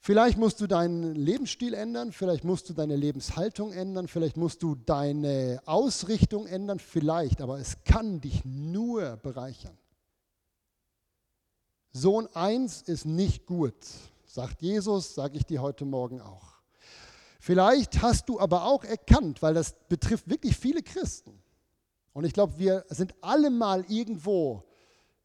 Vielleicht 0.02 0.38
musst 0.38 0.60
du 0.62 0.66
deinen 0.66 1.14
Lebensstil 1.14 1.74
ändern, 1.74 2.10
vielleicht 2.10 2.42
musst 2.42 2.70
du 2.70 2.72
deine 2.72 2.96
Lebenshaltung 2.96 3.70
ändern, 3.72 4.08
vielleicht 4.08 4.38
musst 4.38 4.62
du 4.62 4.74
deine 4.74 5.60
Ausrichtung 5.66 6.46
ändern, 6.46 6.78
vielleicht, 6.78 7.42
aber 7.42 7.58
es 7.58 7.84
kann 7.84 8.20
dich 8.20 8.42
nur 8.46 9.18
bereichern. 9.18 9.76
Sohn 11.92 12.28
1 12.34 12.82
ist 12.82 13.04
nicht 13.04 13.44
gut, 13.44 13.74
sagt 14.34 14.62
Jesus, 14.62 15.14
sage 15.14 15.38
ich 15.38 15.44
dir 15.44 15.60
heute 15.60 15.84
Morgen 15.84 16.20
auch. 16.20 16.54
Vielleicht 17.40 18.02
hast 18.02 18.28
du 18.28 18.38
aber 18.38 18.64
auch 18.64 18.84
erkannt, 18.84 19.42
weil 19.42 19.54
das 19.54 19.74
betrifft 19.88 20.28
wirklich 20.28 20.56
viele 20.56 20.82
Christen, 20.82 21.40
und 22.12 22.24
ich 22.24 22.32
glaube, 22.32 22.58
wir 22.58 22.84
sind 22.88 23.14
alle 23.20 23.50
mal 23.50 23.84
irgendwo 23.88 24.64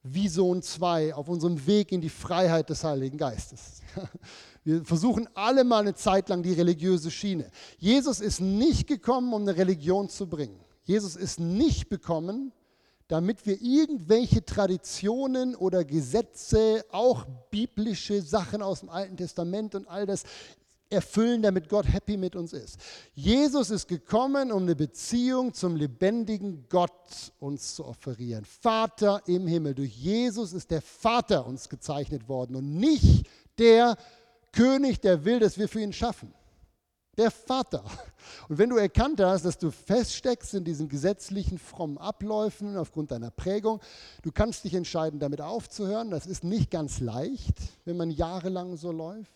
wie 0.04 0.28
Sohn 0.28 0.62
2 0.62 1.16
auf 1.16 1.28
unserem 1.28 1.66
Weg 1.66 1.92
in 1.92 2.00
die 2.00 2.10
Freiheit 2.10 2.70
des 2.70 2.84
Heiligen 2.84 3.18
Geistes. 3.18 3.82
Wir 4.64 4.86
versuchen 4.86 5.28
alle 5.34 5.64
mal 5.64 5.82
eine 5.82 5.96
Zeit 5.96 6.30
lang 6.30 6.44
die 6.44 6.54
religiöse 6.54 7.10
Schiene. 7.10 7.50
Jesus 7.78 8.20
ist 8.20 8.40
nicht 8.40 8.88
gekommen, 8.88 9.34
um 9.34 9.42
eine 9.42 9.58
Religion 9.58 10.10
zu 10.10 10.28
bringen. 10.28 10.60
Jesus 10.84 11.16
ist 11.16 11.40
nicht 11.40 11.90
gekommen, 11.90 12.52
damit 13.08 13.46
wir 13.46 13.62
irgendwelche 13.62 14.44
Traditionen 14.44 15.56
oder 15.56 15.84
Gesetze, 15.84 16.86
auch 16.92 17.26
biblische 17.52 18.22
Sachen 18.22 18.62
aus 18.62 18.80
dem 18.80 18.90
Alten 18.90 19.18
Testament 19.18 19.76
und 19.76 19.88
all 19.88 20.06
das 20.06 20.24
erfüllen, 20.90 21.42
damit 21.42 21.68
Gott 21.70 21.92
happy 21.92 22.16
mit 22.18 22.36
uns 22.36 22.54
ist. 22.54 22.80
Jesus 23.14 23.70
ist 23.70 23.88
gekommen, 23.88 24.52
um 24.52 24.64
eine 24.64 24.76
Beziehung 24.76 25.54
zum 25.54 25.76
lebendigen 25.76 26.66
Gott 26.70 27.32
uns 27.40 27.76
zu 27.76 27.86
offerieren. 27.86 28.46
Vater 28.46 29.22
im 29.26 29.48
Himmel. 29.48 29.74
Durch 29.74 29.96
Jesus 29.96 30.54
ist 30.54 30.72
der 30.72 30.82
Vater 30.82 31.46
uns 31.46 31.70
gezeichnet 31.70 32.28
worden 32.30 32.56
und 32.56 32.76
nicht 32.76 33.28
Der 33.58 33.98
König, 34.52 35.02
der 35.02 35.26
will, 35.26 35.40
dass 35.40 35.58
wir 35.58 35.68
für 35.68 35.82
ihn 35.82 35.94
schaffen. 35.94 36.34
Der 37.18 37.32
Vater. 37.32 37.84
Und 38.50 38.58
wenn 38.58 38.70
du 38.70 38.78
erkannt 38.78 39.22
hast, 39.22 39.46
dass 39.46 39.58
du 39.58 39.72
feststeckst 39.72 40.54
in 40.54 40.66
diesen 40.66 40.90
gesetzlichen, 40.90 41.58
frommen 41.58 41.98
Abläufen 41.98 42.76
aufgrund 42.76 43.12
deiner 43.12 43.32
Prägung, 43.32 43.80
du 44.22 44.32
kannst 44.32 44.64
dich 44.66 44.74
entscheiden, 44.74 45.20
damit 45.20 45.42
aufzuhören. 45.42 46.12
Das 46.12 46.26
ist 46.26 46.44
nicht 46.44 46.72
ganz 46.72 47.00
leicht, 47.00 47.58
wenn 47.86 47.98
man 47.98 48.12
jahrelang 48.12 48.76
so 48.76 48.92
läuft. 48.92 49.32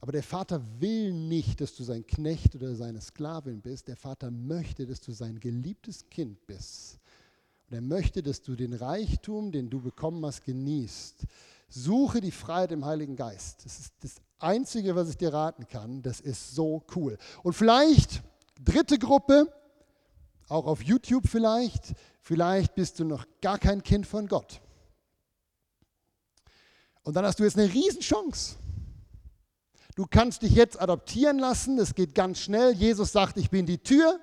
Aber 0.00 0.12
der 0.12 0.22
Vater 0.22 0.62
will 0.78 1.12
nicht, 1.12 1.60
dass 1.60 1.74
du 1.74 1.82
sein 1.82 2.06
Knecht 2.06 2.54
oder 2.54 2.76
seine 2.76 3.00
Sklavin 3.00 3.60
bist. 3.60 3.88
Der 3.88 3.96
Vater 3.96 4.30
möchte, 4.30 4.86
dass 4.86 5.00
du 5.00 5.10
sein 5.10 5.40
geliebtes 5.40 6.08
Kind 6.08 6.46
bist. 6.46 7.00
Und 7.68 7.74
er 7.74 7.80
möchte, 7.80 8.22
dass 8.22 8.40
du 8.40 8.54
den 8.54 8.72
Reichtum, 8.72 9.50
den 9.50 9.68
du 9.68 9.80
bekommen 9.80 10.24
hast, 10.24 10.44
genießt. 10.44 11.24
Suche 11.68 12.20
die 12.20 12.30
Freiheit 12.30 12.70
im 12.70 12.84
Heiligen 12.84 13.16
Geist. 13.16 13.64
Das 13.64 13.80
ist 13.80 13.94
das 14.00 14.20
Einzige, 14.38 14.94
was 14.96 15.08
ich 15.08 15.16
dir 15.16 15.32
raten 15.32 15.66
kann. 15.66 16.02
Das 16.02 16.20
ist 16.20 16.54
so 16.54 16.84
cool. 16.94 17.18
Und 17.42 17.54
vielleicht, 17.54 18.22
dritte 18.62 18.98
Gruppe, 18.98 19.52
auch 20.48 20.66
auf 20.66 20.82
YouTube 20.82 21.28
vielleicht, 21.28 21.94
vielleicht 22.20 22.74
bist 22.74 22.98
du 22.98 23.04
noch 23.04 23.26
gar 23.40 23.58
kein 23.58 23.82
Kind 23.82 24.06
von 24.06 24.28
Gott. 24.28 24.60
Und 27.02 27.14
dann 27.14 27.24
hast 27.24 27.38
du 27.38 27.44
jetzt 27.44 27.58
eine 27.58 27.72
Riesenchance. 27.72 28.56
Du 29.94 30.06
kannst 30.08 30.42
dich 30.42 30.52
jetzt 30.52 30.80
adoptieren 30.80 31.38
lassen, 31.38 31.76
das 31.76 31.94
geht 31.94 32.14
ganz 32.14 32.40
schnell. 32.40 32.72
Jesus 32.72 33.12
sagt, 33.12 33.38
ich 33.38 33.48
bin 33.48 33.64
die 33.64 33.78
Tür. 33.78 34.20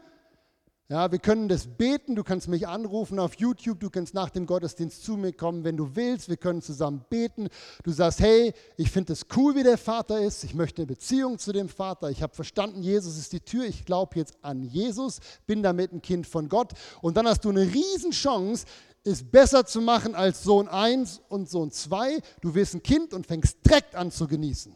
Ja, 0.90 1.12
wir 1.12 1.20
können 1.20 1.48
das 1.48 1.66
beten, 1.66 2.14
du 2.14 2.24
kannst 2.24 2.50
mich 2.50 2.68
anrufen 2.68 3.18
auf 3.18 3.36
YouTube, 3.36 3.80
du 3.80 3.90
kannst 3.90 4.14
nach 4.14 4.30
dem 4.30 4.46
Gottesdienst 4.46 5.02
zu 5.02 5.16
mir 5.16 5.32
kommen, 5.32 5.64
wenn 5.64 5.78
du 5.78 5.96
willst, 5.96 6.28
wir 6.28 6.36
können 6.36 6.62
zusammen 6.62 7.06
beten. 7.10 7.48
Du 7.84 7.92
sagst, 7.92 8.20
hey, 8.20 8.54
ich 8.76 8.92
finde 8.92 9.14
es 9.14 9.28
cool, 9.36 9.56
wie 9.56 9.64
der 9.64 9.78
Vater 9.78 10.20
ist, 10.20 10.44
ich 10.44 10.54
möchte 10.54 10.82
eine 10.82 10.88
Beziehung 10.88 11.40
zu 11.40 11.54
dem 11.54 11.70
Vater, 11.70 12.10
ich 12.10 12.22
habe 12.22 12.36
verstanden, 12.36 12.84
Jesus 12.84 13.18
ist 13.18 13.32
die 13.32 13.40
Tür, 13.40 13.64
ich 13.64 13.86
glaube 13.86 14.18
jetzt 14.18 14.38
an 14.42 14.62
Jesus, 14.62 15.20
bin 15.48 15.64
damit 15.64 15.94
ein 15.94 16.02
Kind 16.02 16.28
von 16.28 16.50
Gott. 16.50 16.74
Und 17.02 17.16
dann 17.16 17.28
hast 17.28 17.46
du 17.46 17.50
eine 17.50 17.62
Riesenchance, 17.62 18.66
es 19.06 19.24
besser 19.24 19.66
zu 19.66 19.80
machen 19.80 20.16
als 20.16 20.44
Sohn 20.44 20.68
1 20.68 21.22
und 21.30 21.50
Sohn 21.50 21.72
2. 21.72 22.20
Du 22.42 22.56
wirst 22.56 22.74
ein 22.74 22.84
Kind 22.84 23.14
und 23.14 23.26
fängst 23.26 23.58
direkt 23.66 23.96
an 23.96 24.12
zu 24.12 24.28
genießen. 24.28 24.76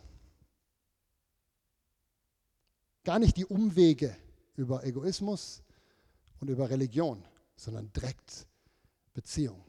Gar 3.03 3.19
nicht 3.19 3.37
die 3.37 3.45
Umwege 3.45 4.15
über 4.55 4.83
Egoismus, 4.85 5.63
und 6.39 6.49
über 6.49 6.69
Religion, 6.69 7.23
sondern 7.55 7.91
direkt 7.93 8.47
Beziehung. 9.13 9.63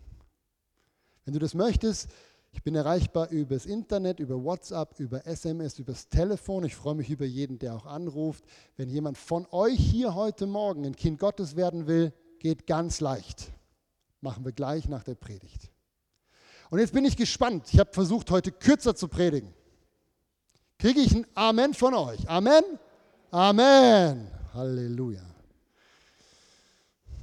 Wenn 1.24 1.34
du 1.34 1.40
das 1.40 1.54
möchtest, 1.54 2.08
ich 2.52 2.62
bin 2.62 2.74
erreichbar 2.74 3.28
über 3.30 3.54
das 3.54 3.66
Internet, 3.66 4.20
über 4.20 4.42
WhatsApp, 4.42 4.98
über 4.98 5.26
SMS, 5.26 5.78
über 5.78 5.92
das 5.92 6.08
Telefon. 6.08 6.64
Ich 6.64 6.74
freue 6.74 6.94
mich 6.94 7.10
über 7.10 7.24
jeden, 7.24 7.58
der 7.58 7.74
auch 7.74 7.86
anruft. 7.86 8.44
Wenn 8.76 8.88
jemand 8.88 9.18
von 9.18 9.46
euch 9.50 9.78
hier 9.78 10.14
heute 10.14 10.46
Morgen 10.46 10.84
ein 10.84 10.96
Kind 10.96 11.18
Gottes 11.18 11.56
werden 11.56 11.86
will, 11.86 12.12
geht 12.38 12.66
ganz 12.66 13.00
leicht. 13.00 13.52
Machen 14.20 14.44
wir 14.44 14.52
gleich 14.52 14.88
nach 14.88 15.04
der 15.04 15.14
Predigt. 15.14 15.70
Und 16.70 16.80
jetzt 16.80 16.92
bin 16.92 17.04
ich 17.04 17.16
gespannt. 17.16 17.66
Ich 17.72 17.78
habe 17.78 17.92
versucht, 17.92 18.30
heute 18.30 18.52
kürzer 18.52 18.94
zu 18.94 19.08
predigen. 19.08 19.54
Kriege 20.78 21.00
ich 21.00 21.14
ein 21.14 21.26
Amen 21.34 21.74
von 21.74 21.94
euch? 21.94 22.28
Amen? 22.28 22.62
Amen. 23.30 24.30
Halleluja. 24.54 25.37